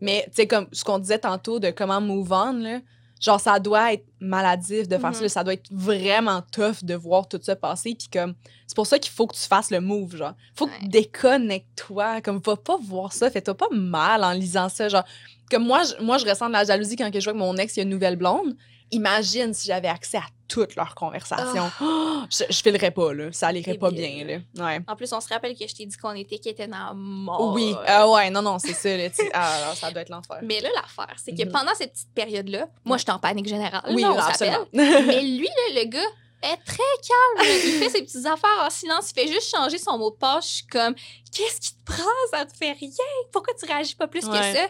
Mais, 0.00 0.24
tu 0.28 0.36
sais, 0.36 0.46
comme 0.46 0.66
ce 0.72 0.84
qu'on 0.84 0.98
disait 0.98 1.18
tantôt 1.18 1.58
de 1.60 1.70
comment 1.70 2.00
move 2.00 2.32
on, 2.32 2.52
là. 2.54 2.78
Genre, 3.20 3.38
ça 3.40 3.60
doit 3.60 3.92
être 3.92 4.04
maladif 4.18 4.88
de 4.88 4.98
faire 4.98 5.10
Mhm. 5.10 5.14
ça. 5.14 5.28
Ça 5.28 5.44
doit 5.44 5.52
être 5.52 5.68
vraiment 5.70 6.42
tough 6.50 6.82
de 6.82 6.94
voir 6.96 7.28
tout 7.28 7.38
ça 7.40 7.54
passer. 7.54 7.94
Puis, 7.94 8.08
comme. 8.12 8.34
C'est 8.66 8.74
pour 8.74 8.86
ça 8.86 8.98
qu'il 8.98 9.12
faut 9.12 9.26
que 9.28 9.34
tu 9.36 9.42
fasses 9.46 9.70
le 9.70 9.80
move, 9.80 10.16
genre. 10.16 10.32
Faut 10.54 10.66
que 10.66 10.72
déconnectes-toi. 10.86 12.20
Comme, 12.22 12.38
va 12.44 12.56
pas 12.56 12.76
voir 12.82 13.12
ça. 13.12 13.30
Fais-toi 13.30 13.54
pas 13.56 13.68
mal 13.70 14.24
en 14.24 14.32
lisant 14.32 14.68
ça. 14.68 14.88
Genre, 14.88 15.04
comme 15.52 15.64
moi, 15.66 15.82
je, 15.84 16.02
moi, 16.02 16.18
je 16.18 16.26
ressens 16.26 16.48
de 16.48 16.52
la 16.52 16.64
jalousie 16.64 16.96
quand 16.96 17.10
je 17.12 17.20
vois 17.22 17.32
que 17.32 17.38
mon 17.38 17.56
ex, 17.56 17.76
il 17.76 17.78
y 17.78 17.82
a 17.82 17.84
une 17.84 17.90
nouvelle 17.90 18.16
blonde. 18.16 18.56
Imagine 18.90 19.54
si 19.54 19.68
j'avais 19.68 19.88
accès 19.88 20.18
à 20.18 20.24
toutes 20.48 20.74
leurs 20.76 20.94
conversations. 20.94 21.70
Oh, 21.80 22.22
je, 22.30 22.44
je 22.50 22.62
filerais 22.62 22.90
pas, 22.90 23.14
là. 23.14 23.32
Ça 23.32 23.46
allirait 23.48 23.78
pas 23.78 23.90
bien, 23.90 24.24
là. 24.26 24.64
Ouais. 24.66 24.80
En 24.86 24.96
plus, 24.96 25.10
on 25.14 25.20
se 25.20 25.28
rappelle 25.28 25.56
que 25.56 25.66
je 25.66 25.74
t'ai 25.74 25.86
dit 25.86 25.96
qu'on 25.96 26.12
était 26.14 26.38
qui 26.38 26.50
était 26.50 26.66
dans 26.66 26.88
la 26.88 26.92
mort. 26.94 27.52
Oui. 27.54 27.74
Ah 27.86 28.06
ouais, 28.10 28.28
non, 28.28 28.42
non, 28.42 28.58
c'est 28.58 28.74
ça, 28.74 28.94
là. 28.94 29.08
Ah, 29.32 29.54
alors, 29.62 29.74
ça 29.76 29.90
doit 29.90 30.02
être 30.02 30.10
l'enfer. 30.10 30.40
Mais 30.42 30.60
là, 30.60 30.68
l'affaire, 30.74 31.16
c'est 31.24 31.32
que 31.34 31.44
Mhm. 31.44 31.52
pendant 31.52 31.74
cette 31.74 31.92
petite 31.92 32.12
période-là, 32.14 32.66
moi, 32.84 32.98
j'étais 32.98 33.12
en 33.12 33.18
panique 33.18 33.48
générale. 33.48 33.82
Oui, 33.94 34.02
non, 34.02 34.18
absolument. 34.18 34.66
Mais 34.74 35.22
lui, 35.22 35.46
là, 35.48 35.80
le 35.82 35.84
gars, 35.88 36.00
est 36.44 36.56
très 36.66 36.82
calme. 37.06 37.48
Il 37.64 37.72
fait 37.78 37.88
ses 37.88 38.02
petites 38.02 38.26
affaires 38.26 38.66
en 38.66 38.68
silence. 38.68 39.12
Il 39.16 39.20
fait 39.20 39.28
juste 39.32 39.54
changer 39.56 39.78
son 39.78 39.96
mot 39.96 40.10
de 40.10 40.16
passe. 40.16 40.44
Je 40.48 40.54
suis 40.56 40.66
comme, 40.66 40.92
qu'est-ce 41.32 41.60
qui 41.60 41.70
te 41.76 41.84
prend? 41.84 42.02
Ça 42.32 42.44
te 42.44 42.54
fait 42.56 42.72
rien. 42.72 42.90
Pourquoi 43.32 43.54
tu 43.54 43.64
réagis 43.64 43.94
pas 43.94 44.08
plus 44.08 44.24
Ouais. 44.26 44.38
que 44.40 44.58
ça? 44.58 44.66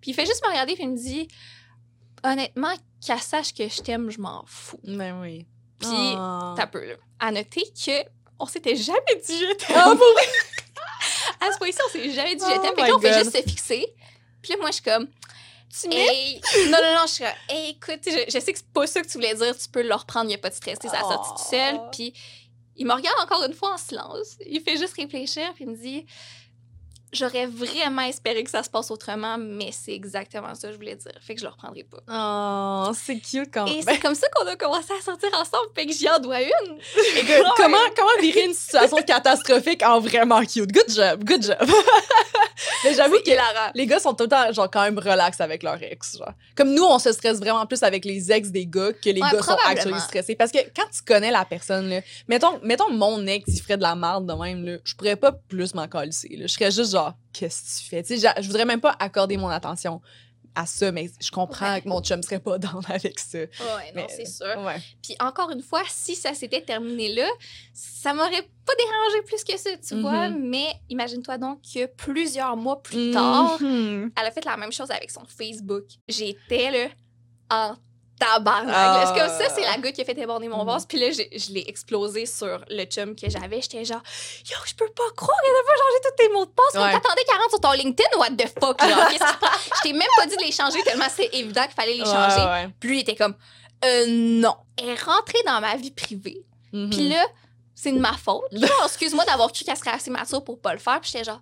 Puis 0.00 0.10
il 0.10 0.14
fait 0.14 0.26
juste 0.26 0.42
me 0.44 0.48
regarder 0.50 0.72
et 0.72 0.82
il 0.82 0.90
me 0.90 0.96
dit, 0.96 1.28
honnêtement, 2.24 2.74
qu'elle 3.04 3.20
sache 3.20 3.54
que 3.54 3.68
je 3.68 3.80
t'aime, 3.82 4.10
je 4.10 4.20
m'en 4.20 4.44
fous. 4.46 4.80
Ben 4.84 5.20
oui. 5.20 5.46
Puis, 5.78 5.88
Ah. 6.16 6.54
t'as 6.56 6.66
peu, 6.66 6.84
là. 6.86 6.94
À 7.18 7.30
noter 7.30 7.62
que 7.62 8.04
on 8.38 8.46
s'était 8.46 8.76
jamais 8.76 9.00
dit 9.24 9.38
je 9.38 9.54
t'aime. 9.54 9.76
Ah, 9.78 9.94
pour 9.96 10.06
À 11.46 11.52
ce 11.52 11.58
point-ci, 11.58 11.78
on 11.86 11.90
s'est 11.90 12.10
jamais 12.10 12.34
dit 12.36 12.42
Oh 12.46 12.50
je 12.54 12.60
t'aime. 12.60 12.74
Fait 12.74 12.82
my 12.82 12.88
que 12.88 12.90
là, 12.90 12.96
on 12.96 13.00
fait 13.00 13.18
juste 13.24 13.36
se 13.36 13.42
fixer. 13.42 13.86
Puis 14.42 14.52
là, 14.52 14.58
moi, 14.60 14.68
je 14.70 14.74
suis 14.74 14.82
comme, 14.82 15.06
Tu 15.70 15.88
Hey, 15.92 16.40
non, 16.66 16.78
non, 16.82 16.94
non, 16.94 17.06
je 17.06 17.12
suis 17.12 17.24
comme, 17.24 17.34
hey, 17.56 17.70
écoute, 17.70 18.00
je, 18.06 18.24
je 18.26 18.38
sais 18.40 18.52
que 18.52 18.58
c'est 18.58 18.72
pas 18.72 18.86
ça 18.86 19.02
que 19.02 19.06
tu 19.06 19.14
voulais 19.14 19.34
dire, 19.34 19.56
tu 19.56 19.68
peux 19.68 19.82
le 19.82 19.94
reprendre, 19.94 20.26
il 20.26 20.28
n'y 20.28 20.34
a 20.34 20.38
pas 20.38 20.50
de 20.50 20.54
stress, 20.54 20.78
tu 20.78 20.88
sais, 20.88 20.94
ça 20.94 21.00
sorti 21.02 21.42
tout 21.42 21.50
seul. 21.50 21.76
Oh. 21.78 21.88
Puis 21.92 22.14
il 22.76 22.86
me 22.86 22.92
regarde 22.94 23.18
encore 23.20 23.42
une 23.44 23.54
fois 23.54 23.74
en 23.74 23.78
silence. 23.78 24.36
Il 24.46 24.60
fait 24.62 24.76
juste 24.76 24.94
réfléchir, 24.94 25.52
puis 25.54 25.64
il 25.64 25.70
me 25.70 25.76
dit, 25.76 26.06
j'aurais 27.12 27.46
vraiment 27.46 28.02
espéré 28.02 28.42
que 28.44 28.50
ça 28.50 28.62
se 28.62 28.70
passe 28.70 28.90
autrement, 28.90 29.36
mais 29.38 29.70
c'est 29.72 29.92
exactement 29.92 30.54
ça 30.54 30.68
que 30.68 30.72
je 30.74 30.78
voulais 30.78 30.96
dire. 30.96 31.12
Fait 31.20 31.34
que 31.34 31.40
je 31.40 31.46
le 31.46 31.50
reprendrai 31.50 31.84
pas. 31.84 31.98
Oh, 32.08 32.92
c'est 32.94 33.18
cute 33.18 33.50
quand 33.52 33.66
Et 33.66 33.76
même. 33.76 33.82
c'est 33.86 33.98
comme 34.00 34.14
ça 34.14 34.26
qu'on 34.34 34.46
a 34.46 34.56
commencé 34.56 34.92
à 34.98 35.02
sortir 35.02 35.28
ensemble, 35.34 35.68
fait 35.74 35.86
que 35.86 35.92
j'y 35.92 36.08
en 36.08 36.18
dois 36.18 36.40
une. 36.42 36.78
Écoute, 37.16 37.46
comment, 37.56 37.76
comment 37.96 38.20
virer 38.20 38.44
une 38.46 38.54
situation 38.54 38.96
catastrophique 39.06 39.82
en 39.82 40.00
vraiment 40.00 40.40
cute? 40.44 40.70
Good 40.72 40.90
job, 40.94 41.24
good 41.24 41.42
job. 41.42 41.56
Mais 42.84 42.94
j'avoue 42.94 43.18
que 43.24 43.30
hilarant. 43.30 43.70
les 43.74 43.86
gars 43.86 43.98
sont 43.98 44.14
tout 44.14 44.24
le 44.24 44.28
temps, 44.30 44.52
genre, 44.52 44.70
quand 44.70 44.82
même 44.82 44.98
relax 44.98 45.40
avec 45.40 45.62
leur 45.62 45.82
ex, 45.82 46.16
genre. 46.18 46.32
Comme 46.54 46.72
nous, 46.72 46.84
on 46.84 46.98
se 46.98 47.12
stresse 47.12 47.38
vraiment 47.38 47.66
plus 47.66 47.82
avec 47.82 48.04
les 48.04 48.32
ex 48.32 48.48
des 48.50 48.66
gars 48.66 48.92
que 48.92 49.10
les 49.10 49.20
Ouais, 49.20 49.30
gars 49.32 49.42
sont 49.42 49.56
actually 49.66 50.00
stressés. 50.00 50.34
Parce 50.36 50.50
que 50.52 50.58
quand 50.74 50.86
tu 50.92 51.02
connais 51.06 51.30
la 51.30 51.44
personne, 51.44 51.88
là, 51.88 52.00
mettons, 52.28 52.58
mettons 52.62 52.90
mon 52.92 53.26
ex, 53.26 53.44
il 53.48 53.60
ferait 53.60 53.76
de 53.76 53.82
la 53.82 53.94
merde 53.94 54.26
de 54.26 54.32
même, 54.32 54.64
là, 54.64 54.76
je 54.84 54.94
pourrais 54.94 55.16
pas 55.16 55.32
plus 55.32 55.74
m'en 55.74 55.82
là. 55.92 56.04
Je 56.10 56.46
serais 56.46 56.70
juste 56.70 56.92
genre, 56.92 57.05
qu'est-ce 57.32 57.62
que 57.62 57.82
tu 57.82 57.88
fais? 57.90 58.02
Tu 58.02 58.18
sais, 58.18 58.32
je 58.40 58.46
voudrais 58.46 58.64
même 58.64 58.80
pas 58.80 58.96
accorder 58.98 59.36
mon 59.36 59.48
attention 59.48 60.00
à 60.58 60.64
ça, 60.64 60.90
mais 60.90 61.10
je 61.20 61.30
comprends 61.30 61.74
Ouais. 61.74 61.82
que 61.82 61.88
mon 61.88 62.00
chum 62.02 62.22
serait 62.22 62.40
pas 62.40 62.56
dans 62.58 62.80
avec 62.88 63.18
ça. 63.18 63.38
Ouais, 63.40 63.46
non, 63.94 64.06
Mais- 64.06 64.08
c'est 64.08 64.24
sûr. 64.24 64.46
Ouais. 64.64 64.80
Puis 65.02 65.14
encore 65.20 65.50
une 65.50 65.60
fois, 65.62 65.82
si 65.86 66.16
ça 66.16 66.32
s'était 66.32 66.62
terminé 66.62 67.12
là, 67.14 67.28
ça 67.74 68.14
m'aurait 68.14 68.30
pas 68.64 68.72
dérangé 68.78 69.22
plus 69.26 69.44
que 69.44 69.56
ça, 69.58 69.70
tu 69.76 70.00
vois. 70.00 70.30
Mais 70.30 70.66
imagine-toi 70.88 71.36
donc 71.36 71.60
que 71.62 71.84
plusieurs 71.86 72.56
mois 72.56 72.82
plus 72.82 73.10
tard, 73.12 73.60
Mhm. 73.60 74.10
elle 74.18 74.26
a 74.26 74.30
fait 74.30 74.44
la 74.46 74.56
même 74.56 74.72
chose 74.72 74.90
avec 74.90 75.10
son 75.10 75.24
Facebook. 75.26 75.84
J'étais 76.08 76.70
là 76.70 76.88
en 77.50 77.74
tabarnak. 78.18 78.72
là. 78.72 79.04
C'est 79.06 79.20
comme 79.20 79.28
ça, 79.28 79.54
c'est 79.54 79.62
la 79.62 79.76
goutte 79.78 79.92
qui 79.92 80.02
a 80.02 80.04
fait 80.04 80.14
déborder 80.14 80.48
mon 80.48 80.64
vase? 80.64 80.86
Puis 80.86 80.98
là, 80.98 81.10
je 81.10 81.52
l'ai 81.52 81.64
explosé 81.68 82.26
sur 82.26 82.64
le 82.68 82.84
chum 82.84 83.14
que 83.14 83.28
j'avais. 83.28 83.60
J'étais 83.60 83.84
genre, 83.84 84.02
yo, 84.48 84.56
je 84.64 84.74
peux 84.74 84.88
pas 84.88 85.10
croire 85.16 85.38
qu'elle 85.42 85.54
a 85.54 85.64
pas 85.66 85.76
changé 85.76 86.00
tous 86.04 86.22
tes 86.22 86.32
mots 86.32 86.44
de 86.46 86.50
passe. 86.50 86.74
Ouais. 86.74 86.92
T'attendais 86.92 87.24
40 87.24 87.50
sur 87.50 87.60
ton 87.60 87.72
LinkedIn, 87.72 88.18
what 88.18 88.30
the 88.30 88.48
fuck, 88.60 88.80
genre, 88.80 89.08
qu'est-ce? 89.08 89.76
Je 89.76 89.80
t'ai 89.82 89.92
même 89.92 90.08
pas 90.16 90.26
dit 90.26 90.36
de 90.36 90.42
les 90.42 90.52
changer 90.52 90.82
tellement 90.82 91.06
c'est 91.14 91.30
évident 91.34 91.62
qu'il 91.64 91.74
fallait 91.74 91.94
les 91.94 92.04
changer. 92.04 92.40
Ouais, 92.40 92.64
ouais. 92.64 92.68
Puis 92.80 92.88
lui, 92.88 92.96
il 92.98 93.00
était 93.02 93.16
comme, 93.16 93.34
euh, 93.84 94.04
non. 94.08 94.54
Elle 94.76 94.90
est 94.90 95.02
rentrée 95.02 95.42
dans 95.46 95.60
ma 95.60 95.76
vie 95.76 95.90
privée. 95.90 96.44
Mhm. 96.72 96.90
Puis 96.90 97.08
là, 97.08 97.24
c'est 97.74 97.92
de 97.92 97.98
ma 97.98 98.12
faute. 98.14 98.44
Là, 98.52 98.68
excuse-moi 98.84 99.24
d'avoir 99.24 99.52
cru 99.52 99.64
qu'elle 99.64 99.76
serait 99.76 99.90
assez 99.90 100.10
mature 100.10 100.42
pour 100.42 100.58
pas 100.60 100.72
le 100.72 100.78
faire. 100.78 101.00
Puis 101.00 101.10
j'étais 101.12 101.24
genre, 101.24 101.40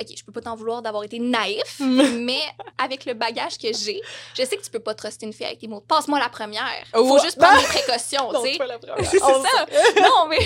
OK, 0.00 0.06
je 0.16 0.24
peux 0.24 0.32
pas 0.32 0.40
t'en 0.40 0.56
vouloir 0.56 0.82
d'avoir 0.82 1.04
été 1.04 1.18
naïf, 1.18 1.80
mais 1.80 2.40
avec 2.78 3.04
le 3.04 3.14
bagage 3.14 3.58
que 3.58 3.72
j'ai, 3.72 4.00
je 4.34 4.44
sais 4.44 4.56
que 4.56 4.62
tu 4.62 4.70
peux 4.70 4.80
pas 4.80 4.94
truster 4.94 5.26
une 5.26 5.32
fille 5.32 5.46
avec 5.46 5.58
tes 5.58 5.68
mots. 5.68 5.80
Passe-moi 5.80 6.18
la 6.18 6.28
première. 6.28 6.62
Faut 6.92 7.14
Ouais. 7.14 7.20
juste 7.22 7.38
prendre 7.38 7.60
des 7.60 7.66
précautions, 7.66 8.32
tu 8.42 8.52
sais. 8.52 8.58
pas 8.58 8.66
la 8.66 8.78
première. 8.78 9.04
C'est 9.10 9.18
ça. 9.18 9.66
Non, 10.00 10.26
mais. 10.28 10.38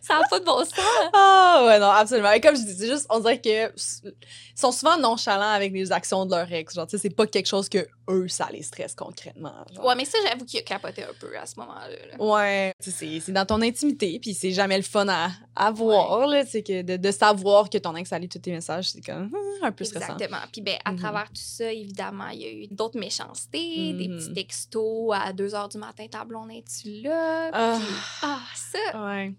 ça 0.00 0.20
n'a 0.20 0.28
pas 0.28 0.38
de 0.38 0.44
bon 0.44 0.58
sens. 0.64 0.74
Ah 1.12 1.64
ouais, 1.66 1.78
non, 1.78 1.88
absolument. 1.90 2.32
Et 2.32 2.40
comme 2.40 2.56
je 2.56 2.62
dis, 2.62 2.74
c'est 2.78 2.86
juste, 2.86 3.06
on 3.10 3.20
dirait 3.20 3.40
que 3.40 3.72
ils 3.74 4.60
sont 4.60 4.72
souvent 4.72 4.96
nonchalants 4.98 5.50
avec 5.52 5.72
les 5.72 5.92
actions 5.92 6.24
de 6.24 6.34
leur 6.34 6.50
ex. 6.52 6.74
Genre, 6.74 6.86
tu 6.86 6.96
sais, 6.96 7.02
c'est 7.02 7.14
pas 7.14 7.26
quelque 7.26 7.46
chose 7.46 7.68
que 7.68 7.86
eux, 8.08 8.28
ça 8.28 8.48
les 8.52 8.62
stresse 8.62 8.94
concrètement. 8.94 9.52
genre. 9.74 9.84
Ouais, 9.84 9.94
mais 9.94 10.04
ça, 10.04 10.18
j'avoue 10.26 10.44
qu'il 10.44 10.60
a 10.60 10.62
capoté 10.62 11.02
un 11.02 11.12
peu 11.20 11.36
à 11.36 11.44
ce 11.46 11.58
moment-là. 11.58 11.88
là. 11.88 12.24
Ouais, 12.24 12.72
c'est 12.80 13.32
dans 13.32 13.44
ton 13.46 13.60
intimité, 13.60 14.18
puis 14.20 14.32
c'est 14.34 14.52
jamais 14.52 14.76
le 14.76 14.82
fun 14.84 15.06
à, 15.08 15.30
à 15.54 15.70
voir, 15.72 16.26
là, 16.26 16.44
sais, 16.46 16.62
que 16.62 16.82
de, 16.82 16.96
de 16.96 17.10
savoir 17.10 17.65
que 17.70 17.78
ton 17.78 17.94
ex 17.96 18.12
a 18.12 18.18
lu 18.18 18.28
tous 18.28 18.38
tes 18.38 18.52
messages, 18.52 18.90
c'est 18.90 19.00
comme 19.04 19.24
hum, 19.32 19.34
un 19.62 19.72
peu 19.72 19.84
stressant. 19.84 20.14
Exactement. 20.14 20.40
Puis 20.52 20.60
ben, 20.60 20.76
à 20.84 20.92
Mhm. 20.92 20.98
travers 20.98 21.28
tout 21.28 21.32
ça, 21.42 21.72
évidemment, 21.72 22.28
il 22.28 22.40
y 22.40 22.44
a 22.44 22.52
eu 22.52 22.66
d'autres 22.68 22.98
méchancetés, 22.98 23.92
des 23.92 24.08
Mhm. 24.08 24.18
petits 24.18 24.32
textos 24.34 25.12
à 25.14 25.32
2 25.32 25.48
h 25.48 25.70
du 25.72 25.78
matin, 25.78 26.06
ta 26.08 26.24
blonde, 26.24 26.50
es-tu 26.52 27.02
là? 27.02 27.50
Ah. 27.52 27.78
Puis, 27.80 27.94
ah, 28.22 28.40
ça, 28.54 29.04
Ouais. 29.06 29.34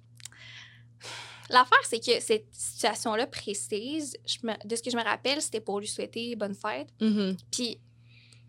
L'affaire, 1.49 1.80
c'est 1.86 1.99
que 1.99 2.19
cette 2.19 2.47
situation-là 2.51 3.25
précise, 3.25 4.17
je 4.25 4.38
me- 4.45 4.67
de 4.67 4.75
ce 4.75 4.84
que 4.84 4.89
je 4.91 4.97
me 4.97 5.03
rappelle, 5.03 5.41
c'était 5.41 5.61
pour 5.61 5.80
lui 5.80 5.88
souhaiter 5.88 6.36
bonne 6.36 6.53
fête. 6.55 6.89
Mhm. 6.99 7.38
Puis 7.51 7.80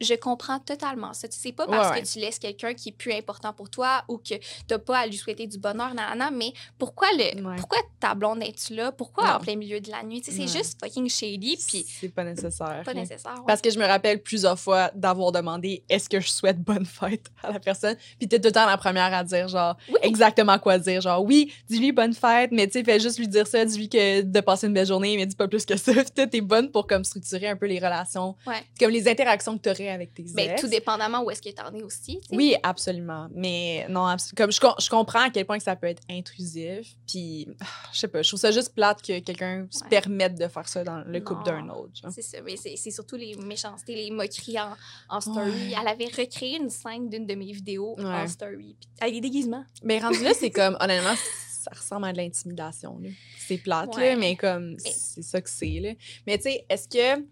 je 0.00 0.14
comprends 0.14 0.58
totalement 0.58 1.12
ça. 1.12 1.28
Tu 1.28 1.34
sais, 1.34 1.40
C'est 1.48 1.52
pas 1.52 1.66
parce 1.66 1.88
Ouais, 1.90 1.94
ouais. 1.96 2.02
que 2.02 2.06
tu 2.06 2.18
laisses 2.18 2.38
quelqu'un 2.38 2.74
qui 2.74 2.90
est 2.90 2.92
plus 2.92 3.12
important 3.12 3.52
pour 3.52 3.70
toi 3.70 4.02
ou 4.08 4.18
que 4.18 4.34
t'as 4.66 4.78
pas 4.78 4.98
à 4.98 5.06
lui 5.06 5.16
souhaiter 5.16 5.46
du 5.46 5.58
bonheur, 5.58 5.94
nanana, 5.94 6.30
mais 6.30 6.52
pourquoi, 6.78 7.08
le, 7.12 7.42
Ouais. 7.44 7.56
pourquoi 7.56 7.78
ta 8.00 8.14
blonde 8.14 8.42
est-tu 8.42 8.74
là? 8.74 8.92
Pourquoi 8.92 9.24
Non. 9.26 9.30
en 9.34 9.38
plein 9.38 9.56
milieu 9.56 9.80
de 9.80 9.90
la 9.90 10.02
nuit? 10.02 10.22
C'est 10.24 10.46
juste 10.48 10.78
fucking 10.82 11.08
shady, 11.08 11.56
puis 11.66 11.84
c'est 11.88 12.08
pas 12.08 12.24
nécessaire. 12.24 12.82
pas 12.84 12.94
nécessaire. 12.94 13.42
Parce 13.46 13.60
que 13.60 13.70
je 13.70 13.78
me 13.78 13.86
rappelle 13.86 14.22
plusieurs 14.22 14.58
fois 14.58 14.90
d'avoir 14.94 15.32
demandé 15.32 15.82
est-ce 15.88 16.08
que 16.08 16.20
je 16.20 16.28
souhaite 16.30 16.58
bonne 16.60 16.84
fête 16.86 17.26
à 17.42 17.52
la 17.52 17.60
personne? 17.60 17.96
Puis 18.18 18.28
t'es 18.28 18.38
tout 18.40 18.48
le 18.48 18.52
temps 18.52 18.66
la 18.66 18.76
première 18.76 19.12
à 19.14 19.24
dire 19.24 19.48
genre 19.48 19.76
Oui. 19.88 19.96
exactement 20.02 20.58
quoi 20.58 20.78
dire. 20.78 21.00
Genre 21.00 21.22
oui, 21.24 21.52
dis-lui 21.68 21.92
bonne 21.92 22.14
fête, 22.14 22.50
mais 22.52 22.66
tu 22.66 22.74
sais, 22.74 22.84
fais 22.84 23.00
juste 23.00 23.18
lui 23.18 23.28
dire 23.28 23.46
ça, 23.46 23.64
dis-lui 23.64 23.88
que 23.88 24.22
de 24.22 24.40
passer 24.40 24.66
une 24.66 24.74
belle 24.74 24.86
journée, 24.86 25.16
mais 25.16 25.26
dis 25.26 25.36
pas 25.36 25.48
plus 25.48 25.64
que 25.64 25.76
ça. 25.76 25.92
T'es 26.14 26.40
bonne 26.40 26.70
pour 26.70 26.86
comme 26.86 27.04
structurer 27.04 27.48
un 27.48 27.56
peu 27.56 27.66
les 27.66 27.78
relations, 27.78 28.36
comme 28.78 28.90
les 28.90 29.08
interactions 29.08 29.56
que 29.58 29.62
t'aurais 29.62 29.87
avec 29.90 30.14
tes 30.14 30.24
Ben, 30.34 30.50
ex. 30.52 30.60
tout 30.60 30.68
dépendamment 30.68 31.22
où 31.22 31.30
est-ce 31.30 31.42
que 31.42 31.50
t'en 31.50 31.72
es 31.74 31.82
aussi. 31.82 32.20
Oui, 32.32 32.54
absolument. 32.62 33.28
Mais 33.34 33.86
non, 33.88 34.06
abs- 34.06 34.32
comme 34.36 34.50
je, 34.52 34.60
je 34.78 34.88
comprends 34.90 35.22
à 35.22 35.30
quel 35.30 35.44
point 35.46 35.58
que 35.58 35.64
ça 35.64 35.76
peut 35.76 35.86
être 35.86 36.02
intrusif. 36.10 36.94
Puis, 37.06 37.48
ah, 37.60 37.66
je 37.92 37.98
sais 37.98 38.08
pas, 38.08 38.22
je 38.22 38.28
trouve 38.28 38.40
ça 38.40 38.50
juste 38.50 38.74
plate 38.74 39.02
que 39.02 39.18
quelqu'un 39.20 39.66
se 39.70 39.84
permette 39.84 40.36
de 40.38 40.48
faire 40.48 40.68
ça 40.68 40.84
dans 40.84 41.02
le 41.06 41.20
couple 41.20 41.44
d'un 41.44 41.68
autre. 41.70 41.92
C'est 42.10 42.22
ça, 42.22 42.38
mais 42.42 42.56
c'est 42.56 42.76
c'est 42.76 42.90
surtout 42.90 43.16
les 43.16 43.34
méchancetés, 43.36 43.94
les 43.94 44.10
moqueries 44.10 44.60
en, 44.60 44.74
en 45.08 45.20
story. 45.20 45.50
Ouais. 45.50 45.74
Elle 45.80 45.88
avait 45.88 46.06
recréé 46.06 46.56
une 46.58 46.70
scène 46.70 47.08
d'une 47.08 47.26
de 47.26 47.34
mes 47.34 47.52
vidéos 47.52 47.96
en 47.98 48.26
story, 48.28 48.76
puis 48.78 48.88
avec 49.00 49.14
des 49.14 49.20
déguisements. 49.20 49.64
Mais 49.82 49.98
rendu 49.98 50.22
là, 50.22 50.32
c'est 50.34 50.50
comme, 50.50 50.76
honnêtement, 50.80 51.14
ça 51.50 51.70
ressemble 51.74 52.06
à 52.06 52.12
de 52.12 52.18
l'intimidation. 52.18 53.00
C'est 53.38 53.58
plate, 53.58 53.96
là, 53.96 54.16
mais 54.16 54.36
comme, 54.36 54.72
Mais- 54.72 54.90
c'est 54.90 55.22
ça 55.22 55.40
que 55.40 55.50
c'est. 55.50 55.96
Mais 56.26 56.36
tu 56.38 56.44
sais, 56.44 56.64
est-ce 56.68 56.88
que, 56.88 57.22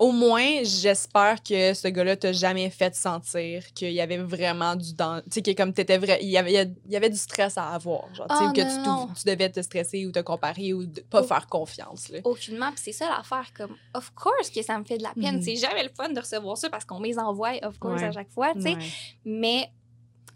au 0.00 0.12
moins, 0.12 0.62
j'espère 0.62 1.42
que 1.42 1.74
ce 1.74 1.88
gars-là 1.88 2.16
t'a 2.16 2.32
jamais 2.32 2.70
fait 2.70 2.94
sentir 2.94 3.64
qu'il 3.74 3.92
y 3.92 4.00
avait 4.00 4.18
vraiment 4.18 4.76
du. 4.76 4.94
Tu 4.94 5.02
sais, 5.30 5.42
que 5.42 5.50
comme 5.52 5.72
t'étais 5.72 5.98
vrai, 5.98 6.18
il 6.22 6.28
y 6.28 6.36
avait, 6.38 6.52
il 6.86 6.92
y 6.92 6.96
avait 6.96 7.10
du 7.10 7.16
stress 7.16 7.56
à 7.58 7.68
avoir. 7.70 8.12
Genre, 8.14 8.26
Ah, 8.28 8.52
que 8.54 8.84
non, 8.84 9.08
tu, 9.14 9.24
devais 9.28 9.50
te 9.50 9.60
stresser 9.62 10.06
ou 10.06 10.12
te 10.12 10.20
comparer 10.20 10.72
ou 10.72 10.86
de 10.86 11.00
pas 11.00 11.20
Oh. 11.22 11.26
faire 11.26 11.46
confiance. 11.46 12.08
Là. 12.10 12.18
Aucunement, 12.24 12.70
puis 12.72 12.80
c'est 12.84 12.92
ça 12.92 13.08
l'affaire, 13.16 13.50
comme, 13.56 13.76
of 13.94 14.10
course 14.14 14.50
que 14.50 14.62
ça 14.62 14.78
me 14.78 14.84
fait 14.84 14.98
de 14.98 15.02
la 15.02 15.12
peine. 15.14 15.36
Mhm. 15.36 15.42
C'est 15.42 15.56
jamais 15.56 15.82
le 15.82 15.90
fun 15.96 16.08
de 16.10 16.20
recevoir 16.20 16.56
ça 16.56 16.70
parce 16.70 16.84
qu'on 16.84 17.00
me 17.00 17.06
les 17.06 17.18
envoie, 17.18 17.52
of 17.62 17.78
course, 17.78 18.00
Ouais. 18.00 18.08
à 18.08 18.12
chaque 18.12 18.30
fois, 18.30 18.52
tu 18.54 18.62
sais. 18.62 18.74
Ouais. 18.74 18.84
Mais 19.24 19.70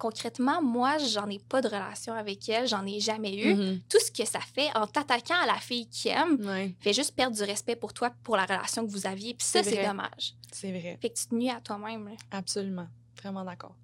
concrètement, 0.02 0.60
moi, 0.60 0.98
j'en 0.98 1.28
ai 1.30 1.38
pas 1.38 1.60
de 1.62 1.68
relation 1.68 2.12
avec 2.12 2.48
elle, 2.48 2.66
j'en 2.66 2.84
ai 2.84 2.98
jamais 2.98 3.34
eu. 3.36 3.54
Mhm. 3.54 3.80
Tout 3.88 4.00
ce 4.04 4.10
que 4.10 4.26
ça 4.26 4.40
fait 4.40 4.68
en 4.74 4.86
t'attaquant 4.88 5.40
à 5.40 5.46
la 5.46 5.54
fille 5.60 5.88
qui 5.88 6.08
aime, 6.08 6.44
Ouais, 6.44 6.74
fait 6.80 6.92
juste 6.92 7.14
perdre 7.14 7.36
du 7.36 7.42
respect 7.44 7.76
pour 7.76 7.92
toi, 7.94 8.10
pour 8.24 8.36
la 8.36 8.44
relation 8.44 8.84
que 8.84 8.90
vous 8.90 9.06
aviez, 9.06 9.32
puis 9.34 9.46
ça, 9.46 9.62
C'est 9.62 9.86
dommage. 9.86 10.34
c'est 10.50 10.72
vrai. 10.72 10.98
Fait 11.00 11.10
que 11.10 11.14
tu 11.18 11.26
te 11.26 11.34
nuis 11.36 11.50
à 11.50 11.60
toi-même. 11.60 12.10
Absolument. 12.32 12.88
Vraiment 13.22 13.44
d'accord. 13.44 13.76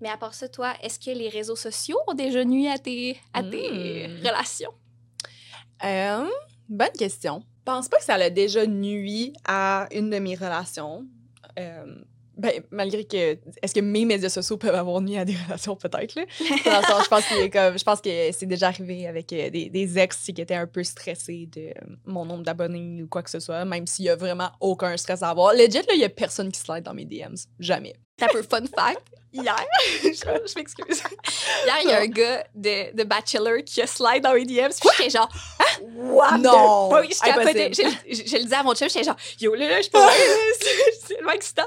Mais 0.00 0.08
à 0.08 0.16
part 0.16 0.34
ça, 0.34 0.48
toi, 0.48 0.74
est-ce 0.82 0.98
que 0.98 1.10
les 1.16 1.28
réseaux 1.28 1.56
sociaux 1.56 1.98
ont 2.08 2.14
déjà 2.14 2.44
nuit 2.44 2.68
à 2.68 2.78
tes, 2.78 3.20
à 3.32 3.42
tes 3.44 4.08
Mm. 4.08 4.26
relations? 4.26 4.72
Euh, 5.84 6.26
bonne 6.68 6.92
question. 6.98 7.44
Je 7.58 7.64
pense 7.64 7.88
pas 7.88 7.98
que 7.98 8.04
ça 8.04 8.18
l'a 8.18 8.30
déjà 8.30 8.66
nuit 8.66 9.32
à 9.46 9.86
une 9.92 10.10
de 10.10 10.18
mes 10.18 10.34
relations. 10.34 11.06
Euh, 11.58 12.02
ben, 12.40 12.62
malgré 12.70 13.04
que. 13.04 13.38
Est-ce 13.62 13.74
que 13.74 13.80
mes 13.80 14.04
médias 14.04 14.28
sociaux 14.28 14.56
peuvent 14.56 14.74
avoir 14.74 15.00
nuit 15.00 15.16
à 15.18 15.24
des 15.24 15.36
relations, 15.46 15.76
peut-être, 15.76 16.14
là? 16.14 16.24
Dans 16.64 16.80
le 16.80 16.84
sens, 16.86 17.04
je 17.04 17.08
pense 17.08 17.24
que, 17.26 17.46
comme, 17.48 17.78
je 17.78 17.84
pense 17.84 18.00
que 18.00 18.32
c'est 18.32 18.46
déjà 18.46 18.68
arrivé 18.68 19.06
avec 19.06 19.32
euh, 19.32 19.50
des, 19.50 19.68
des 19.68 19.98
ex 19.98 20.16
qui 20.34 20.40
étaient 20.40 20.54
un 20.54 20.66
peu 20.66 20.82
stressés 20.82 21.48
de 21.54 21.60
euh, 21.68 21.72
mon 22.06 22.24
nombre 22.24 22.42
d'abonnés 22.42 23.02
ou 23.02 23.08
quoi 23.08 23.22
que 23.22 23.30
ce 23.30 23.40
soit, 23.40 23.64
même 23.64 23.86
s'il 23.86 24.06
y 24.06 24.08
a 24.08 24.16
vraiment 24.16 24.50
aucun 24.60 24.96
stress 24.96 25.22
à 25.22 25.28
avoir. 25.30 25.52
Legit, 25.54 25.78
là, 25.78 25.94
il 25.94 26.00
y 26.00 26.04
a 26.04 26.08
personne 26.08 26.50
qui 26.50 26.60
slide 26.60 26.82
dans 26.82 26.94
mes 26.94 27.04
DMs. 27.04 27.36
Jamais. 27.58 27.94
T'as 28.16 28.26
un 28.26 28.28
peu 28.30 28.42
fun 28.42 28.62
fact. 28.74 29.02
Hier, 29.32 29.54
je, 30.02 30.08
je 30.10 30.54
m'excuse. 30.56 31.02
Hier, 31.64 31.76
il 31.84 31.88
y 31.88 31.92
a 31.92 32.00
un 32.00 32.06
gars 32.06 32.44
de, 32.54 32.94
de 32.96 33.04
Bachelor 33.04 33.58
qui 33.64 33.80
a 33.80 33.86
slide 33.86 34.22
dans 34.24 34.34
mes 34.34 34.44
DMs. 34.44 34.70
Puis 34.80 34.90
j'étais 34.98 35.10
genre, 35.10 35.28
what 35.94 36.36
Non! 36.38 36.90
fuck? 36.90 37.06
Je. 37.08 37.14
Je, 38.12 38.22
je- 38.26 38.36
le 38.38 38.42
disais 38.42 38.56
à 38.56 38.62
mon 38.64 38.74
chum, 38.74 38.88
j'étais 38.88 39.04
genre, 39.04 39.16
yo 39.40 39.54
là, 39.54 39.68
là, 39.68 39.80
je 39.82 39.88
peux. 39.88 39.98
C'est 41.00 41.14
tellement 41.14 41.30
excitant. 41.32 41.62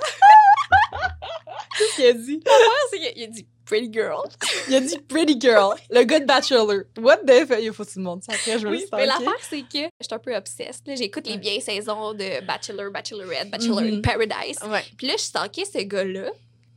Qu'est-ce 1.77 1.95
qu'il 1.95 2.05
a 2.05 2.13
dit? 2.13 2.43
C'est 2.91 2.97
qu'il 2.97 3.07
a- 3.07 3.11
Il 3.15 3.23
a 3.23 3.27
dit, 3.27 3.47
pretty 3.65 3.89
girl. 3.91 4.23
Il 4.67 4.75
a 4.75 4.79
dit 4.81 4.97
Pretty 5.07 5.39
Girl, 5.39 5.75
le 5.89 6.03
gars 6.03 6.19
de 6.19 6.25
Bachelor. 6.25 6.67
What 6.99 7.17
the 7.25 7.45
fuck? 7.47 7.57
Il 7.61 7.73
faut 7.73 7.83
que 7.85 7.89
tu 7.91 7.99
le 7.99 8.03
montres 8.05 8.25
ça. 8.25 8.33
Après, 8.33 8.59
je 8.59 8.67
vais 8.67 8.77
Oui, 8.77 8.85
mais 8.91 9.05
l'affaire, 9.05 9.31
c'est 9.49 9.61
que 9.61 9.79
je 9.99 10.05
suis 10.05 10.13
un 10.13 10.19
peu 10.19 10.35
obsesse. 10.35 10.81
J'écoute 10.85 11.25
les 11.27 11.37
vieilles 11.37 11.61
saisons 11.61 12.13
de 12.13 12.45
Bachelor, 12.45 12.91
Bachelorette, 12.91 13.49
Bachelor 13.49 13.79
in 13.79 13.91
Mhm. 13.95 14.01
Paradise. 14.01 14.59
Ouais. 14.67 14.83
Puis 14.97 15.07
là, 15.07 15.13
je 15.17 15.23
stalkais 15.23 15.65
ce 15.65 15.79
gars-là. 15.79 16.29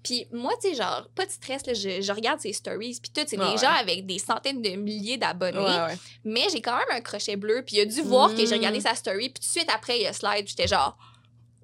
Puis 0.03 0.27
moi, 0.33 0.53
tu 0.63 0.69
sais, 0.71 0.77
genre, 0.77 1.09
pas 1.17 1.27
de 1.27 1.31
stress, 1.33 1.67
là, 1.67 1.75
je, 1.75 2.01
je 2.01 2.13
regarde 2.13 2.41
ses 2.41 2.53
stories. 2.53 2.99
Puis 3.03 3.11
tout, 3.13 3.23
c'est 3.27 3.37
Ouais, 3.37 3.45
des 3.45 3.51
ouais. 3.53 3.59
gens 3.59 3.73
avec 3.81 4.07
des 4.07 4.21
centaines 4.21 4.63
de 4.63 4.71
milliers 4.71 5.17
d'abonnés. 5.19 5.59
Ouais. 5.59 5.97
Mais 6.25 6.47
j'ai 6.53 6.63
quand 6.63 6.77
même 6.77 6.87
un 6.93 7.01
crochet 7.01 7.35
bleu. 7.37 7.63
Puis 7.67 7.77
il 7.77 7.81
a 7.81 7.85
dû 7.87 8.01
voir 8.03 8.31
que 8.31 8.37
j'ai 8.47 8.55
Mm. 8.55 8.59
regardé 8.59 8.81
sa 8.81 8.95
story. 8.95 9.31
Puis 9.31 9.43
tout 9.43 9.49
de 9.49 9.59
suite 9.61 9.71
après, 9.75 9.99
il 10.01 10.07
a 10.07 10.13
slide. 10.13 10.45
Puis 10.45 10.55
j'étais 10.57 10.69
genre, 10.69 10.97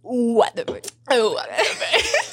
what 0.03 0.50
the 0.57 0.68
fuck? 0.68 0.82
Oh, 1.12 1.36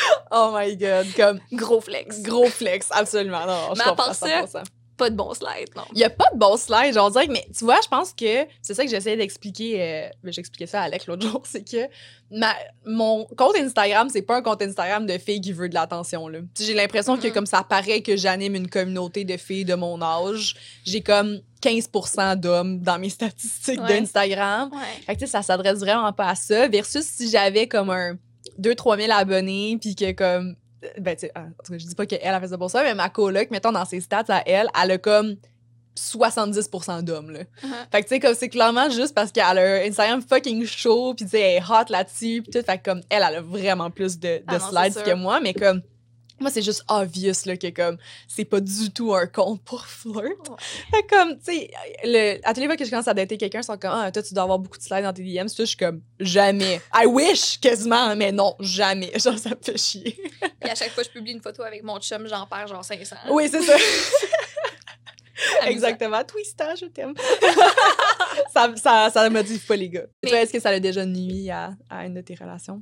oh 0.30 0.52
my 0.56 0.76
god, 0.76 1.06
comme 1.16 1.40
Gros 1.52 1.80
flex. 1.80 2.22
gros 2.22 2.46
flex, 2.46 2.88
absolument. 2.90 3.46
Non, 3.46 3.74
je 3.74 3.78
Mais 3.78 3.84
à 3.88 3.92
part 3.94 4.14
ça, 4.14 4.26
100%. 4.44 4.62
Pas 4.96 5.08
de 5.08 5.16
bon 5.16 5.32
slide, 5.32 5.70
non. 5.76 5.84
Il 5.92 5.96
n'y 5.96 6.04
a 6.04 6.10
pas 6.10 6.28
de 6.34 6.38
bon 6.38 6.58
slide, 6.58 6.92
genre 6.92 7.10
dire, 7.10 7.24
mais 7.30 7.46
tu 7.56 7.64
vois, 7.64 7.78
je 7.82 7.88
pense 7.88 8.12
que 8.12 8.44
c'est 8.60 8.74
ça 8.74 8.84
que 8.84 8.90
j'essayais 8.90 9.16
d'expliquer. 9.16 9.80
Euh, 9.82 10.08
ben, 10.22 10.30
J'expliquais 10.30 10.66
ça 10.66 10.82
à 10.82 10.84
Alec 10.84 11.06
l'autre 11.06 11.26
jour, 11.26 11.40
c'est 11.46 11.64
que 11.66 11.88
ma, 12.30 12.54
mon 12.84 13.24
compte 13.34 13.56
Instagram, 13.56 14.10
c'est 14.12 14.20
pas 14.20 14.36
un 14.36 14.42
compte 14.42 14.60
Instagram 14.60 15.06
de 15.06 15.16
filles 15.16 15.40
qui 15.40 15.52
veut 15.54 15.70
de 15.70 15.74
l'attention. 15.74 16.28
J'ai 16.60 16.74
l'impression 16.74 17.16
que 17.16 17.28
Mhm. 17.28 17.32
comme 17.32 17.46
ça 17.46 17.62
paraît 17.66 18.02
que 18.02 18.14
j'anime 18.14 18.54
une 18.56 18.68
communauté 18.68 19.24
de 19.24 19.38
filles 19.38 19.64
de 19.64 19.74
mon 19.74 20.02
âge, 20.02 20.54
j'ai 20.84 21.00
comme 21.00 21.40
15% 21.62 22.36
d'hommes 22.36 22.80
dans 22.80 22.98
mes 22.98 23.08
statistiques 23.08 23.80
Ouais. 23.80 24.00
d'Instagram. 24.00 24.68
Ouais. 24.70 25.02
Fait 25.06 25.14
que 25.14 25.20
tu 25.20 25.24
sais, 25.26 25.32
ça 25.32 25.40
s'adresse 25.40 25.78
vraiment 25.78 26.12
pas 26.12 26.28
à 26.28 26.34
ça. 26.34 26.68
Versus 26.68 27.06
si 27.06 27.30
j'avais 27.30 27.66
comme 27.66 27.88
un 27.88 28.16
2-3 28.60 29.00
000 29.00 29.12
abonnés, 29.12 29.78
puis 29.80 29.94
que 29.94 30.12
comme. 30.12 30.56
Ben, 30.98 31.14
tu 31.14 31.26
sais, 31.26 31.32
en 31.36 31.44
tout 31.64 31.72
cas, 31.72 31.78
je 31.78 31.86
dis 31.86 31.94
pas 31.94 32.06
qu'elle 32.06 32.34
a 32.34 32.40
fait 32.40 32.48
ça 32.48 32.58
pour 32.58 32.70
ça, 32.70 32.82
mais 32.82 32.94
ma 32.94 33.10
coloc, 33.10 33.50
mettons 33.50 33.72
dans 33.72 33.84
ses 33.84 34.00
stats 34.00 34.24
à 34.28 34.42
elle, 34.46 34.68
elle 34.82 34.90
a 34.92 34.98
comme 34.98 35.36
70% 35.98 37.02
d'hommes, 37.02 37.30
là. 37.30 37.40
Mhm. 37.62 37.70
Fait 37.92 38.02
que 38.02 38.08
tu 38.08 38.14
sais, 38.14 38.20
comme 38.20 38.34
c'est 38.34 38.48
clairement 38.48 38.88
juste 38.88 39.14
parce 39.14 39.30
qu'elle 39.30 39.58
a 39.58 39.82
un 39.82 39.88
Instagram 39.88 40.22
fucking 40.22 40.64
chaud, 40.64 41.14
puis 41.14 41.26
tu 41.26 41.32
sais, 41.32 41.40
elle 41.40 41.62
est 41.62 41.66
hot 41.66 41.84
là-dessus, 41.90 42.42
puis 42.42 42.50
tout. 42.50 42.64
Fait 42.64 42.78
que 42.78 42.84
comme 42.90 43.00
elle, 43.10 43.24
elle 43.28 43.36
a 43.36 43.40
vraiment 43.42 43.90
plus 43.90 44.18
de, 44.18 44.38
de 44.38 44.42
Ah 44.46 44.60
slides 44.60 45.02
que 45.02 45.14
moi, 45.14 45.40
mais 45.40 45.54
comme. 45.54 45.82
Moi, 46.40 46.50
c'est 46.50 46.62
juste 46.62 46.84
obvious, 46.88 47.34
là, 47.44 47.56
que 47.56 47.68
comme, 47.68 47.98
c'est 48.26 48.44
pas 48.46 48.60
du 48.60 48.90
tout 48.90 49.14
un 49.14 49.26
compte 49.26 49.62
pour 49.62 49.86
flirt. 49.86 50.48
Ouais. 50.48 51.06
Comme, 51.08 51.38
tu 51.38 51.52
sais, 51.52 52.40
à 52.44 52.54
toutes 52.54 52.62
les 52.62 52.66
fois 52.66 52.76
que 52.76 52.84
je 52.84 52.90
commence 52.90 53.08
à 53.08 53.14
dater 53.14 53.36
quelqu'un, 53.36 53.60
ils 53.60 53.64
sont 53.64 53.76
comme, 53.76 53.92
ah, 53.92 54.10
toi, 54.10 54.22
tu 54.22 54.32
dois 54.32 54.44
avoir 54.44 54.58
beaucoup 54.58 54.78
de 54.78 54.82
slides 54.82 55.04
dans 55.04 55.12
tes 55.12 55.22
DMs. 55.22 55.44
Là, 55.44 55.50
je 55.58 55.64
suis 55.64 55.76
comme, 55.76 56.00
jamais. 56.18 56.80
I 56.94 57.04
wish, 57.06 57.60
quasiment, 57.60 58.16
mais 58.16 58.32
non, 58.32 58.56
jamais. 58.58 59.12
Genre, 59.18 59.38
ça 59.38 59.50
me 59.50 59.56
fait 59.62 59.76
chier. 59.76 60.18
Puis 60.60 60.70
à 60.70 60.74
chaque 60.74 60.90
fois 60.90 61.02
que 61.04 61.08
je 61.10 61.12
publie 61.12 61.32
une 61.32 61.42
photo 61.42 61.62
avec 61.62 61.82
mon 61.82 61.98
chum, 62.00 62.26
j'en 62.26 62.46
perds 62.46 62.68
genre 62.68 62.84
500. 62.84 63.16
Oui, 63.30 63.48
c'est 63.50 63.62
ça. 63.62 63.76
Exactement. 65.66 66.22
Twista, 66.24 66.74
je 66.74 66.86
t'aime. 66.86 67.14
ça, 68.52 68.72
ça, 68.76 69.10
ça 69.12 69.30
motive 69.30 69.64
pas 69.66 69.76
les 69.76 69.88
gars. 69.88 70.04
Mais- 70.22 70.30
est-ce 70.30 70.52
que 70.52 70.60
ça 70.60 70.70
a 70.70 70.78
déjà 70.80 71.04
nuit 71.04 71.50
à, 71.50 71.70
à 71.88 72.06
une 72.06 72.14
de 72.14 72.20
tes 72.20 72.34
relations? 72.34 72.80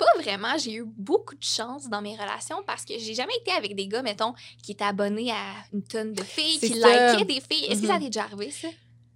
Pas 0.00 0.20
vraiment. 0.22 0.56
J'ai 0.58 0.74
eu 0.76 0.84
beaucoup 0.84 1.34
de 1.36 1.42
chance 1.44 1.88
dans 1.90 2.00
mes 2.02 2.16
relations 2.16 2.62
parce 2.66 2.84
que 2.86 2.94
j'ai 2.98 3.14
jamais 3.14 3.34
été 3.40 3.50
avec 3.52 3.76
des 3.76 3.86
gars, 3.86 4.02
mettons, 4.02 4.32
qui 4.62 4.72
étaient 4.72 4.84
abonnés 4.84 5.30
à 5.30 5.44
une 5.74 5.82
tonne 5.82 6.12
de 6.14 6.22
filles, 6.24 6.58
qui 6.58 6.80
ça. 6.80 7.12
likaient 7.12 7.24
des 7.26 7.40
filles. 7.40 7.66
Est-ce 7.66 7.82
que 7.82 7.86
ça 7.86 7.94
Mhm. 7.94 8.00
t'est 8.00 8.06
déjà 8.06 8.22
arrivé, 8.24 8.50
ça? 8.50 8.68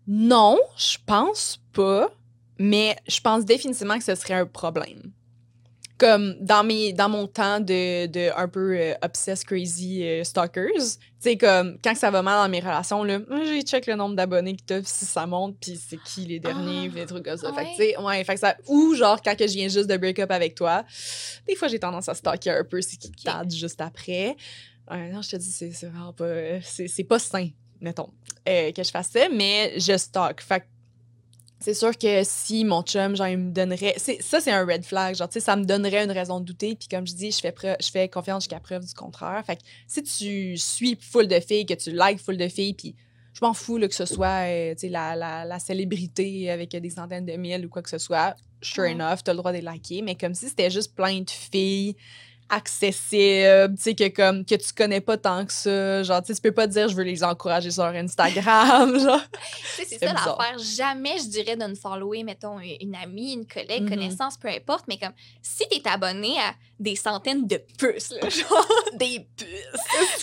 Non, 0.07 0.59
je 0.77 0.99
pense 1.07 1.59
pas, 1.73 2.11
mais 2.59 2.97
je 3.09 3.19
pense 3.21 3.45
définitivement 3.47 3.97
que 3.99 4.05
ce 4.05 4.15
serait 4.15 4.35
un 4.35 4.47
problème. 4.47 5.11
Comme 5.97 6.35
dans, 6.41 6.65
mes, 6.65 6.93
dans 6.93 7.09
mon 7.09 7.29
temps 7.29 7.61
de, 7.61 8.07
de 8.07 8.31
un 8.37 8.49
peu 8.49 8.77
euh, 8.77 8.95
obsessed 9.03 9.47
crazy 9.47 10.03
euh, 10.03 10.25
stalkers, 10.25 10.73
tu 10.75 10.99
sais, 11.21 11.37
comme 11.37 11.79
quand 11.85 11.95
ça 11.95 12.11
va 12.11 12.21
mal 12.21 12.43
dans 12.43 12.51
mes 12.51 12.59
relations, 12.59 13.05
là, 13.05 13.21
j'ai 13.45 13.63
check 13.63 13.87
le 13.87 13.95
nombre 13.95 14.17
d'abonnés 14.17 14.57
que 14.57 14.63
t'as, 14.67 14.81
puis 14.81 14.91
si 14.91 15.05
ça 15.05 15.25
monte, 15.27 15.57
puis 15.61 15.77
c'est 15.77 15.99
qui 15.99 16.23
les 16.27 16.41
derniers, 16.41 16.91
Ah, 16.91 16.95
des 16.97 17.07
trucs 17.07 17.25
comme 17.25 17.37
ça. 17.37 17.47
ah 17.49 17.53
Fait 17.53 17.63
que, 17.63 17.67
ouais? 17.67 17.75
tu 17.77 17.83
sais, 17.95 17.97
ouais, 17.99 18.25
fait 18.25 18.35
que 18.35 18.41
ça. 18.41 18.57
Ou 18.67 18.95
genre, 18.97 19.23
quand 19.23 19.37
que 19.37 19.47
je 19.47 19.53
viens 19.53 19.69
juste 19.69 19.89
de 19.89 19.97
break 19.97 20.19
up 20.19 20.33
avec 20.33 20.57
toi, 20.57 20.85
des 21.47 21.55
fois, 21.55 21.69
j'ai 21.69 21.79
tendance 21.79 22.09
à 22.09 22.15
stalker 22.15 22.51
un 22.51 22.65
peu, 22.65 22.83
c'est 22.83 22.97
qui 22.97 23.09
Ok. 23.09 23.23
tarde 23.25 23.53
juste 23.53 23.81
après. 23.81 24.37
Ouais, 24.91 25.11
non, 25.13 25.23
je 25.23 25.31
te 25.31 25.37
dis, 25.37 25.51
c'est 25.53 25.71
vraiment 25.87 26.13
pas. 26.13 26.25
euh, 26.25 26.61
C'est 26.65 26.89
c'est 26.89 27.05
pas 27.05 27.21
sain, 27.21 27.49
mettons, 27.81 28.11
euh, 28.49 28.73
que 28.73 28.83
je 28.83 28.91
fasse 28.91 29.11
ça, 29.11 29.29
mais 29.33 29.75
je 29.79 29.97
stalk. 29.97 30.43
Fait 30.43 30.61
que 30.61 30.65
C'est 31.65 31.73
sûr 31.73 31.97
que 31.97 32.21
si 32.25 32.63
mon 32.63 32.83
chum, 32.83 33.17
genre, 33.17 33.29
il 33.29 33.39
me 33.39 33.51
donnerait. 33.51 33.95
Ça, 33.99 34.39
c'est 34.39 34.51
un 34.51 34.67
red 34.67 34.85
flag. 34.85 35.15
Genre, 35.15 35.27
tu 35.29 35.35
sais, 35.35 35.41
ça 35.41 35.57
me 35.57 35.65
donnerait 35.65 36.05
une 36.05 36.11
raison 36.11 36.39
de 36.39 36.45
douter. 36.45 36.75
Puis, 36.77 36.89
comme 36.89 37.07
je 37.07 37.15
dis, 37.15 37.31
je 37.31 37.39
fais, 37.39 37.55
je 37.81 37.91
fais 37.91 38.07
confiance 38.11 38.43
jusqu'à 38.45 38.61
preuve 38.61 38.85
du 38.85 38.93
contraire. 38.93 39.43
Fait 39.47 39.57
que 39.57 39.63
si 39.87 40.03
tu 40.03 40.59
suis 40.59 40.99
full 41.01 41.27
de 41.27 41.41
filles, 41.41 41.65
que 41.65 41.73
tu 41.73 41.91
likes 41.91 42.21
full 42.21 42.37
de 42.37 42.49
filles, 42.49 42.75
puis 42.75 42.95
je 43.33 43.41
m'en 43.43 43.55
fous 43.55 43.79
là, 43.79 43.89
que 43.89 43.95
ce 43.95 44.05
soit 44.05 44.47
euh, 44.47 44.75
la, 44.83 45.17
la, 45.17 45.47
la 45.47 45.59
célébrité 45.59 46.51
avec 46.51 46.71
des 46.77 46.91
centaines 46.91 47.25
de 47.25 47.33
mille 47.33 47.65
ou 47.65 47.71
quoi 47.71 47.81
que 47.81 47.89
ce 47.89 47.97
soit, 47.99 48.37
sure 48.61 48.85
Ouais. 48.85 48.93
enough, 48.93 49.21
t'as 49.25 49.33
le 49.33 49.39
droit 49.39 49.51
de 49.51 49.57
les 49.57 49.63
liker. 49.63 50.03
Mais 50.03 50.17
comme 50.17 50.35
si 50.35 50.51
c'était 50.51 50.69
juste 50.71 50.95
plein 50.95 51.21
de 51.23 51.31
filles 51.31 51.97
accessibles, 52.55 53.75
tu 53.77 53.83
sais, 53.83 53.95
que, 53.95 54.09
comme, 54.09 54.45
que 54.45 54.55
tu 54.55 54.73
connais 54.73 55.01
pas 55.01 55.17
tant 55.17 55.45
que 55.45 55.53
ça. 55.53 56.03
Genre, 56.03 56.21
tu 56.23 56.29
sais, 56.29 56.35
tu 56.35 56.41
peux 56.41 56.53
pas 56.53 56.67
dire 56.67 56.89
je 56.89 56.95
veux 56.97 57.03
les 57.03 57.23
encourager 57.25 57.71
sur 57.71 57.85
Instagram. 57.85 58.99
genre. 59.01 59.21
Tu 59.77 59.85
sais, 59.85 59.99
c'est 59.99 60.07
ça 60.07 60.13
l'affaire. 60.13 60.59
Jamais 60.59 61.19
je 61.19 61.29
dirais 61.29 61.57
de 61.57 61.65
ne 61.65 61.75
follower, 61.75 62.23
mettons, 62.25 62.59
une 62.61 62.95
amie, 62.95 63.33
une 63.35 63.47
collègue, 63.47 63.83
Mhm. 63.83 63.89
connaissance, 63.91 64.37
peu 64.37 64.49
importe, 64.49 64.85
mais 64.89 64.99
comme 64.99 65.13
si 65.43 65.65
t'es 65.69 65.83
abonné 65.89 66.39
à 66.39 66.55
des 66.79 66.97
centaines 66.97 67.47
de 67.47 67.61
puces, 67.79 68.11
là, 68.21 68.29
genre. 68.29 68.67
Des 68.95 69.27
puces. 69.37 69.49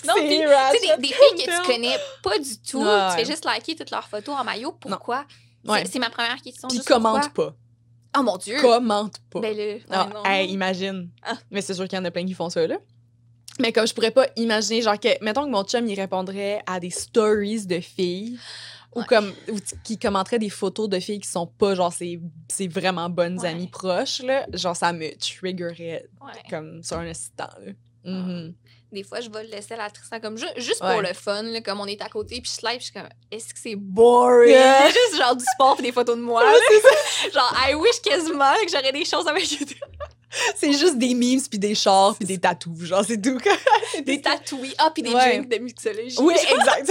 Non, 0.06 0.14
sais, 0.16 0.28
des, 0.28 1.02
des 1.02 1.08
filles 1.08 1.46
que 1.46 1.62
tu 1.62 1.66
connais 1.72 1.96
pas 2.22 2.38
du 2.38 2.58
tout, 2.58 2.82
Ouais, 2.82 3.08
tu 3.10 3.16
fais 3.18 3.24
juste 3.24 3.44
liker 3.44 3.76
toutes 3.76 3.90
leurs 3.90 4.06
photos 4.08 4.34
en 4.38 4.44
maillot. 4.44 4.72
Pourquoi? 4.72 5.24
C'est- 5.64 5.70
Ouais. 5.70 5.84
C'est 5.90 5.98
ma 6.00 6.10
première 6.10 6.40
question. 6.42 6.66
Puis 6.68 6.78
juste 6.78 6.88
commente 6.88 7.22
pourquoi? 7.32 7.50
pas. 7.52 7.56
Oh 8.18 8.22
mon 8.22 8.36
Dieu! 8.36 8.60
Commente 8.60 9.18
pas. 9.30 9.40
Ben 9.40 9.56
là, 9.56 9.74
Ah, 9.90 10.06
ouais, 10.06 10.12
non. 10.14 10.24
hey, 10.24 10.50
imagine. 10.52 11.08
Ah. 11.22 11.38
Mais 11.50 11.60
c'est 11.62 11.74
sûr 11.74 11.88
qu'il 11.88 11.98
y 11.98 12.00
en 12.00 12.04
a 12.04 12.10
plein 12.10 12.26
qui 12.26 12.34
font 12.34 12.50
ça, 12.50 12.66
là. 12.66 12.78
Mais 13.60 13.72
comme 13.72 13.86
je 13.86 13.94
pourrais 13.94 14.10
pas 14.10 14.26
imaginer, 14.36 14.82
genre, 14.82 14.98
que, 14.98 15.08
mettons 15.22 15.44
que 15.44 15.50
mon 15.50 15.62
chum, 15.64 15.86
il 15.86 15.98
répondrait 15.98 16.62
à 16.66 16.80
des 16.80 16.90
stories 16.90 17.66
de 17.66 17.80
filles 17.80 18.38
ou 18.94 19.02
comme 19.04 19.32
ou 19.50 19.56
qui 19.84 19.98
commenterait 19.98 20.38
des 20.38 20.50
photos 20.50 20.88
de 20.88 20.98
filles 21.00 21.20
qui 21.20 21.28
sont 21.28 21.46
pas, 21.46 21.74
genre, 21.74 21.92
ses, 21.92 22.20
ses 22.50 22.68
vraiment 22.68 23.08
bonnes 23.10 23.38
Ouais. 23.40 23.48
amies 23.48 23.68
proches, 23.68 24.22
là. 24.22 24.46
Genre, 24.52 24.76
ça 24.76 24.92
me 24.92 25.10
triggerait 25.18 26.06
comme 26.50 26.82
sur 26.82 26.98
un 26.98 27.06
instant, 27.06 27.48
là. 27.64 27.72
Mhm. 28.04 28.54
Des 28.92 29.02
fois, 29.04 29.20
je 29.22 29.30
vais 29.30 29.44
le 29.44 29.48
laisser 29.48 29.72
à 29.74 29.78
la 29.78 29.90
Tristan 29.90 30.20
comme 30.20 30.36
ju- 30.36 30.44
juste 30.58 30.82
Ouais. 30.82 30.92
pour 30.92 31.00
le 31.02 31.14
fun, 31.14 31.42
là, 31.44 31.60
comme 31.62 31.80
on 31.80 31.86
est 31.86 32.00
à 32.02 32.08
côté, 32.10 32.40
puis 32.42 32.50
je 32.50 32.60
slide, 32.60 32.76
puis 32.76 32.80
je 32.80 32.84
suis 32.84 32.92
comme, 32.92 33.08
est-ce 33.30 33.54
que 33.54 33.58
c'est 33.60 33.74
boring? 33.74 34.50
Yeah. 34.50 34.88
juste 34.88 35.16
genre 35.16 35.34
du 35.34 35.44
sport 35.54 35.76
et 35.78 35.82
des 35.82 35.92
photos 35.92 36.16
de 36.16 36.20
moi. 36.22 36.44
là. 36.44 36.52
genre, 37.32 37.54
I 37.68 37.74
wish 37.74 38.00
quasiment 38.02 38.52
que 38.64 38.70
j'aurais 38.70 38.92
des 38.92 39.04
choses 39.06 39.26
avec 39.26 39.44
C'est 40.56 40.72
juste 40.72 40.96
des 40.98 41.14
memes, 41.14 41.40
puis 41.48 41.58
des 41.58 41.74
chars, 41.74 42.14
puis 42.16 42.26
des 42.26 42.38
tatous, 42.38 42.84
genre, 42.84 43.04
c'est 43.06 43.20
tout. 43.20 43.38
des 44.04 44.20
tatouis, 44.20 44.74
ah, 44.78 44.90
puis 44.92 45.02
des 45.02 45.12
Ouais. 45.14 45.38
drinks 45.38 45.48
de 45.48 45.56
mixologie. 45.58 46.16
oui, 46.20 46.34
exact. 46.34 46.90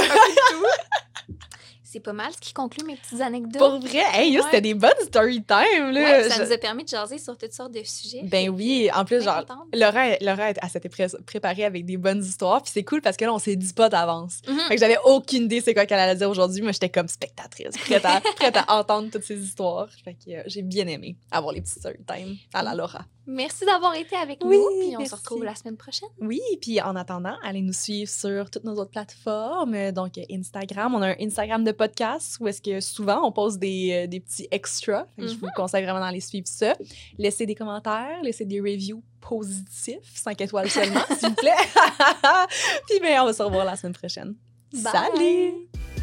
C'est 1.91 1.99
pas 1.99 2.13
mal 2.13 2.31
ce 2.33 2.37
qui 2.39 2.53
conclut 2.53 2.85
mes 2.85 2.95
petites 2.95 3.19
anecdotes. 3.19 3.59
Pour 3.59 3.79
vrai, 3.81 4.01
hey, 4.13 4.37
Ouais. 4.37 4.43
c'était 4.45 4.61
des 4.61 4.73
bonnes 4.73 4.91
story 5.03 5.43
time, 5.43 5.91
là. 5.91 6.01
Ouais, 6.01 6.29
ça 6.29 6.35
Je- 6.37 6.43
nous 6.47 6.51
a 6.53 6.57
permis 6.57 6.83
de 6.85 6.89
jaser 6.89 7.17
sur 7.17 7.37
toutes 7.37 7.51
sortes 7.51 7.73
de 7.73 7.83
sujets. 7.83 8.21
Ben 8.23 8.49
oui, 8.49 8.89
en 8.95 9.03
plus, 9.03 9.21
genre. 9.21 9.43
Laura, 9.73 10.15
Laura 10.21 10.51
elle 10.51 10.69
s'était 10.69 10.87
pré- 10.87 11.07
préparée 11.25 11.65
avec 11.65 11.85
des 11.85 11.97
bonnes 11.97 12.23
histoires, 12.23 12.61
puis 12.63 12.71
c'est 12.73 12.83
cool 12.85 13.01
parce 13.01 13.17
que 13.17 13.25
là, 13.25 13.33
on 13.33 13.39
s'est 13.39 13.57
dit 13.57 13.73
pas 13.73 13.89
d'avance. 13.89 14.39
Mhm. 14.47 14.57
Fait 14.69 14.75
que 14.75 14.79
j'avais 14.79 14.97
aucune 15.03 15.43
idée 15.43 15.59
c'est 15.59 15.73
quoi 15.73 15.85
qu'elle 15.85 15.99
allait 15.99 16.15
dire 16.15 16.29
aujourd'hui, 16.29 16.61
mais 16.61 16.71
j'étais 16.71 16.87
comme 16.89 17.09
spectatrice, 17.09 17.75
prête 17.77 18.05
à, 18.05 18.21
prête 18.37 18.55
à 18.55 18.73
entendre 18.79 19.09
toutes 19.11 19.23
ces 19.23 19.37
histoires. 19.43 19.89
Fait 20.05 20.13
que 20.13 20.31
euh, 20.31 20.43
j'ai 20.45 20.61
bien 20.61 20.87
aimé 20.87 21.17
avoir 21.29 21.53
les 21.53 21.59
petits 21.61 21.77
story 21.79 21.97
time 22.07 22.37
à 22.53 22.63
la 22.63 22.73
Laura. 22.73 23.01
Merci 23.27 23.65
d'avoir 23.65 23.93
été 23.95 24.15
avec 24.15 24.39
Oui, 24.43 24.57
nous, 24.57 24.79
puis 24.79 24.95
on 24.95 24.99
merci. 24.99 25.11
se 25.11 25.15
retrouve 25.15 25.43
la 25.43 25.53
semaine 25.53 25.77
prochaine. 25.77 26.09
Oui, 26.19 26.39
puis 26.59 26.81
en 26.81 26.95
attendant, 26.95 27.35
allez 27.43 27.61
nous 27.61 27.71
suivre 27.71 28.09
sur 28.09 28.49
toutes 28.49 28.63
nos 28.63 28.73
autres 28.77 28.89
plateformes, 28.89 29.75
euh, 29.75 29.91
donc 29.91 30.17
euh, 30.17 30.23
Instagram. 30.31 30.95
On 30.95 31.01
a 31.01 31.09
un 31.09 31.15
Instagram 31.21 31.63
de 31.63 31.71
podcast 31.81 32.37
où 32.39 32.47
est-ce 32.47 32.61
que 32.61 32.79
souvent 32.79 33.25
on 33.25 33.31
pose 33.31 33.57
des, 33.57 34.03
euh, 34.03 34.07
des 34.07 34.19
petits 34.19 34.47
extras. 34.51 35.05
Je 35.17 35.33
vous 35.33 35.47
conseille 35.55 35.83
vraiment 35.83 35.99
d'aller 35.99 36.19
suivre 36.19 36.47
ça. 36.47 36.75
Laissez 37.17 37.47
des 37.47 37.55
commentaires, 37.55 38.21
laissez 38.21 38.45
des 38.45 38.59
reviews 38.59 39.01
positifs, 39.19 40.13
5 40.13 40.39
étoiles 40.41 40.69
seulement, 40.69 41.01
s'il 41.17 41.29
vous 41.29 41.35
plaît. 41.35 41.51
puis 42.87 42.99
ben, 43.01 43.21
on 43.21 43.25
va 43.25 43.33
se 43.33 43.41
revoir 43.41 43.65
la 43.65 43.75
semaine 43.75 43.93
prochaine. 43.93 44.35
Bye. 44.71 44.91
Salut! 44.91 46.00